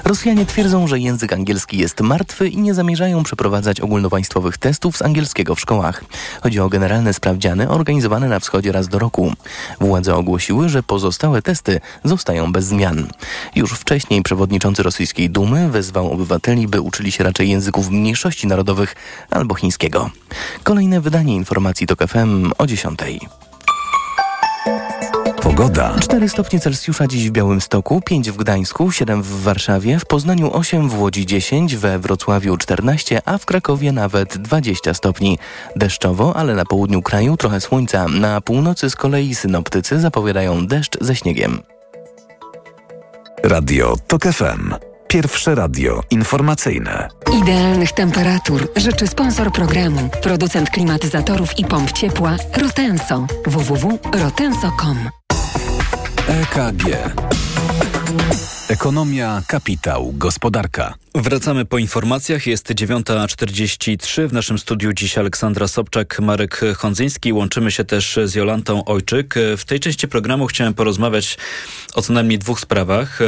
Rosjanie 0.06 0.46
twierdzą, 0.46 0.88
że 0.88 1.00
język 1.00 1.34
angielski 1.34 1.78
jest 1.78 2.02
martwy 2.02 2.48
i 2.50 2.58
nie 2.58 2.74
zamierzają 2.74 3.24
przeprowadzać 3.24 3.82
ogólnopaństwowych 3.82 4.58
testów 4.58 4.98
z 4.98 5.02
angielskiego 5.02 5.56
w 5.56 5.60
szkołach. 5.60 6.04
Chodzi 6.42 6.60
o 6.60 6.66
generalne 6.84 7.14
sprawdziany 7.14 7.70
organizowane 7.70 8.28
na 8.28 8.40
wschodzie 8.40 8.72
raz 8.72 8.88
do 8.88 9.00
roku. 9.00 9.34
Władze 9.80 10.16
ogłosiły, 10.16 10.70
że 10.70 10.84
pozostałe 10.84 11.42
testy 11.42 11.80
zostają 12.04 12.52
bez 12.52 12.66
zmian. 12.66 13.08
Już 13.56 13.72
wcześniej 13.72 14.22
przewodniczący 14.22 14.84
rosyjskiej 14.84 15.30
Dumy 15.30 15.70
wezwał 15.70 16.12
obywateli, 16.12 16.68
by 16.68 16.82
uczyli 16.82 17.12
się 17.12 17.24
raczej 17.24 17.50
języków 17.50 17.90
mniejszości 17.90 18.48
narodowych 18.48 18.96
albo 19.30 19.56
chińskiego. 19.56 20.10
Kolejne 20.64 21.02
wydanie 21.02 21.36
informacji 21.36 21.88
to 21.88 22.08
FM 22.08 22.52
o 22.58 22.68
10. 22.68 23.00
Pogoda. 25.44 25.96
4 26.00 26.30
stopnie 26.30 26.60
Celsjusza 26.60 27.08
dziś 27.08 27.30
w 27.30 27.32
Białymstoku, 27.32 28.02
5 28.02 28.32
w 28.32 28.38
Gdańsku, 28.38 28.92
7 28.92 29.24
w 29.24 29.42
Warszawie, 29.42 30.00
w 30.00 30.06
Poznaniu 30.06 30.54
8, 30.54 30.90
w 30.90 31.00
Łodzi 31.00 31.26
10, 31.26 31.76
we 31.76 32.00
Wrocławiu 32.00 32.58
14, 32.58 33.22
a 33.26 33.38
w 33.38 33.46
Krakowie 33.46 33.92
nawet 33.92 34.38
20 34.38 34.94
stopni. 34.94 35.38
Deszczowo, 35.76 36.36
ale 36.36 36.56
na 36.56 36.66
południu 36.66 37.02
kraju 37.02 37.38
trochę 37.38 37.62
słońca. 37.62 38.08
Na 38.08 38.42
północy 38.42 38.90
z 38.90 38.96
kolei 38.96 39.36
synoptycy 39.36 40.00
zapowiadają 40.00 40.68
deszcz 40.68 40.98
ze 41.02 41.16
śniegiem. 41.16 41.60
Radio 43.44 43.96
TOK 44.08 44.24
FM. 44.24 44.74
Pierwsze 45.08 45.56
radio 45.56 46.04
informacyjne. 46.12 47.08
Idealnych 47.42 47.92
temperatur 47.92 48.68
życzy 48.76 49.08
sponsor 49.08 49.52
programu, 49.52 50.10
producent 50.22 50.70
klimatyzatorów 50.70 51.60
i 51.60 51.66
pomp 51.66 51.92
ciepła 51.92 52.36
Rotenso. 52.58 53.28
www.rotenso.com 53.48 55.23
EKG. 56.28 56.84
Ekonomia, 58.70 59.42
kapitał, 59.48 60.14
gospodarka. 60.18 60.94
Wracamy 61.16 61.66
po 61.66 61.78
informacjach. 61.78 62.48
Jest 62.48 62.70
9.43. 62.70 64.28
W 64.28 64.34
naszym 64.34 64.60
studiu 64.60 64.94
dziś 64.94 65.18
Aleksandra 65.18 65.68
Sobczak, 65.68 66.20
Marek 66.20 66.62
Hondzyński. 66.78 67.34
Łączymy 67.34 67.72
się 67.72 67.84
też 67.84 68.20
z 68.26 68.36
Jolantą 68.36 68.86
Ojczyk. 68.86 69.36
W 69.58 69.66
tej 69.66 69.80
części 69.80 70.08
programu 70.08 70.48
chciałem 70.48 70.74
porozmawiać 70.74 71.38
o 71.94 72.02
co 72.02 72.14
najmniej 72.14 72.40
dwóch 72.40 72.60
sprawach 72.60 73.20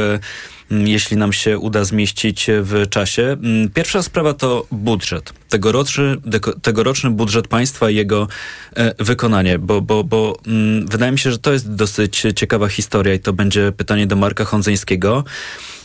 jeśli 0.70 1.16
nam 1.16 1.32
się 1.32 1.58
uda 1.58 1.84
zmieścić 1.84 2.46
w 2.62 2.88
czasie. 2.90 3.36
Pierwsza 3.74 4.02
sprawa 4.02 4.34
to 4.34 4.66
budżet. 4.70 5.32
Tegoroczny, 5.48 6.16
tegoroczny 6.62 7.10
budżet 7.10 7.48
państwa 7.48 7.90
i 7.90 7.94
jego 7.94 8.28
e, 8.76 9.04
wykonanie, 9.04 9.58
bo, 9.58 9.80
bo, 9.82 10.04
bo 10.04 10.38
wydaje 10.84 11.12
mi 11.12 11.18
się, 11.18 11.30
że 11.32 11.38
to 11.38 11.52
jest 11.52 11.74
dosyć 11.74 12.22
ciekawa 12.36 12.68
historia 12.68 13.14
i 13.14 13.18
to 13.18 13.32
będzie 13.32 13.72
pytanie 13.72 14.06
do 14.06 14.16
Marka 14.16 14.44
Hondzyńskiego, 14.44 15.24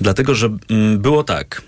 dlatego 0.02 0.36
że 0.36 0.50
było 0.98 1.24
tak. 1.24 1.62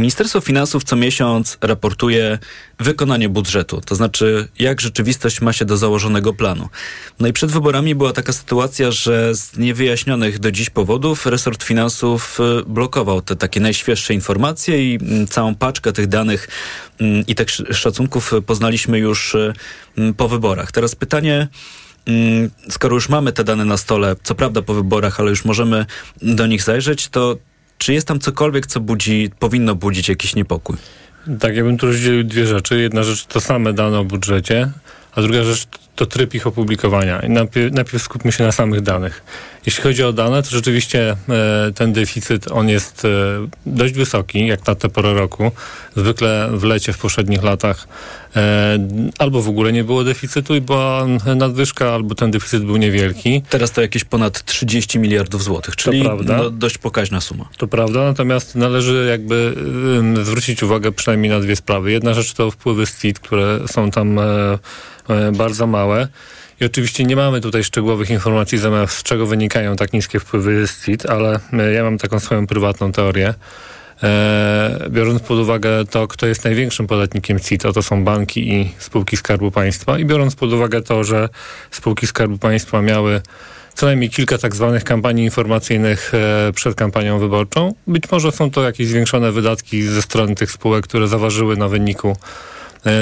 Ministerstwo 0.00 0.40
Finansów 0.40 0.84
co 0.84 0.96
miesiąc 0.96 1.58
raportuje 1.60 2.38
wykonanie 2.78 3.28
budżetu, 3.28 3.80
to 3.80 3.94
znaczy 3.94 4.48
jak 4.58 4.80
rzeczywistość 4.80 5.40
ma 5.40 5.52
się 5.52 5.64
do 5.64 5.76
założonego 5.76 6.34
planu. 6.34 6.68
No 7.20 7.28
i 7.28 7.32
przed 7.32 7.50
wyborami 7.50 7.94
była 7.94 8.12
taka 8.12 8.32
sytuacja, 8.32 8.90
że 8.90 9.34
z 9.34 9.56
niewyjaśnionych 9.56 10.38
do 10.38 10.52
dziś 10.52 10.70
powodów 10.70 11.26
resort 11.26 11.62
finansów 11.62 12.38
y, 12.60 12.64
blokował 12.66 13.22
te 13.22 13.36
takie 13.36 13.60
najświeższe 13.60 14.14
informacje 14.14 14.92
i 14.92 14.98
mm, 15.02 15.26
całą 15.26 15.54
paczkę 15.54 15.92
tych 15.92 16.06
danych 16.06 16.48
mm, 17.00 17.26
i 17.26 17.34
tych 17.34 17.48
szacunków 17.70 18.32
poznaliśmy 18.46 18.98
już 18.98 19.34
y, 19.34 19.52
mm, 19.98 20.14
po 20.14 20.28
wyborach. 20.28 20.72
Teraz 20.72 20.94
pytanie, 20.94 21.48
skoro 22.68 22.94
już 22.94 23.08
mamy 23.08 23.32
te 23.32 23.44
dane 23.44 23.64
na 23.64 23.76
stole, 23.76 24.16
co 24.22 24.34
prawda 24.34 24.62
po 24.62 24.74
wyborach, 24.74 25.20
ale 25.20 25.30
już 25.30 25.44
możemy 25.44 25.86
do 26.22 26.46
nich 26.46 26.62
zajrzeć, 26.62 27.08
to 27.08 27.36
czy 27.80 27.92
jest 27.92 28.08
tam 28.08 28.20
cokolwiek, 28.20 28.66
co 28.66 28.80
budzi, 28.80 29.30
powinno 29.38 29.74
budzić 29.74 30.08
jakiś 30.08 30.34
niepokój? 30.34 30.76
Tak, 31.40 31.56
ja 31.56 31.64
bym 31.64 31.76
tu 31.76 31.86
rozdzielił 31.86 32.24
dwie 32.24 32.46
rzeczy. 32.46 32.80
Jedna 32.80 33.02
rzecz 33.02 33.26
to 33.26 33.40
same 33.40 33.72
dane 33.72 33.98
o 33.98 34.04
budżecie, 34.04 34.70
a 35.14 35.22
druga 35.22 35.42
rzecz 35.42 35.66
to 35.96 36.06
tryb 36.06 36.34
ich 36.34 36.46
opublikowania. 36.46 37.22
Najpierw, 37.28 37.74
najpierw 37.74 38.02
skupmy 38.02 38.32
się 38.32 38.44
na 38.44 38.52
samych 38.52 38.80
danych. 38.80 39.22
Jeśli 39.66 39.82
chodzi 39.82 40.04
o 40.04 40.12
dane, 40.12 40.42
to 40.42 40.50
rzeczywiście 40.50 41.16
e, 41.28 41.72
ten 41.74 41.92
deficyt, 41.92 42.52
on 42.52 42.68
jest 42.68 43.04
e, 43.04 43.08
dość 43.66 43.94
wysoki, 43.94 44.46
jak 44.46 44.66
na 44.66 44.74
tę 44.74 44.88
porę 44.88 45.14
roku. 45.14 45.50
Zwykle 45.96 46.50
w 46.52 46.64
lecie 46.64 46.92
w 46.92 46.98
poprzednich 46.98 47.42
latach 47.42 47.88
e, 48.36 48.78
albo 49.18 49.42
w 49.42 49.48
ogóle 49.48 49.72
nie 49.72 49.84
było 49.84 50.04
deficytu 50.04 50.54
i 50.54 50.60
była 50.60 51.06
nadwyżka, 51.36 51.90
albo 51.94 52.14
ten 52.14 52.30
deficyt 52.30 52.64
był 52.64 52.76
niewielki. 52.76 53.42
Teraz 53.50 53.70
to 53.70 53.80
jakieś 53.82 54.04
ponad 54.04 54.44
30 54.44 54.98
miliardów 54.98 55.44
złotych, 55.44 55.76
czyli 55.76 56.02
no, 56.24 56.50
dość 56.50 56.78
pokaźna 56.78 57.20
suma. 57.20 57.48
To 57.56 57.66
prawda, 57.66 58.04
natomiast 58.04 58.54
należy 58.54 59.06
jakby 59.10 59.54
zwrócić 60.22 60.62
uwagę 60.62 60.92
przynajmniej 60.92 61.30
na 61.30 61.40
dwie 61.40 61.56
sprawy. 61.56 61.92
Jedna 61.92 62.14
rzecz 62.14 62.32
to 62.32 62.50
wpływy 62.50 62.86
z 62.86 63.00
CIT, 63.00 63.18
które 63.18 63.60
są 63.66 63.90
tam 63.90 64.20
bardzo 65.32 65.66
małe. 65.66 66.08
I 66.60 66.64
oczywiście 66.64 67.04
nie 67.04 67.16
mamy 67.16 67.40
tutaj 67.40 67.64
szczegółowych 67.64 68.10
informacji, 68.10 68.58
z 68.86 69.02
czego 69.02 69.26
wynikają 69.26 69.76
tak 69.76 69.92
niskie 69.92 70.20
wpływy 70.20 70.66
z 70.66 70.84
CIT, 70.84 71.06
ale 71.06 71.40
e, 71.52 71.72
ja 71.72 71.84
mam 71.84 71.98
taką 71.98 72.20
swoją 72.20 72.46
prywatną 72.46 72.92
teorię. 72.92 73.34
E, 74.02 74.88
biorąc 74.90 75.22
pod 75.22 75.38
uwagę 75.38 75.84
to, 75.90 76.08
kto 76.08 76.26
jest 76.26 76.44
największym 76.44 76.86
podatnikiem 76.86 77.40
CIT, 77.40 77.62
to 77.62 77.82
są 77.82 78.04
banki 78.04 78.52
i 78.52 78.74
spółki 78.78 79.16
Skarbu 79.16 79.50
Państwa 79.50 79.98
i 79.98 80.04
biorąc 80.04 80.36
pod 80.36 80.52
uwagę 80.52 80.82
to, 80.82 81.04
że 81.04 81.28
spółki 81.70 82.06
Skarbu 82.06 82.38
Państwa 82.38 82.82
miały 82.82 83.20
co 83.74 83.86
najmniej 83.86 84.10
kilka 84.10 84.38
tak 84.38 84.54
zwanych 84.54 84.84
kampanii 84.84 85.24
informacyjnych 85.24 86.12
e, 86.14 86.52
przed 86.52 86.74
kampanią 86.74 87.18
wyborczą, 87.18 87.74
być 87.86 88.10
może 88.10 88.32
są 88.32 88.50
to 88.50 88.62
jakieś 88.62 88.86
zwiększone 88.86 89.32
wydatki 89.32 89.82
ze 89.82 90.02
strony 90.02 90.34
tych 90.34 90.50
spółek, 90.50 90.84
które 90.84 91.08
zaważyły 91.08 91.56
na 91.56 91.68
wyniku 91.68 92.16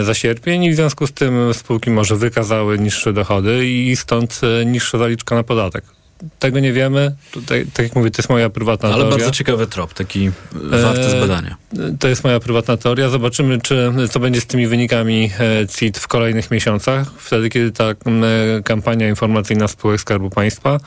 za 0.03 0.15
sierpień 0.15 0.65
i 0.65 0.71
w 0.71 0.75
związku 0.75 1.07
z 1.07 1.13
tym 1.13 1.55
spółki 1.55 1.91
może 1.91 2.17
wykazały 2.17 2.79
niższe 2.79 3.13
dochody 3.13 3.69
i 3.69 3.97
stąd 3.97 4.41
e, 4.61 4.65
niższa 4.65 4.99
zaliczka 4.99 5.35
na 5.35 5.43
podatek. 5.43 5.85
Tego 6.39 6.61
nie 6.61 6.73
wiemy. 6.73 7.15
Tutaj, 7.31 7.67
tak 7.75 7.87
jak 7.87 7.97
mówię, 7.97 8.11
to 8.11 8.19
jest 8.19 8.31
moja 8.31 8.51
prywatna 8.51 8.89
Ale 8.89 8.97
teoria. 8.97 9.15
Ale 9.15 9.21
bardzo 9.21 9.37
ciekawy 9.37 9.67
trop, 9.67 9.95
taki 9.95 10.31
warty 10.53 11.11
zbadania. 11.11 11.57
To 12.01 12.09
jest 12.09 12.25
moja 12.25 12.41
prywatna 12.41 12.77
teoria. 12.77 13.09
Zobaczymy, 13.09 13.61
czy, 13.61 13.93
co 14.11 14.21
będzie 14.21 14.41
z 14.41 14.47
tymi 14.47 14.67
wynikami 14.67 15.31
CIT 15.77 15.99
w 15.99 16.09
kolejnych 16.09 16.51
miesiącach, 16.51 17.13
wtedy, 17.19 17.49
kiedy 17.49 17.73
ta 17.73 17.85
kampania 18.65 19.09
informacyjna 19.09 19.69
spółek 19.69 20.01
Skarbu 20.01 20.31
Państwa 20.31 20.79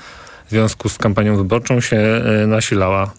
w 0.47 0.49
związku 0.49 0.89
z 0.89 0.97
kampanią 0.97 1.37
wyborczą 1.37 1.81
się 1.81 2.21
nasilała. 2.47 3.11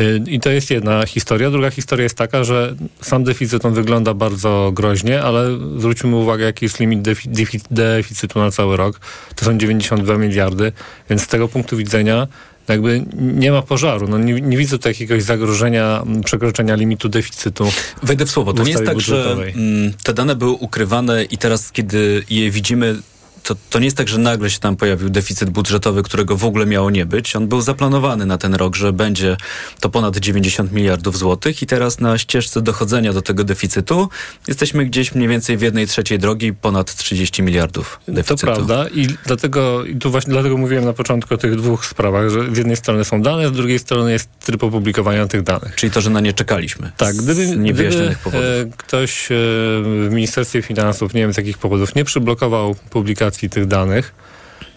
Y, 0.00 0.22
I 0.26 0.40
to 0.40 0.50
jest 0.50 0.70
jedna 0.70 1.06
historia. 1.06 1.50
Druga 1.50 1.70
historia 1.70 2.02
jest 2.02 2.16
taka, 2.16 2.44
że 2.44 2.74
sam 3.00 3.24
deficyt 3.24 3.64
on 3.64 3.74
wygląda 3.74 4.14
bardzo 4.14 4.70
groźnie, 4.74 5.22
ale 5.22 5.58
zwróćmy 5.78 6.16
uwagę, 6.16 6.44
jaki 6.44 6.64
jest 6.64 6.80
limit 6.80 7.02
defi 7.26 7.60
deficytu 7.70 8.38
na 8.38 8.50
cały 8.50 8.76
rok. 8.76 9.00
To 9.36 9.44
są 9.44 9.58
92 9.58 10.18
miliardy, 10.18 10.72
więc 11.10 11.22
z 11.22 11.26
tego 11.26 11.48
punktu 11.48 11.76
widzenia 11.76 12.28
jakby 12.68 13.04
nie 13.16 13.52
ma 13.52 13.62
pożaru. 13.62 14.08
No 14.08 14.18
nie, 14.18 14.40
nie 14.40 14.56
widzę 14.56 14.78
tu 14.78 14.88
jakiegoś 14.88 15.22
zagrożenia 15.22 16.02
przekroczenia 16.24 16.74
limitu 16.74 17.08
deficytu. 17.08 17.72
Wejdę 18.02 18.26
w 18.26 18.30
słowo. 18.30 18.52
To 18.52 18.62
nie 18.62 18.70
jest 18.70 18.84
tak, 18.84 18.94
budżetowej. 18.94 19.52
że 19.52 19.58
mm, 19.58 19.92
te 20.02 20.14
dane 20.14 20.36
były 20.36 20.52
ukrywane 20.52 21.24
i 21.24 21.38
teraz, 21.38 21.72
kiedy 21.72 22.24
je 22.30 22.50
widzimy, 22.50 22.96
to, 23.44 23.56
to 23.70 23.78
nie 23.78 23.84
jest 23.84 23.96
tak, 23.96 24.08
że 24.08 24.18
nagle 24.18 24.50
się 24.50 24.58
tam 24.58 24.76
pojawił 24.76 25.08
deficyt 25.08 25.50
budżetowy, 25.50 26.02
którego 26.02 26.36
w 26.36 26.44
ogóle 26.44 26.66
miało 26.66 26.90
nie 26.90 27.06
być. 27.06 27.36
On 27.36 27.48
był 27.48 27.60
zaplanowany 27.60 28.26
na 28.26 28.38
ten 28.38 28.54
rok, 28.54 28.76
że 28.76 28.92
będzie 28.92 29.36
to 29.80 29.88
ponad 29.88 30.16
90 30.16 30.72
miliardów 30.72 31.18
złotych 31.18 31.62
i 31.62 31.66
teraz 31.66 32.00
na 32.00 32.18
ścieżce 32.18 32.62
dochodzenia 32.62 33.12
do 33.12 33.22
tego 33.22 33.44
deficytu 33.44 34.08
jesteśmy 34.48 34.84
gdzieś 34.86 35.14
mniej 35.14 35.28
więcej 35.28 35.56
w 35.56 35.62
jednej 35.62 35.86
trzeciej 35.86 36.18
drogi 36.18 36.52
ponad 36.52 36.94
30 36.94 37.42
miliardów 37.42 38.00
deficytu. 38.08 38.46
To 38.46 38.46
prawda 38.46 38.86
i 38.88 39.06
dlatego, 39.26 39.84
i 39.84 39.96
tu 39.96 40.10
właśnie 40.10 40.32
dlatego 40.32 40.56
mówiłem 40.56 40.84
na 40.84 40.92
początku 40.92 41.34
o 41.34 41.36
tych 41.36 41.56
dwóch 41.56 41.86
sprawach, 41.86 42.30
że 42.30 42.54
z 42.54 42.58
jednej 42.58 42.76
strony 42.76 43.04
są 43.04 43.22
dane, 43.22 43.48
z 43.48 43.52
drugiej 43.52 43.78
strony 43.78 44.12
jest 44.12 44.28
tryb 44.44 44.64
opublikowania 44.64 45.26
tych 45.26 45.42
danych. 45.42 45.74
Czyli 45.74 45.92
to, 45.92 46.00
że 46.00 46.10
na 46.10 46.20
nie 46.20 46.32
czekaliśmy. 46.32 46.92
Tak, 46.96 47.16
gdyby, 47.16 47.46
gdyby 47.46 48.16
powodów. 48.24 48.46
E, 48.46 48.70
ktoś 48.76 49.32
e, 49.32 49.34
w 49.82 50.08
Ministerstwie 50.10 50.62
Finansów, 50.62 51.14
nie 51.14 51.20
wiem 51.20 51.32
z 51.32 51.36
jakich 51.36 51.58
powodów, 51.58 51.94
nie 51.94 52.04
przyblokował 52.04 52.74
publikacji 52.90 53.33
tych 53.36 53.66
danych, 53.66 54.14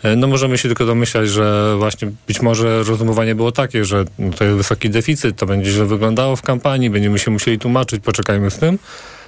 e, 0.03 0.15
no 0.15 0.27
możemy 0.27 0.57
się 0.57 0.69
tylko 0.69 0.85
domyślać, 0.85 1.29
że 1.29 1.75
właśnie 1.77 2.11
być 2.27 2.41
może 2.41 2.83
rozumowanie 2.83 3.35
było 3.35 3.51
takie, 3.51 3.85
że 3.85 4.05
no 4.19 4.33
to 4.33 4.43
jest 4.43 4.57
wysoki 4.57 4.89
deficyt, 4.89 5.35
to 5.35 5.45
będzie 5.45 5.71
źle 5.71 5.85
wyglądało 5.85 6.35
w 6.35 6.41
kampanii, 6.41 6.89
będziemy 6.89 7.19
się 7.19 7.31
musieli 7.31 7.59
tłumaczyć, 7.59 8.03
poczekajmy 8.03 8.51
z 8.51 8.57
tym. 8.57 8.79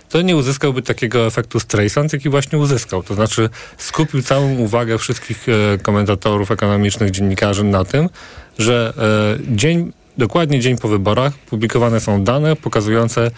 to 0.10 0.22
nie 0.22 0.36
uzyskałby 0.36 0.82
takiego 0.82 1.26
efektu 1.26 1.60
Streisand, 1.60 2.14
jaki 2.14 2.30
właśnie 2.30 2.60
uzyskał. 2.60 3.04
To 3.04 3.16
znaczy 3.16 3.50
skupił 3.78 4.22
całą 4.22 4.56
uwagę 4.56 4.98
wszystkich 4.98 5.46
e, 5.50 5.78
komentatorów 5.78 6.52
ekonomicznych, 6.52 7.12
dziennikarzy 7.12 7.64
na 7.64 7.86
tym, 7.86 8.10
że 8.60 8.94
e, 8.98 9.56
dzień, 9.56 9.92
dokładnie 10.18 10.60
dzień 10.60 10.78
po 10.78 10.88
wyborach 10.88 11.34
publikowane 11.34 12.00
są 12.00 12.24
dane 12.24 12.56
pokazujące 12.56 13.32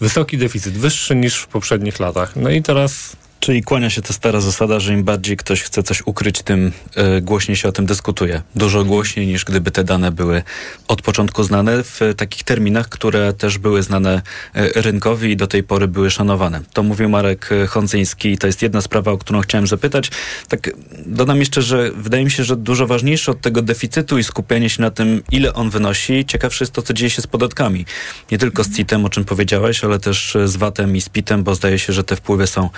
wysoki 0.00 0.38
deficyt, 0.38 0.74
wyższy 0.74 1.16
niż 1.16 1.36
w 1.36 1.46
poprzednich 1.46 2.00
latach. 2.00 2.36
No 2.36 2.50
i 2.50 2.62
teraz 2.62 3.16
Czyli 3.40 3.62
kłania 3.62 3.90
się 3.90 4.02
ta 4.02 4.12
stara 4.12 4.40
zasada, 4.40 4.80
że 4.80 4.94
im 4.94 5.04
bardziej 5.04 5.36
ktoś 5.36 5.62
chce 5.62 5.82
coś 5.82 6.02
ukryć, 6.06 6.42
tym 6.42 6.72
y, 7.18 7.20
głośniej 7.20 7.56
się 7.56 7.68
o 7.68 7.72
tym 7.72 7.86
dyskutuje. 7.86 8.42
Dużo 8.54 8.84
głośniej 8.84 9.26
niż 9.26 9.44
gdyby 9.44 9.70
te 9.70 9.84
dane 9.84 10.12
były 10.12 10.42
od 10.88 11.02
początku 11.02 11.42
znane 11.42 11.84
w 11.84 12.02
y, 12.02 12.14
takich 12.14 12.44
terminach, 12.44 12.88
które 12.88 13.32
też 13.32 13.58
były 13.58 13.82
znane 13.82 14.22
y, 14.56 14.82
rynkowi 14.82 15.30
i 15.30 15.36
do 15.36 15.46
tej 15.46 15.62
pory 15.62 15.88
były 15.88 16.10
szanowane. 16.10 16.60
To 16.72 16.82
mówił 16.82 17.08
Marek 17.08 17.48
Hondzyński 17.68 18.28
i 18.28 18.38
to 18.38 18.46
jest 18.46 18.62
jedna 18.62 18.80
sprawa, 18.80 19.12
o 19.12 19.18
którą 19.18 19.40
chciałem 19.40 19.66
zapytać. 19.66 20.10
Tak 20.48 20.70
dodam 21.06 21.40
jeszcze, 21.40 21.62
że 21.62 21.90
wydaje 21.90 22.24
mi 22.24 22.30
się, 22.30 22.44
że 22.44 22.56
dużo 22.56 22.86
ważniejsze 22.86 23.32
od 23.32 23.40
tego 23.40 23.62
deficytu 23.62 24.18
i 24.18 24.24
skupianie 24.24 24.70
się 24.70 24.82
na 24.82 24.90
tym, 24.90 25.22
ile 25.32 25.54
on 25.54 25.70
wynosi, 25.70 26.24
ciekawsze 26.26 26.64
jest 26.64 26.72
to, 26.72 26.82
co 26.82 26.94
dzieje 26.94 27.10
się 27.10 27.22
z 27.22 27.26
podatkami. 27.26 27.86
Nie 28.30 28.38
tylko 28.38 28.64
z 28.64 28.76
CIT-em, 28.76 29.04
o 29.04 29.08
czym 29.08 29.24
powiedziałeś, 29.24 29.84
ale 29.84 29.98
też 29.98 30.36
z 30.44 30.56
VAT-em 30.56 30.96
i 30.96 31.00
z 31.00 31.08
PIT-em, 31.08 31.44
bo 31.44 31.54
zdaje 31.54 31.78
się, 31.78 31.92
że 31.92 32.04
te 32.04 32.16
wpływy 32.16 32.46
są 32.46 32.70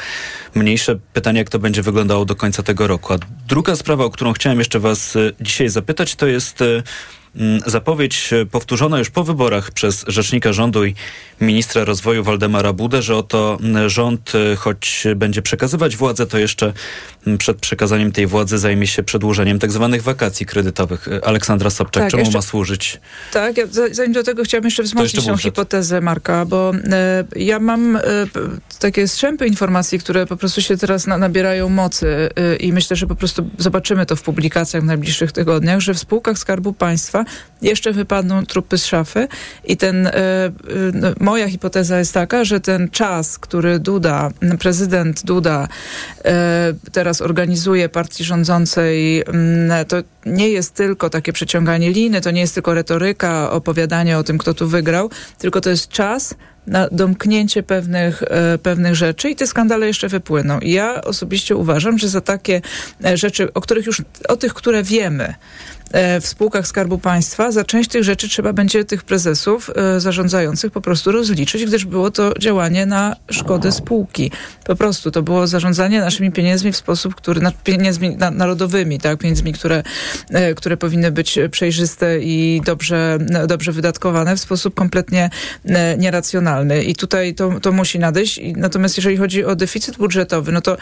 mniejsze. 0.55 0.99
Pytanie, 1.13 1.39
jak 1.39 1.51
to 1.51 1.59
będzie 1.59 1.83
wyglądało 1.83 2.25
do 2.25 2.37
końca 2.37 2.63
tego 2.63 2.87
roku. 2.87 3.13
A 3.13 3.19
druga 3.49 3.77
sprawa, 3.77 4.05
o 4.05 4.11
którą 4.11 4.33
chciałem 4.33 4.59
jeszcze 4.59 4.81
Was 4.81 5.17
e, 5.17 5.31
dzisiaj 5.41 5.69
zapytać, 5.69 6.15
to 6.15 6.27
jest 6.27 6.63
e, 6.63 6.83
zapowiedź 7.67 8.33
e, 8.33 8.47
powtórzona 8.47 8.99
już 8.99 9.11
po 9.11 9.25
wyborach 9.25 9.71
przez 9.71 10.05
rzecznika 10.09 10.53
rządu 10.53 10.85
i 10.85 10.95
ministra 11.41 11.85
rozwoju 11.85 12.25
Waldemara 12.25 12.73
Budę, 12.73 13.03
że 13.03 13.17
oto 13.17 13.59
mm, 13.61 13.89
rząd, 13.89 14.33
e, 14.53 14.57
choć 14.57 15.05
będzie 15.17 15.43
przekazywać 15.43 15.97
władzę, 15.97 16.27
to 16.27 16.39
jeszcze 16.39 16.73
mm, 17.27 17.39
przed 17.39 17.57
przekazaniem 17.57 18.13
tej 18.13 18.27
władzy 18.27 18.59
zajmie 18.59 18.87
się 18.87 19.03
przedłużeniem 19.03 19.59
tak 19.59 19.73
zwanych 19.73 20.03
wakacji 20.03 20.47
kredytowych. 20.47 21.09
E, 21.09 21.25
Aleksandra 21.25 21.71
Sobczak, 21.71 22.03
tak, 22.03 22.11
czemu 22.11 22.21
jeszcze, 22.21 22.39
ma 22.39 22.43
służyć? 22.43 23.01
Tak, 23.33 23.57
ja, 23.57 23.65
zanim 23.93 24.13
do 24.13 24.23
tego 24.23 24.45
chciałam 24.45 24.65
jeszcze 24.65 24.83
wzmocnić 24.83 25.15
jeszcze 25.15 25.31
tą 25.31 25.37
hipotezę 25.37 26.01
Marka, 26.01 26.45
bo 26.45 26.73
ja 27.37 27.59
mam 27.59 27.99
takie 28.79 29.09
strzępy 29.09 29.47
informacji, 29.47 29.99
które 29.99 30.27
po 30.27 30.37
prostu 30.37 30.63
się 30.63 30.77
teraz 30.77 31.07
na, 31.07 31.19
nabierają 31.19 31.69
mocy 31.69 32.29
i 32.61 32.73
myślę, 32.73 32.97
że 32.97 33.07
po 33.07 33.15
prostu 33.15 33.51
zobaczymy 33.59 34.07
to 34.07 34.17
w 34.17 34.23
publikacjach 34.23 34.83
w 34.83 34.87
najbliższych 34.87 35.33
tygodniach, 35.33 35.81
że 35.81 35.95
w 35.95 35.99
spółkach 35.99 36.39
Skarbu 36.39 36.73
Państwa 36.73 37.22
jeszcze 37.63 37.93
wypadną 37.93 38.47
trupy 38.47 38.79
z 38.79 38.87
szafy 38.87 39.29
i 39.65 39.77
ten, 39.77 40.07
e, 40.07 40.13
e, 40.15 40.51
no, 40.95 41.09
moja 41.21 41.49
hipoteza 41.49 41.99
jest 41.99 42.15
taka, 42.15 42.45
że 42.45 42.61
ten 42.61 42.89
czas, 42.91 43.39
który 43.39 43.79
Duda, 43.79 44.31
prezydent 44.59 45.25
Duda 45.25 45.69
e, 46.25 46.75
teraz 46.93 47.21
organizuje 47.21 47.89
partii 47.89 48.25
rządzącej, 48.25 49.25
mm, 49.27 49.87
to 49.87 49.97
nie 50.27 50.49
jest 50.49 50.75
tylko 50.75 51.11
takie 51.11 51.33
przeciąganie 51.33 51.91
liny, 51.91 52.21
to 52.21 52.31
nie 52.31 52.41
jest 52.41 52.55
tylko 52.55 52.75
retoryka, 52.75 53.51
opowiadanie 53.51 54.19
o 54.19 54.23
tym, 54.23 54.39
kto 54.39 54.55
tu 54.55 54.69
wygrał, 54.69 55.11
tylko 55.39 55.61
to 55.61 55.71
jest 55.71 55.89
czas, 55.89 56.35
na 56.67 56.89
domknięcie 56.93 57.63
pewnych, 57.63 58.23
pewnych 58.63 58.95
rzeczy 58.95 59.31
i 59.31 59.37
te 59.37 59.47
skandale 59.47 59.87
jeszcze 59.87 60.09
wypłyną. 60.09 60.61
I 60.61 60.71
ja 60.71 61.03
osobiście 61.03 61.57
uważam, 61.57 61.99
że 61.99 62.09
za 62.09 62.21
takie 62.21 62.61
rzeczy, 63.15 63.53
o 63.53 63.61
których 63.61 63.87
już, 63.87 64.03
o 64.29 64.37
tych, 64.37 64.55
które 64.55 64.83
wiemy, 64.83 65.35
E, 65.82 65.82
w 66.21 66.27
spółkach 66.27 66.67
Skarbu 66.67 66.99
Państwa, 66.99 67.53
za 67.53 67.65
część 67.65 67.91
tych 67.91 68.05
rzeczy 68.05 68.29
trzeba 68.29 68.53
będzie 68.53 68.85
tych 68.85 69.03
prezesów 69.03 69.71
e, 69.77 70.01
zarządzających 70.01 70.73
po 70.73 70.81
prostu 70.81 71.13
rozliczyć, 71.13 71.65
gdyż 71.65 71.85
było 71.85 72.11
to 72.11 72.35
działanie 72.39 72.87
na 72.87 73.17
szkodę 73.31 73.73
spółki. 73.73 74.31
Po 74.67 74.77
prostu 74.77 75.11
to 75.11 75.23
było 75.23 75.47
zarządzanie 75.47 76.01
naszymi 76.01 76.33
pieniędzmi 76.33 76.73
w 76.73 76.77
sposób, 76.77 77.15
który, 77.15 77.41
pieniędzmi 77.65 78.17
narodowymi, 78.33 78.99
tak, 78.99 79.19
pieniędzmi, 79.19 79.53
które, 79.53 79.83
e, 80.31 80.55
które 80.55 80.77
powinny 80.77 81.11
być 81.11 81.39
przejrzyste 81.51 82.21
i 82.21 82.63
dobrze, 82.65 83.19
dobrze 83.47 83.73
wydatkowane 83.73 84.37
w 84.37 84.41
sposób 84.41 84.75
kompletnie 84.75 85.31
nieracjonalny. 85.99 86.85
I 86.85 86.95
tutaj 86.95 87.35
to, 87.35 87.61
to 87.61 87.73
musi 87.73 87.99
nadejść. 87.99 88.41
Natomiast 88.57 88.97
jeżeli 88.97 89.17
chodzi 89.17 89.45
o 89.45 89.57
deficyt 89.57 89.97
budżetowy, 89.97 90.53
no 90.53 90.61
to 90.61 90.77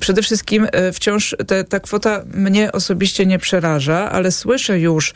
przede 0.00 0.22
wszystkim 0.22 0.66
wciąż 0.92 1.36
te, 1.46 1.64
ta 1.64 1.80
kwota 1.80 2.22
mnie 2.34 2.72
osobiście 2.72 3.26
nie 3.26 3.38
przeraża, 3.38 4.10
ale 4.10 4.32
słyszę 4.32 4.55
słyszę 4.58 4.80
już 4.80 5.14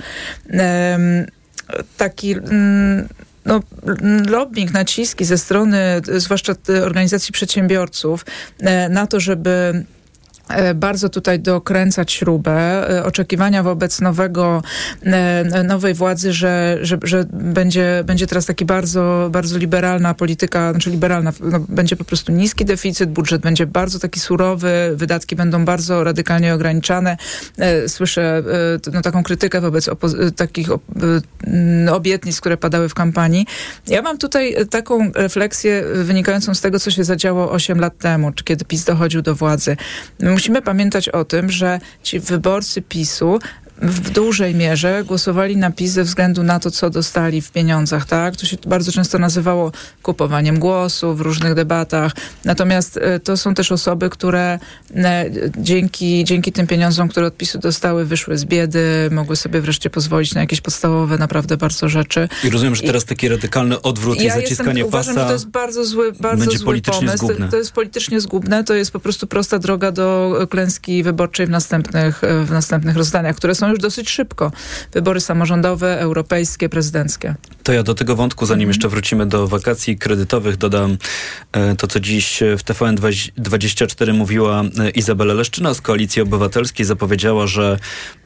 taki 1.96 2.32
mm, 2.32 3.08
no, 3.44 3.60
lobbying, 4.28 4.72
naciski 4.72 5.24
ze 5.24 5.38
strony 5.38 5.78
zwłaszcza 6.16 6.54
organizacji 6.84 7.32
przedsiębiorców 7.32 8.26
e, 8.58 8.88
na 8.88 9.06
to, 9.06 9.20
żeby 9.20 9.84
bardzo 10.74 11.08
tutaj 11.08 11.40
dokręcać 11.40 12.12
śrubę. 12.12 12.90
E, 12.98 13.04
oczekiwania 13.04 13.62
wobec 13.62 14.00
nowego, 14.00 14.62
e, 15.02 15.64
nowej 15.64 15.94
władzy, 15.94 16.32
że, 16.32 16.78
że, 16.82 16.98
że 17.02 17.24
będzie, 17.32 18.02
będzie 18.06 18.26
teraz 18.26 18.46
taki 18.46 18.64
bardzo, 18.64 19.28
bardzo 19.32 19.58
liberalna 19.58 20.14
polityka, 20.14 20.70
znaczy 20.70 20.90
liberalna, 20.90 21.32
no, 21.40 21.60
będzie 21.68 21.96
po 21.96 22.04
prostu 22.04 22.32
niski 22.32 22.64
deficyt, 22.64 23.10
budżet 23.10 23.42
będzie 23.42 23.66
bardzo 23.66 23.98
taki 23.98 24.20
surowy, 24.20 24.92
wydatki 24.94 25.36
będą 25.36 25.64
bardzo 25.64 26.04
radykalnie 26.04 26.54
ograniczane. 26.54 27.16
Słyszę 27.86 28.42
no, 28.92 29.02
taką 29.02 29.22
krytykę 29.22 29.60
wobec 29.60 29.90
takich 30.36 30.68
obietnic, 31.92 32.40
które 32.40 32.56
padały 32.56 32.88
w 32.88 32.94
kampanii. 32.94 33.46
Ja 33.86 34.02
mam 34.02 34.18
tutaj 34.18 34.56
taką 34.70 35.12
refleksję 35.14 35.84
wynikającą 35.94 36.54
z 36.54 36.60
tego, 36.60 36.80
co 36.80 36.90
się 36.90 37.04
zadziało 37.04 37.50
8 37.52 37.80
lat 37.80 37.98
temu, 37.98 38.32
czy 38.32 38.44
kiedy 38.44 38.64
PiS 38.64 38.84
dochodził 38.84 39.22
do 39.22 39.34
władzy 39.34 39.76
musimy 40.40 40.62
pamiętać 40.62 41.08
o 41.08 41.24
tym, 41.24 41.50
że 41.50 41.80
ci 42.02 42.20
wyborcy 42.20 42.82
PiSu 42.82 43.38
w 43.80 44.10
dużej 44.10 44.54
mierze 44.54 45.04
głosowali 45.06 45.56
na 45.56 45.70
PiS 45.70 45.92
ze 45.92 46.04
względu 46.04 46.42
na 46.42 46.60
to, 46.60 46.70
co 46.70 46.90
dostali 46.90 47.40
w 47.40 47.50
pieniądzach, 47.50 48.06
tak? 48.06 48.36
To 48.36 48.46
się 48.46 48.56
bardzo 48.66 48.92
często 48.92 49.18
nazywało 49.18 49.72
kupowaniem 50.02 50.58
głosu 50.58 51.14
w 51.14 51.20
różnych 51.20 51.54
debatach. 51.54 52.12
Natomiast 52.44 52.96
e, 52.96 53.20
to 53.20 53.36
są 53.36 53.54
też 53.54 53.72
osoby, 53.72 54.10
które 54.10 54.58
e, 54.94 55.30
dzięki, 55.58 56.24
dzięki 56.24 56.52
tym 56.52 56.66
pieniądzom, 56.66 57.08
które 57.08 57.26
od 57.26 57.36
PiSu 57.36 57.58
dostały, 57.58 58.04
wyszły 58.04 58.38
z 58.38 58.44
biedy, 58.44 59.08
mogły 59.10 59.36
sobie 59.36 59.60
wreszcie 59.60 59.90
pozwolić 59.90 60.34
na 60.34 60.40
jakieś 60.40 60.60
podstawowe 60.60 61.18
naprawdę 61.18 61.56
bardzo 61.56 61.88
rzeczy. 61.88 62.28
I 62.44 62.50
rozumiem, 62.50 62.74
że 62.74 62.82
teraz 62.82 63.04
taki 63.04 63.28
radykalny 63.28 63.82
odwrót 63.82 64.20
ja 64.20 64.38
i 64.38 64.42
zaciskanie 64.42 64.80
jestem, 64.80 64.92
pasa 64.92 65.10
uważam, 65.10 65.14
że 65.14 65.26
to 65.26 65.32
jest 65.32 65.48
bardzo 65.48 65.84
zły, 65.84 66.12
bardzo 66.12 66.50
zły 66.50 66.80
pomysł. 66.80 67.16
Zgubne. 67.16 67.48
To 67.48 67.56
jest 67.56 67.72
politycznie 67.72 68.20
zgubne, 68.20 68.64
to 68.64 68.74
jest 68.74 68.90
po 68.90 69.00
prostu 69.00 69.26
prosta 69.26 69.58
droga 69.58 69.92
do 69.92 70.36
klęski 70.50 71.02
wyborczej 71.02 71.46
w 71.46 71.50
następnych, 71.50 72.20
w 72.44 72.50
następnych 72.50 72.96
rozdaniach, 72.96 73.36
które 73.36 73.54
są 73.54 73.69
już 73.70 73.80
dosyć 73.80 74.10
szybko. 74.10 74.52
Wybory 74.92 75.20
samorządowe, 75.20 76.00
europejskie, 76.00 76.68
prezydenckie. 76.68 77.34
To 77.62 77.72
ja 77.72 77.82
do 77.82 77.94
tego 77.94 78.16
wątku, 78.16 78.46
zanim 78.46 78.68
jeszcze 78.68 78.88
wrócimy 78.88 79.26
do 79.26 79.48
wakacji 79.48 79.98
kredytowych, 79.98 80.56
dodam 80.56 80.96
e, 81.52 81.76
to, 81.76 81.86
co 81.86 82.00
dziś 82.00 82.42
w 82.58 82.64
TVN24 82.64 84.14
mówiła 84.14 84.62
e, 84.78 84.90
Izabela 84.90 85.34
Leszczyna 85.34 85.74
z 85.74 85.80
Koalicji 85.80 86.22
Obywatelskiej. 86.22 86.86
Zapowiedziała, 86.86 87.46
że 87.46 87.78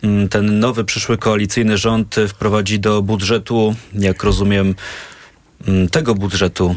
mm, 0.03 0.29
ten 0.29 0.59
nowy 0.61 0.85
przyszły 0.85 1.19
koalicyjny 1.19 1.79
rząd 1.79 2.17
wprowadzi 2.29 2.81
do 2.81 3.03
budżetu, 3.03 3.75
jak 3.95 4.25
rozumiem, 4.25 4.75
mm, 5.69 5.89
tego 5.89 6.15
budżetu 6.15 6.77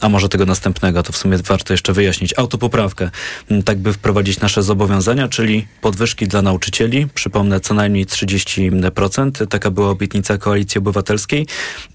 a 0.00 0.08
może 0.08 0.28
tego 0.28 0.46
następnego, 0.46 1.02
to 1.02 1.12
w 1.12 1.16
sumie 1.16 1.38
warto 1.38 1.72
jeszcze 1.72 1.92
wyjaśnić, 1.92 2.34
autopoprawkę, 2.38 3.10
mm, 3.50 3.62
tak 3.62 3.78
by 3.78 3.92
wprowadzić 3.92 4.40
nasze 4.40 4.62
zobowiązania, 4.62 5.28
czyli 5.28 5.66
podwyżki 5.80 6.28
dla 6.28 6.42
nauczycieli, 6.42 7.06
przypomnę 7.14 7.60
co 7.60 7.74
najmniej 7.74 8.06
30%, 8.06 9.46
taka 9.46 9.70
była 9.70 9.88
obietnica 9.88 10.38
Koalicji 10.38 10.78
Obywatelskiej. 10.78 11.46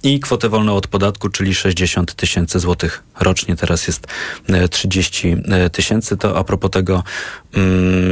I 0.03 0.19
kwotę 0.19 0.49
wolną 0.49 0.75
od 0.75 0.87
podatku, 0.87 1.29
czyli 1.29 1.55
60 1.55 2.15
tysięcy 2.15 2.59
złotych 2.59 3.03
rocznie, 3.19 3.55
teraz 3.55 3.87
jest 3.87 4.07
30 4.71 5.27
e, 5.27 5.35
e, 5.65 5.69
tysięcy, 5.69 6.17
to 6.17 6.37
a 6.37 6.43
propos 6.43 6.71
tego, 6.71 7.03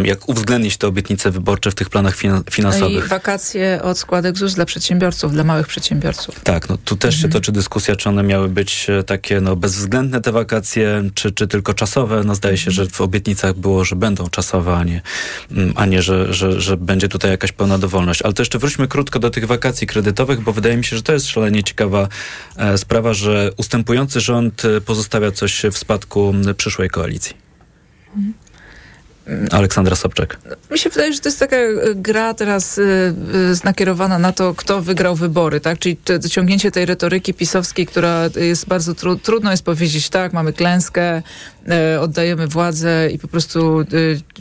jak 0.03 0.29
uwzględnić 0.29 0.77
te 0.77 0.87
obietnice 0.87 1.31
wyborcze 1.31 1.71
w 1.71 1.75
tych 1.75 1.89
planach 1.89 2.15
finansowych. 2.51 2.99
No 2.99 3.05
i 3.05 3.09
wakacje 3.09 3.79
od 3.83 3.97
składek 3.97 4.37
ZUS 4.37 4.53
dla 4.53 4.65
przedsiębiorców, 4.65 5.31
dla 5.31 5.43
małych 5.43 5.67
przedsiębiorców. 5.67 6.39
Tak, 6.43 6.69
no 6.69 6.77
tu 6.85 6.95
też 6.95 7.15
mhm. 7.15 7.21
się 7.21 7.39
toczy 7.39 7.51
dyskusja, 7.51 7.95
czy 7.95 8.09
one 8.09 8.23
miały 8.23 8.49
być 8.49 8.87
e, 8.89 9.03
takie 9.03 9.41
no 9.41 9.55
bez 9.55 9.73
bezwzględne 9.73 10.21
te 10.21 10.31
wakacje, 10.31 11.09
czy, 11.13 11.31
czy 11.31 11.47
tylko 11.47 11.73
czasowe? 11.73 12.23
No 12.25 12.35
zdaje 12.35 12.57
się, 12.57 12.71
że 12.71 12.85
w 12.85 13.01
obietnicach 13.01 13.55
było, 13.55 13.85
że 13.85 13.95
będą 13.95 14.29
czasowe, 14.29 14.75
a 14.75 14.83
nie, 14.83 15.01
mm, 15.51 15.73
a 15.75 15.85
nie 15.85 16.01
że, 16.01 16.33
że, 16.33 16.61
że 16.61 16.77
będzie 16.77 17.07
tutaj 17.07 17.31
jakaś 17.31 17.51
pełna 17.51 17.77
dowolność. 17.77 18.21
Ale 18.21 18.33
to 18.33 18.41
jeszcze 18.41 18.59
wróćmy 18.59 18.87
krótko 18.87 19.19
do 19.19 19.29
tych 19.29 19.47
wakacji 19.47 19.87
kredytowych, 19.87 20.41
bo 20.41 20.53
wydaje 20.53 20.77
mi 20.77 20.85
się, 20.85 20.95
że 20.97 21.03
to 21.03 21.13
jest 21.13 21.27
szalenie 21.27 21.63
ciekawa 21.63 22.07
e, 22.57 22.77
sprawa, 22.77 23.13
że 23.13 23.51
ustępujący 23.57 24.21
rząd 24.21 24.65
e, 24.65 24.81
pozostawia 24.81 25.31
coś 25.31 25.63
w 25.71 25.77
spadku 25.77 26.33
przyszłej 26.57 26.89
koalicji. 26.89 27.35
Aleksandra 29.51 29.95
Sobczak. 29.95 30.37
Mi 30.71 30.79
się 30.79 30.89
wydaje, 30.89 31.13
że 31.13 31.19
to 31.19 31.29
jest 31.29 31.39
taka 31.39 31.55
gra 31.95 32.33
teraz 32.33 32.77
y, 32.77 32.81
y, 32.81 33.65
nakierowana 33.65 34.19
na 34.19 34.31
to, 34.31 34.53
kto 34.53 34.81
wygrał 34.81 35.15
wybory, 35.15 35.59
tak? 35.59 35.79
Czyli 35.79 35.97
to, 35.97 36.19
ciągnięcie 36.19 36.71
tej 36.71 36.85
retoryki 36.85 37.33
pisowskiej, 37.33 37.85
która 37.85 38.29
jest 38.35 38.67
bardzo 38.67 38.95
tru, 38.95 39.15
trudno 39.15 39.51
jest 39.51 39.63
powiedzieć, 39.63 40.09
tak, 40.09 40.33
mamy 40.33 40.53
klęskę, 40.53 41.21
oddajemy 41.99 42.47
władzę 42.47 43.09
i 43.11 43.19
po 43.19 43.27
prostu 43.27 43.85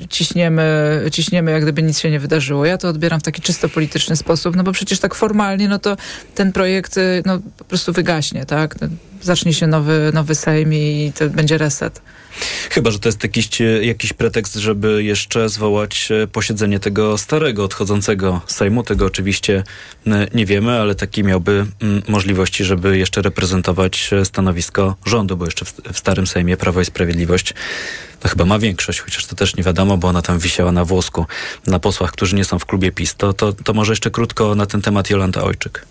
ciśniemy, 0.09 1.01
ciśniemy, 1.12 1.51
jak 1.51 1.62
gdyby 1.62 1.83
nic 1.83 1.99
się 1.99 2.11
nie 2.11 2.20
wydarzyło. 2.20 2.66
Ja 2.66 2.78
to 2.78 2.89
odbieram 2.89 3.20
w 3.20 3.22
taki 3.22 3.43
czysto 3.43 3.68
polityczny 3.68 4.16
sposób, 4.16 4.57
no 4.57 4.62
bo 4.62 4.72
przecież 4.72 4.99
tak 4.99 5.14
formalnie, 5.14 5.68
no 5.68 5.78
to 5.78 5.97
ten 6.35 6.53
projekt 6.53 6.95
no, 7.24 7.39
po 7.57 7.64
prostu 7.64 7.93
wygaśnie, 7.93 8.47
tak? 8.47 8.76
Zacznie 9.23 9.55
się 9.55 9.66
nowy, 9.66 10.11
nowy 10.14 10.35
Sejm 10.35 10.75
i 10.75 11.12
to 11.18 11.29
będzie 11.29 11.59
reset. 11.59 12.01
Chyba, 12.70 12.91
że 12.91 12.99
to 12.99 13.09
jest 13.09 13.23
jakiś, 13.23 13.49
jakiś 13.83 14.12
pretekst, 14.12 14.55
żeby 14.55 15.05
jeszcze 15.05 15.49
zwołać 15.49 16.09
e, 16.11 16.27
posiedzenie 16.27 16.81
tego 16.81 17.18
starego, 17.18 17.64
odchodzącego 17.64 18.41
Sejmu. 18.47 18.83
Tego 18.83 19.07
oczywiście 19.07 19.64
nie 20.35 20.47
wiemy, 20.47 20.81
ale 20.81 20.95
taki 20.95 21.25
miałby 21.25 21.66
możliwości, 22.09 22.64
żeby 22.64 22.99
jeszcze 22.99 23.23
reprezentować 23.23 24.11
e, 24.12 24.25
stanowisko 24.25 24.97
rządu, 25.07 25.37
bo 25.37 25.45
jeszcze 25.45 25.64
w, 25.64 25.99
starym 25.99 26.27
Sejmie 26.27 26.57
Prawo 26.57 26.81
i 26.81 26.85
Sprawiedliwość 26.85 27.55
to 28.20 28.29
chyba 28.29 28.45
ma 28.45 28.59
większość, 28.59 29.01
chociaż 29.01 29.27
to 29.27 29.37
też 29.37 29.57
nie 29.57 29.62
wiadomo, 29.62 29.97
bo 29.97 30.09
ona 30.09 30.23
tam 30.23 30.39
wisiała 30.39 30.73
na 30.73 30.85
włosku, 30.85 31.27
na 31.66 31.79
posłach, 31.79 32.12
którzy 32.12 32.37
nie 32.37 32.45
są 32.45 32.59
w 32.59 32.66
klubie 32.66 32.93
PiS. 32.93 33.14
To, 33.14 33.33
to, 33.33 33.53
to 33.53 33.75
może 33.75 33.93
jeszcze 33.93 34.11
krótko 34.11 34.55
na 34.55 34.66
ten 34.66 34.83
temat 34.83 35.11
Jolanta 35.11 35.45
Ojczyk. 35.45 35.87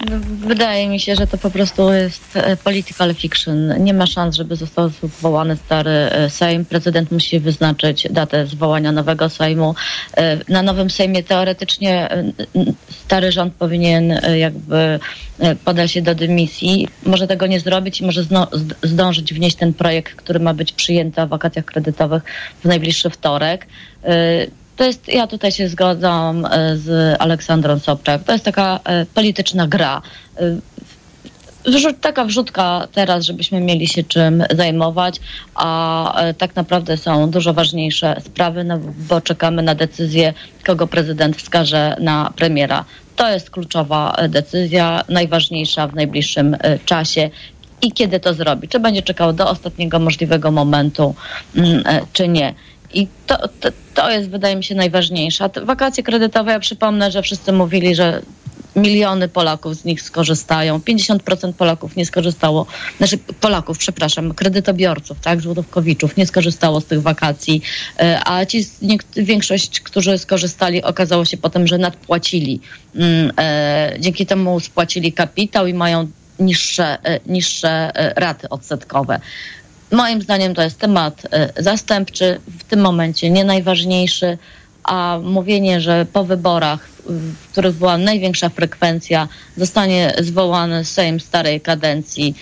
No, 0.00 0.16
wydaje 0.48 0.88
mi 0.88 1.00
się, 1.00 1.16
że 1.16 1.26
to 1.26 1.38
po 1.38 1.50
prostu 1.50 1.92
jest 1.92 2.36
e, 2.36 2.56
political 2.56 3.14
fiction. 3.14 3.84
Nie 3.84 3.94
ma 3.94 4.06
szans, 4.06 4.36
żeby 4.36 4.56
został 4.56 4.88
zwołany 4.88 5.56
stary 5.56 5.90
e, 5.90 6.30
Sejm. 6.30 6.64
Prezydent 6.64 7.12
musi 7.12 7.40
wyznaczyć 7.40 8.06
datę 8.10 8.46
zwołania 8.46 8.92
nowego 8.92 9.28
Sejmu. 9.28 9.74
E, 10.16 10.38
na 10.52 10.62
nowym 10.62 10.90
Sejmie 10.90 11.22
teoretycznie 11.22 12.08
stary 12.90 13.32
rząd 13.32 13.54
powinien 13.54 14.20
jakby 14.36 14.98
podać 15.64 15.92
się 15.92 16.02
do 16.02 16.14
dymisji. 16.14 16.88
Może 17.06 17.26
tego 17.26 17.46
nie 17.46 17.60
zrobić 17.60 18.00
i 18.00 18.04
może 18.04 18.22
zdążyć 18.82 19.34
wnieść 19.34 19.56
ten 19.56 19.74
projekt, 19.74 20.14
który 20.14 20.40
ma 20.40 20.54
być 20.54 20.72
przyjęty 20.72 21.22
o 21.22 21.26
wakacjach 21.26 21.64
kredytowych 21.64 22.22
w 22.60 22.64
najbliższy 22.64 23.10
wtorek 23.10 23.66
to 24.76 24.84
jest, 24.84 25.08
ja 25.08 25.26
tutaj 25.26 25.52
się 25.52 25.68
zgadzam 25.68 26.46
e, 26.46 26.76
z 26.76 27.16
Aleksandrą 27.20 27.78
Sobczak, 27.78 28.24
to 28.24 28.32
jest 28.32 28.44
taka 28.44 28.80
e, 28.84 29.06
polityczna 29.06 29.66
gra. 29.66 30.02
E, 30.36 31.94
taka 32.00 32.24
wrzutka 32.24 32.88
teraz, 32.92 33.24
żebyśmy 33.24 33.60
mieli 33.60 33.86
się 33.86 34.02
czym 34.02 34.44
zajmować, 34.56 35.20
a 35.54 36.14
tak 36.38 36.56
naprawdę 36.56 36.96
są 36.96 37.30
dużo 37.30 37.54
ważniejsze 37.54 38.20
sprawy, 38.24 38.64
no 38.64 38.78
bo 39.08 39.20
czekamy 39.20 39.62
na 39.62 39.74
decyzję, 39.74 40.34
kogo 40.64 40.86
prezydent 40.86 41.36
wskaże 41.36 41.96
na 42.00 42.32
premiera. 42.36 42.84
To 43.16 43.30
jest 43.30 43.50
kluczowa 43.50 44.16
decyzja, 44.28 45.04
najważniejsza 45.08 45.86
w 45.86 45.94
najbliższym 45.94 46.56
czasie 46.84 47.30
i 47.82 47.92
kiedy 47.92 48.20
to 48.20 48.34
zrobi. 48.34 48.68
Czy 48.68 48.80
będzie 48.80 49.02
czekał 49.02 49.32
do 49.32 49.50
ostatniego 49.50 49.98
możliwego 49.98 50.50
momentu, 50.50 51.14
mm, 51.56 51.82
czy 52.12 52.28
nie. 52.28 52.54
I 52.94 53.08
to, 53.26 53.48
to, 53.48 53.68
to 53.94 54.10
jest, 54.10 54.30
wydaje 54.30 54.56
mi 54.56 54.64
się, 54.64 54.74
najważniejsze. 54.74 55.50
Wakacje 55.62 56.02
kredytowe, 56.02 56.52
ja 56.52 56.60
przypomnę, 56.60 57.10
że 57.10 57.22
wszyscy 57.22 57.52
mówili, 57.52 57.94
że 57.94 58.22
miliony 58.76 59.28
Polaków 59.28 59.76
z 59.76 59.84
nich 59.84 60.02
skorzystają. 60.02 60.78
50% 60.78 61.52
Polaków 61.52 61.96
nie 61.96 62.06
skorzystało, 62.06 62.66
znaczy 62.98 63.18
Polaków, 63.18 63.78
przepraszam, 63.78 64.34
kredytobiorców, 64.34 65.20
tak, 65.20 65.40
żłodówkowiczów 65.40 66.16
nie 66.16 66.26
skorzystało 66.26 66.80
z 66.80 66.84
tych 66.84 67.02
wakacji, 67.02 67.62
e, 67.98 68.20
a 68.24 68.46
ci, 68.46 68.66
większość, 69.16 69.80
którzy 69.80 70.18
skorzystali, 70.18 70.82
okazało 70.82 71.24
się 71.24 71.36
potem, 71.36 71.66
że 71.66 71.78
nadpłacili. 71.78 72.60
Mm, 72.94 73.32
e, 73.38 73.96
dzięki 74.00 74.26
temu 74.26 74.60
spłacili 74.60 75.12
kapitał 75.12 75.66
i 75.66 75.74
mają 75.74 76.08
niższe, 76.38 76.98
e, 77.04 77.20
niższe 77.26 77.90
raty 78.16 78.48
odsetkowe. 78.48 79.20
Moim 79.90 80.22
zdaniem 80.22 80.54
to 80.54 80.62
jest 80.62 80.78
temat 80.78 81.24
y, 81.58 81.62
zastępczy, 81.62 82.40
w 82.58 82.64
tym 82.64 82.80
momencie 82.80 83.30
nie 83.30 83.44
najważniejszy, 83.44 84.38
a 84.84 85.18
mówienie, 85.22 85.80
że 85.80 86.06
po 86.12 86.24
wyborach, 86.24 86.88
w 87.06 87.48
których 87.52 87.74
była 87.74 87.98
największa 87.98 88.48
frekwencja, 88.48 89.28
zostanie 89.56 90.14
zwołany 90.20 90.84
Sejm 90.84 91.20
starej 91.20 91.60
kadencji. 91.60 92.34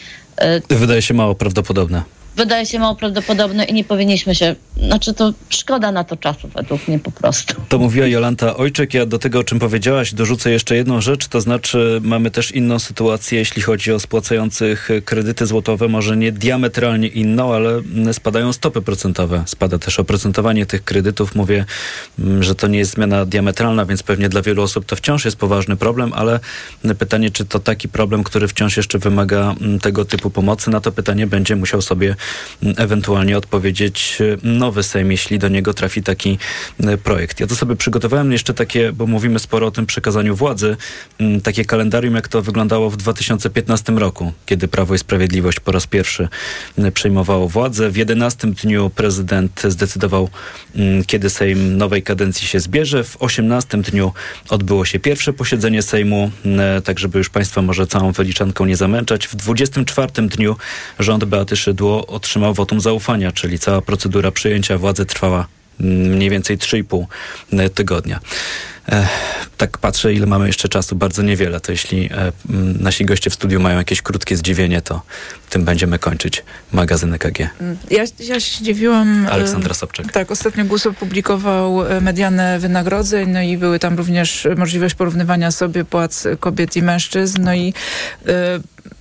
Y, 0.70 0.76
Wydaje 0.76 1.02
się 1.02 1.14
mało 1.14 1.34
prawdopodobne 1.34 2.02
wydaje 2.36 2.66
się 2.66 2.78
mało 2.78 2.94
prawdopodobne 2.94 3.64
i 3.64 3.74
nie 3.74 3.84
powinniśmy 3.84 4.34
się, 4.34 4.54
znaczy 4.76 5.14
to 5.14 5.32
szkoda 5.48 5.92
na 5.92 6.04
to 6.04 6.16
czasu 6.16 6.48
według 6.48 6.88
mnie 6.88 6.98
po 6.98 7.10
prostu. 7.10 7.54
To 7.68 7.78
mówiła 7.78 8.06
Jolanta 8.06 8.56
Ojczek. 8.56 8.94
Ja 8.94 9.06
do 9.06 9.18
tego, 9.18 9.38
o 9.38 9.44
czym 9.44 9.58
powiedziałaś, 9.58 10.14
dorzucę 10.14 10.50
jeszcze 10.50 10.76
jedną 10.76 11.00
rzecz, 11.00 11.28
to 11.28 11.40
znaczy 11.40 12.00
mamy 12.04 12.30
też 12.30 12.50
inną 12.50 12.78
sytuację, 12.78 13.38
jeśli 13.38 13.62
chodzi 13.62 13.92
o 13.92 14.00
spłacających 14.00 14.88
kredyty 15.04 15.46
złotowe, 15.46 15.88
może 15.88 16.16
nie 16.16 16.32
diametralnie 16.32 17.08
inną, 17.08 17.54
ale 17.54 17.82
spadają 18.12 18.52
stopy 18.52 18.82
procentowe. 18.82 19.42
Spada 19.46 19.78
też 19.78 20.00
oprocentowanie 20.00 20.66
tych 20.66 20.84
kredytów. 20.84 21.34
Mówię, 21.34 21.64
mm, 22.18 22.42
że 22.42 22.54
to 22.54 22.66
nie 22.66 22.78
jest 22.78 22.90
zmiana 22.90 23.26
diametralna, 23.26 23.86
więc 23.86 24.02
pewnie 24.02 24.28
dla 24.28 24.42
wielu 24.42 24.62
osób 24.62 24.86
to 24.86 24.96
wciąż 24.96 25.24
jest 25.24 25.36
poważny 25.36 25.76
problem, 25.76 26.12
ale 26.12 26.40
pytanie, 26.98 27.30
czy 27.30 27.44
to 27.44 27.58
taki 27.58 27.88
problem, 27.88 28.24
który 28.24 28.48
wciąż 28.48 28.76
jeszcze 28.76 28.98
wymaga 28.98 29.54
mm, 29.60 29.78
tego 29.78 30.04
typu 30.04 30.30
pomocy, 30.30 30.70
na 30.70 30.80
to 30.80 30.92
pytanie 30.92 31.26
będzie 31.26 31.56
musiał 31.56 31.82
sobie 31.82 32.16
ewentualnie 32.76 33.38
odpowiedzieć 33.38 34.18
e, 34.20 34.46
nowy 34.48 34.82
Sejm, 34.82 35.10
jeśli 35.10 35.38
do 35.38 35.48
niego 35.48 35.74
trafi 35.74 36.02
taki 36.02 36.38
e, 36.80 36.98
projekt. 36.98 37.40
Ja 37.40 37.46
to 37.46 37.56
sobie 37.56 37.76
przygotowałem 37.76 38.32
jeszcze 38.32 38.54
takie, 38.54 38.92
bo 38.92 39.06
mówimy 39.06 39.38
sporo 39.38 39.66
o 39.66 39.70
tym 39.70 39.86
przekazaniu 39.86 40.36
władzy, 40.36 40.76
takie 41.42 41.64
kalendarium, 41.64 42.14
jak 42.14 42.28
to 42.28 42.42
wyglądało 42.42 42.90
w 42.90 42.96
2015 42.96 43.92
roku, 43.92 44.32
kiedy 44.46 44.68
Prawo 44.68 44.94
i 44.94 44.98
Sprawiedliwość 44.98 45.60
po 45.60 45.72
raz 45.72 45.86
pierwszy 45.86 46.28
przejmowało 46.94 47.48
władzę. 47.48 47.90
W 47.90 47.96
11 47.96 48.48
dniu 48.48 48.90
prezydent 48.90 49.62
zdecydował, 49.68 50.28
kiedy 51.06 51.30
Sejm 51.30 51.76
nowej 51.76 52.02
kadencji 52.02 52.46
się 52.46 52.60
zbierze. 52.60 53.04
W 53.04 53.16
18 53.22 53.78
dniu 53.78 54.12
odbyło 54.48 54.84
się 54.84 54.98
pierwsze 54.98 55.32
posiedzenie 55.32 55.82
Sejmu, 55.82 56.30
tak 56.84 56.98
żeby 56.98 57.18
już 57.18 57.30
Państwa 57.30 57.62
może 57.62 57.86
całą 57.86 58.12
wyliczanką 58.12 58.64
nie 58.64 58.76
zamęczać. 58.76 59.26
W 59.26 59.36
24 59.36 60.28
dniu 60.28 60.56
rząd 60.98 61.24
Beaty 61.24 61.56
Szydło 61.56 62.06
otrzymał 62.12 62.54
wotum 62.54 62.80
zaufania, 62.80 63.32
czyli 63.32 63.58
cała 63.58 63.82
procedura 63.82 64.30
przyjęcia 64.30 64.78
władzy 64.78 65.06
trwała 65.06 65.46
mm, 65.80 65.98
mniej 66.16 66.30
więcej 66.30 66.58
3,5 66.58 67.04
e, 67.52 67.70
tygodnia. 67.70 68.20
E, 68.88 69.06
tak 69.56 69.78
patrzę, 69.78 70.14
ile 70.14 70.26
mamy 70.26 70.46
jeszcze 70.46 70.68
czasu, 70.68 70.96
bardzo 70.96 71.22
niewiele. 71.22 71.60
To 71.60 71.72
jeśli 71.72 72.10
e, 72.12 72.32
nasi 72.80 73.04
goście 73.04 73.30
w 73.30 73.34
studiu 73.34 73.60
mają 73.60 73.78
jakieś 73.78 74.02
krótkie 74.02 74.36
zdziwienie, 74.36 74.82
to 74.82 75.02
tym 75.50 75.64
będziemy 75.64 75.98
kończyć 75.98 76.44
magazyn 76.72 77.14
EKG. 77.14 77.38
Ja, 77.90 78.04
ja 78.18 78.40
się 78.40 78.58
zdziwiłam. 78.58 79.26
Aleksandra 79.30 79.74
Sobczak. 79.74 80.12
Tak, 80.12 80.30
ostatnio 80.30 80.64
GUS 80.64 80.86
opublikował 80.86 81.78
medianę 82.00 82.58
wynagrodzeń, 82.58 83.30
no 83.30 83.42
i 83.42 83.56
były 83.56 83.78
tam 83.78 83.96
również 83.96 84.48
możliwość 84.56 84.94
porównywania 84.94 85.50
sobie 85.50 85.84
płac 85.84 86.24
kobiet 86.40 86.76
i 86.76 86.82
mężczyzn, 86.82 87.42
no 87.42 87.54
i 87.54 87.74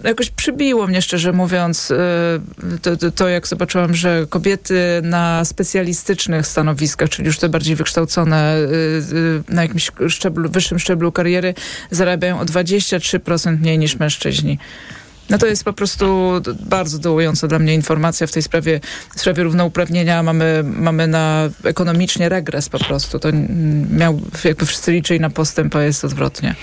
jakoś 0.04 0.30
przybiło 0.30 0.88
mnie, 0.88 1.02
szczerze 1.02 1.34
mówiąc, 1.34 1.94
to, 2.82 2.98
to, 2.98 3.12
to, 3.12 3.30
jak 3.30 3.48
zobaczyłam, 3.48 3.96
że 3.96 4.26
kobiety 4.30 4.80
na 5.04 5.46
specjalistycznych 5.46 6.48
stanowiskach, 6.48 7.10
czyli 7.10 7.26
już 7.26 7.38
te 7.38 7.50
bardziej 7.50 7.76
wykształcone 7.76 8.58
na 9.50 9.64
jakimś 9.72 9.92
szczeblu, 10.14 10.50
wyższym 10.50 10.80
szczeblu 10.80 11.12
kariery, 11.12 11.54
zarabiają 11.92 12.40
o 12.40 12.46
23% 12.46 13.58
mniej 13.60 13.78
niż 13.78 14.00
mężczyźni. 14.00 14.58
No 15.30 15.38
to 15.38 15.48
jest 15.48 15.64
po 15.64 15.74
prostu 15.74 16.32
bardzo 16.60 17.00
dołująca 17.00 17.48
dla 17.48 17.60
mnie 17.60 17.74
informacja 17.74 18.28
w 18.28 18.32
tej 18.32 18.44
sprawie, 18.44 18.80
w 19.16 19.20
sprawie 19.20 19.44
równouprawnienia. 19.44 20.24
Mamy, 20.24 20.64
mamy 20.64 21.08
na 21.08 21.50
ekonomicznie 21.64 22.30
regres 22.30 22.70
po 22.70 22.80
prostu. 22.80 23.20
To 23.20 23.30
miał, 23.92 24.22
jakby 24.44 24.66
wszyscy 24.66 24.92
liczyli 24.92 25.20
na 25.20 25.30
postęp, 25.30 25.76
a 25.76 25.84
jest 25.84 26.06
odwrotnie. 26.06 26.56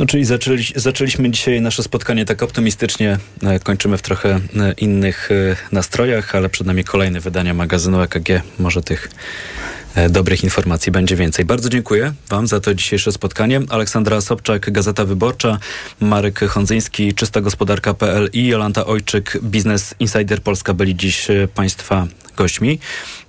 No 0.00 0.06
czyli 0.06 0.24
zaczęli, 0.24 0.64
zaczęliśmy 0.76 1.30
dzisiaj 1.30 1.60
nasze 1.60 1.82
spotkanie 1.82 2.24
tak 2.24 2.42
optymistycznie. 2.42 3.18
E, 3.42 3.60
kończymy 3.60 3.98
w 3.98 4.02
trochę 4.02 4.30
e, 4.30 4.40
innych 4.72 5.28
e, 5.30 5.56
nastrojach, 5.72 6.34
ale 6.34 6.48
przed 6.48 6.66
nami 6.66 6.84
kolejne 6.84 7.20
wydania 7.20 7.54
magazynu 7.54 8.00
EKG. 8.00 8.28
Może 8.58 8.82
tych 8.82 9.08
dobrych 10.10 10.44
informacji 10.44 10.92
będzie 10.92 11.16
więcej. 11.16 11.44
Bardzo 11.44 11.68
dziękuję 11.68 12.12
Wam 12.28 12.46
za 12.46 12.60
to 12.60 12.74
dzisiejsze 12.74 13.12
spotkanie. 13.12 13.60
Aleksandra 13.68 14.20
Sobczak, 14.20 14.70
Gazeta 14.70 15.04
Wyborcza, 15.04 15.58
Marek 16.00 16.40
Hondzyński, 16.40 17.14
czystagospodarka.pl 17.14 18.30
i 18.32 18.46
Jolanta 18.46 18.86
Ojczyk, 18.86 19.38
Biznes 19.42 19.94
Insider 20.00 20.42
Polska 20.42 20.74
byli 20.74 20.96
dziś 20.96 21.26
Państwa 21.54 22.06
gośćmi. 22.36 22.78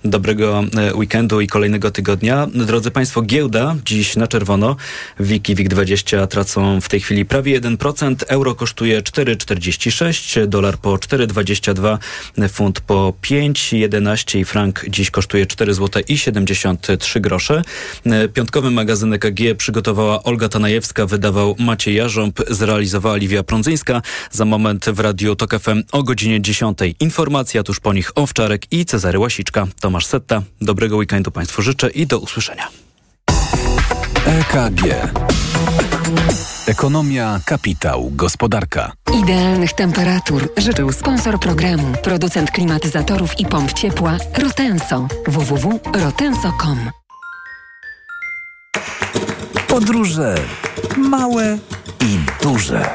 Dobrego 0.04 0.64
e, 0.76 0.94
weekendu 0.94 1.40
i 1.40 1.46
kolejnego 1.46 1.90
tygodnia. 1.90 2.46
Drodzy 2.54 2.90
Państwo, 2.90 3.22
giełda 3.22 3.76
dziś 3.84 4.16
na 4.16 4.26
czerwono. 4.26 4.76
Wiki 5.20 5.56
WIG20 5.56 6.26
tracą 6.26 6.80
w 6.80 6.88
tej 6.88 7.00
chwili 7.00 7.24
prawie 7.24 7.60
1%. 7.60 8.14
Euro 8.28 8.54
kosztuje 8.54 9.02
4,46, 9.02 10.46
dolar 10.46 10.78
po 10.78 10.96
4,22, 10.96 11.98
funt 12.48 12.80
po 12.80 13.14
5,11 13.22 14.38
i 14.38 14.44
frank 14.44 14.84
dziś 14.88 15.10
kosztuje 15.10 15.46
4 15.46 15.74
zł 15.74 16.02
i 16.08 16.18
73 16.18 17.20
grosze. 17.20 17.62
Piątkowy 18.34 18.70
magazyn 18.70 19.12
EKG 19.12 19.54
przygotowała 19.56 20.22
Olga 20.22 20.48
Tanajewska, 20.48 21.06
wydawał 21.06 21.56
Maciej 21.58 21.94
Jarząb, 21.94 22.40
zrealizowała 22.50 23.16
Liwia 23.16 23.42
Prądzyńska. 23.42 24.02
Za 24.30 24.44
moment 24.44 24.86
w 24.86 25.00
Radiu 25.00 25.36
TOK 25.36 25.58
FM 25.60 25.82
o 25.92 26.02
godzinie 26.02 26.40
10. 26.40 26.78
Informacja 27.00 27.62
tuż 27.62 27.80
po 27.80 27.92
nich 27.92 28.12
Owczarek 28.14 28.72
i 28.72 28.84
Cezary 28.84 28.97
Łasiczka. 29.04 29.66
Tomasz 29.80 30.06
Setta. 30.06 30.42
Dobrego 30.60 30.96
weekendu 30.96 31.30
Państwu 31.30 31.62
życzę 31.62 31.90
i 31.90 32.06
do 32.06 32.18
usłyszenia. 32.18 32.68
EKG. 34.26 34.82
Ekonomia, 36.66 37.40
kapitał, 37.44 38.10
gospodarka. 38.12 38.92
Idealnych 39.22 39.72
temperatur 39.72 40.48
życzył 40.56 40.92
sponsor 40.92 41.40
programu, 41.40 41.94
producent 42.02 42.50
klimatyzatorów 42.50 43.40
i 43.40 43.46
pomp 43.46 43.72
ciepła 43.72 44.16
Rotenso. 44.38 45.08
www.rotenso.com 45.26 46.90
Podróże 49.68 50.34
małe 50.96 51.58
i 52.00 52.18
duże. 52.42 52.94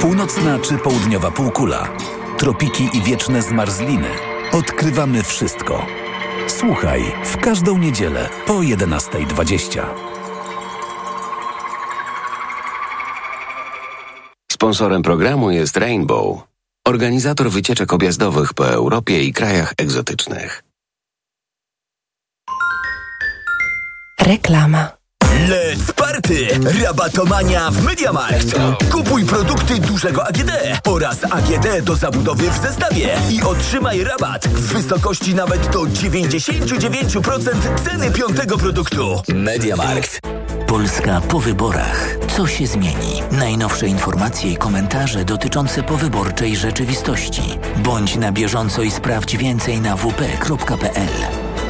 Północna 0.00 0.58
czy 0.58 0.78
południowa 0.78 1.30
półkula, 1.30 1.88
tropiki 2.38 2.88
i 2.92 3.02
wieczne 3.02 3.42
zmarzliny. 3.42 4.08
Odkrywamy 4.52 5.22
wszystko. 5.22 5.86
Słuchaj 6.48 7.02
w 7.24 7.36
każdą 7.36 7.78
niedzielę 7.78 8.28
po 8.46 8.54
11.20. 8.54 9.84
Sponsorem 14.52 15.02
programu 15.02 15.50
jest 15.50 15.76
Rainbow, 15.76 16.38
organizator 16.86 17.50
wycieczek 17.50 17.92
objazdowych 17.92 18.54
po 18.54 18.68
Europie 18.68 19.22
i 19.24 19.32
krajach 19.32 19.74
egzotycznych. 19.78 20.62
Reklama. 24.20 24.99
Let's 25.48 25.92
party! 25.92 26.46
Rabatomania 26.84 27.70
w 27.70 27.84
Mediamarkt! 27.84 28.46
Kupuj 28.90 29.24
produkty 29.24 29.78
dużego 29.78 30.26
AGD 30.26 30.50
oraz 30.86 31.24
AGD 31.24 31.84
do 31.84 31.96
zabudowy 31.96 32.50
w 32.50 32.58
zestawie 32.58 33.08
i 33.30 33.42
otrzymaj 33.42 34.04
rabat 34.04 34.48
w 34.48 34.72
wysokości 34.72 35.34
nawet 35.34 35.70
do 35.70 35.80
99% 35.80 37.50
ceny 37.84 38.10
piątego 38.10 38.58
produktu. 38.58 39.22
Mediamarkt. 39.28 40.20
Polska 40.66 41.20
po 41.20 41.40
wyborach. 41.40 42.16
Co 42.36 42.46
się 42.46 42.66
zmieni? 42.66 43.22
Najnowsze 43.32 43.86
informacje 43.86 44.52
i 44.52 44.56
komentarze 44.56 45.24
dotyczące 45.24 45.82
powyborczej 45.82 46.56
rzeczywistości. 46.56 47.42
Bądź 47.76 48.16
na 48.16 48.32
bieżąco 48.32 48.82
i 48.82 48.90
sprawdź 48.90 49.36
więcej 49.36 49.80
na 49.80 49.96
wp.pl. 49.96 51.08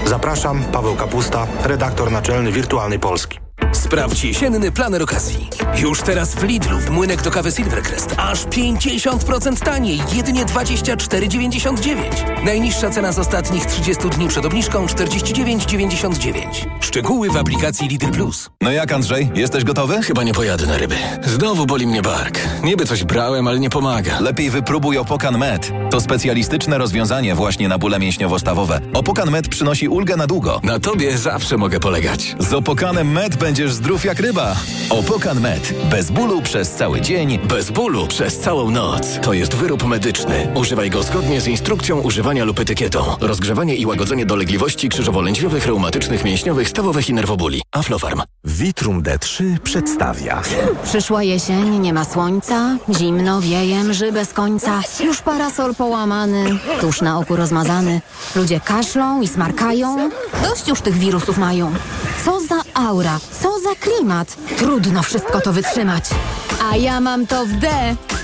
Zapraszam, 0.06 0.64
Paweł 0.72 0.96
Kapusta, 0.96 1.46
redaktor 1.64 2.12
naczelny 2.12 2.52
Wirtualnej 2.52 2.98
Polski. 2.98 3.49
Sprawdź 3.72 4.24
jesienny 4.24 4.72
planer 4.72 5.02
okazji. 5.02 5.48
Już 5.78 6.00
teraz 6.00 6.34
w 6.34 6.42
Lidlu 6.42 6.78
w 6.78 6.90
młynek 6.90 7.22
do 7.22 7.30
kawy 7.30 7.52
Silvercrest 7.52 8.14
aż 8.16 8.44
50% 8.46 9.60
taniej, 9.64 10.00
jedynie 10.12 10.44
24,99. 10.44 12.44
Najniższa 12.44 12.90
cena 12.90 13.12
z 13.12 13.18
ostatnich 13.18 13.66
30 13.66 14.08
dni 14.08 14.28
przed 14.28 14.44
obniżką 14.46 14.86
49,99. 14.86 16.66
Szczegóły 16.80 17.30
w 17.30 17.36
aplikacji 17.36 17.88
Lidl 17.88 18.10
Plus. 18.10 18.50
No 18.60 18.72
jak 18.72 18.92
Andrzej, 18.92 19.30
jesteś 19.34 19.64
gotowy? 19.64 20.02
Chyba 20.02 20.22
nie 20.22 20.34
pojadę 20.34 20.66
na 20.66 20.78
ryby. 20.78 20.94
Znowu 21.26 21.66
boli 21.66 21.86
mnie 21.86 22.02
bark. 22.02 22.38
Niby 22.62 22.86
coś 22.86 23.04
brałem, 23.04 23.48
ale 23.48 23.58
nie 23.58 23.70
pomaga. 23.70 24.20
Lepiej 24.20 24.50
wypróbuj 24.50 24.98
Opokan 24.98 25.38
Med. 25.38 25.72
To 25.90 26.00
specjalistyczne 26.00 26.78
rozwiązanie 26.78 27.34
właśnie 27.34 27.68
na 27.68 27.78
bóle 27.78 27.98
mięśniowo-stawowe. 27.98 28.80
Opokan 28.94 29.30
Med 29.30 29.48
przynosi 29.48 29.88
ulgę 29.88 30.16
na 30.16 30.26
długo. 30.26 30.60
Na 30.62 30.78
tobie 30.80 31.18
zawsze 31.18 31.56
mogę 31.56 31.80
polegać. 31.80 32.36
Z 32.38 32.52
Opokanem 32.52 33.12
Med 33.12 33.36
będziesz 33.36 33.69
zdrów 33.72 34.04
jak 34.04 34.20
ryba. 34.20 34.56
Opokan 34.90 35.40
Med. 35.40 35.74
Bez 35.90 36.10
bólu 36.10 36.42
przez 36.42 36.70
cały 36.70 37.00
dzień. 37.00 37.38
Bez 37.38 37.70
bólu 37.70 38.06
przez 38.06 38.38
całą 38.38 38.70
noc. 38.70 39.18
To 39.22 39.32
jest 39.32 39.54
wyrób 39.54 39.86
medyczny. 39.86 40.48
Używaj 40.54 40.90
go 40.90 41.02
zgodnie 41.02 41.40
z 41.40 41.46
instrukcją 41.46 42.00
używania 42.00 42.44
lub 42.44 42.60
etykietą. 42.60 43.04
Rozgrzewanie 43.20 43.76
i 43.76 43.86
łagodzenie 43.86 44.26
dolegliwości 44.26 44.88
krzyżowo-lędźwiowych, 44.88 45.66
reumatycznych, 45.66 46.24
mięśniowych, 46.24 46.68
stawowych 46.68 47.08
i 47.08 47.14
nerwobóli. 47.14 47.62
Aflofarm. 47.72 48.22
Vitrum 48.44 49.02
D3 49.02 49.58
przedstawia. 49.58 50.42
Przyszła 50.84 51.22
jesień, 51.22 51.78
nie 51.78 51.92
ma 51.92 52.04
słońca, 52.04 52.76
zimno, 52.98 53.40
wieje, 53.40 53.84
mrzy 53.84 54.12
bez 54.12 54.32
końca. 54.32 54.80
Już 55.04 55.20
parasol 55.22 55.74
połamany, 55.74 56.58
tusz 56.80 57.00
na 57.02 57.18
oku 57.18 57.36
rozmazany. 57.36 58.00
Ludzie 58.36 58.60
kaszlą 58.60 59.20
i 59.20 59.28
smarkają. 59.28 60.10
Dość 60.42 60.68
już 60.68 60.80
tych 60.80 60.94
wirusów 60.94 61.38
mają. 61.38 61.72
Co 62.24 62.40
za 62.40 62.62
aura, 62.88 63.18
co 63.42 63.60
za 63.60 63.74
klimat. 63.74 64.36
Trudno 64.58 65.02
wszystko 65.02 65.40
to 65.40 65.52
wytrzymać. 65.52 66.04
A 66.60 66.76
ja 66.76 67.00
mam 67.00 67.26
to 67.26 67.46
w 67.46 67.52
D, 67.52 67.68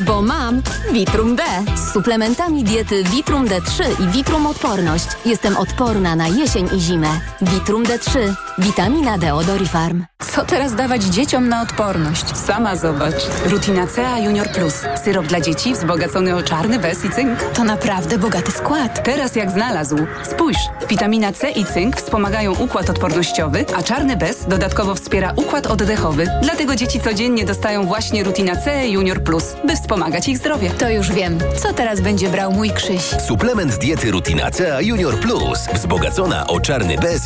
bo 0.00 0.22
mam 0.22 0.62
Vitrum 0.92 1.36
D. 1.36 1.42
Z 1.74 1.92
suplementami 1.92 2.64
diety 2.64 3.02
Vitrum 3.04 3.46
D3 3.46 4.02
i 4.04 4.08
Vitrum 4.08 4.46
Odporność. 4.46 5.06
Jestem 5.24 5.56
odporna 5.56 6.16
na 6.16 6.28
jesień 6.28 6.68
i 6.76 6.80
zimę. 6.80 7.20
Vitrum 7.42 7.84
D3. 7.84 8.34
Witamina 8.58 9.18
D 9.18 9.34
od 9.34 9.48
Orifarm. 9.48 10.04
Co 10.32 10.44
teraz 10.44 10.74
dawać 10.74 11.02
dzieciom 11.02 11.48
na 11.48 11.62
odporność? 11.62 12.36
Sama 12.36 12.76
zobacz. 12.76 13.26
Rutina 13.46 13.86
CA 13.86 14.18
Junior 14.18 14.48
Plus. 14.48 14.74
Syrop 15.04 15.26
dla 15.26 15.40
dzieci 15.40 15.72
wzbogacony 15.72 16.36
o 16.36 16.42
czarny 16.42 16.78
bez 16.78 17.04
i 17.04 17.10
cynk. 17.10 17.42
To 17.42 17.64
naprawdę 17.64 18.18
bogaty 18.18 18.52
skład. 18.52 19.02
Teraz 19.04 19.36
jak 19.36 19.50
znalazł. 19.50 19.96
Spójrz, 20.30 20.58
witamina 20.88 21.32
C 21.32 21.50
i 21.50 21.64
cynk 21.64 21.96
wspomagają 21.96 22.54
układ 22.54 22.90
odpornościowy, 22.90 23.64
a 23.76 23.82
czarny 23.82 24.16
bez 24.16 24.46
dodatkowo 24.48 24.94
wspiera 24.94 25.32
układ 25.36 25.66
oddechowy. 25.66 26.26
Dlatego 26.42 26.76
dzieci 26.76 27.00
codziennie 27.00 27.44
dostają 27.44 27.86
właśnie 27.86 28.25
Rutina 28.26 28.56
C 28.56 28.88
Junior 28.88 29.22
Plus, 29.22 29.44
by 29.64 29.76
wspomagać 29.76 30.28
ich 30.28 30.38
zdrowie. 30.38 30.70
To 30.70 30.90
już 30.90 31.12
wiem. 31.12 31.38
Co 31.62 31.72
teraz 31.72 32.00
będzie 32.00 32.28
brał 32.28 32.52
mój 32.52 32.70
Krzyś? 32.70 33.02
Suplement 33.26 33.78
diety 33.78 34.10
Rutina 34.10 34.50
C 34.50 34.78
Junior 34.80 35.20
Plus. 35.20 35.58
Wzbogacona 35.74 36.46
o 36.46 36.60
czarny 36.60 36.96
bez 36.98 37.14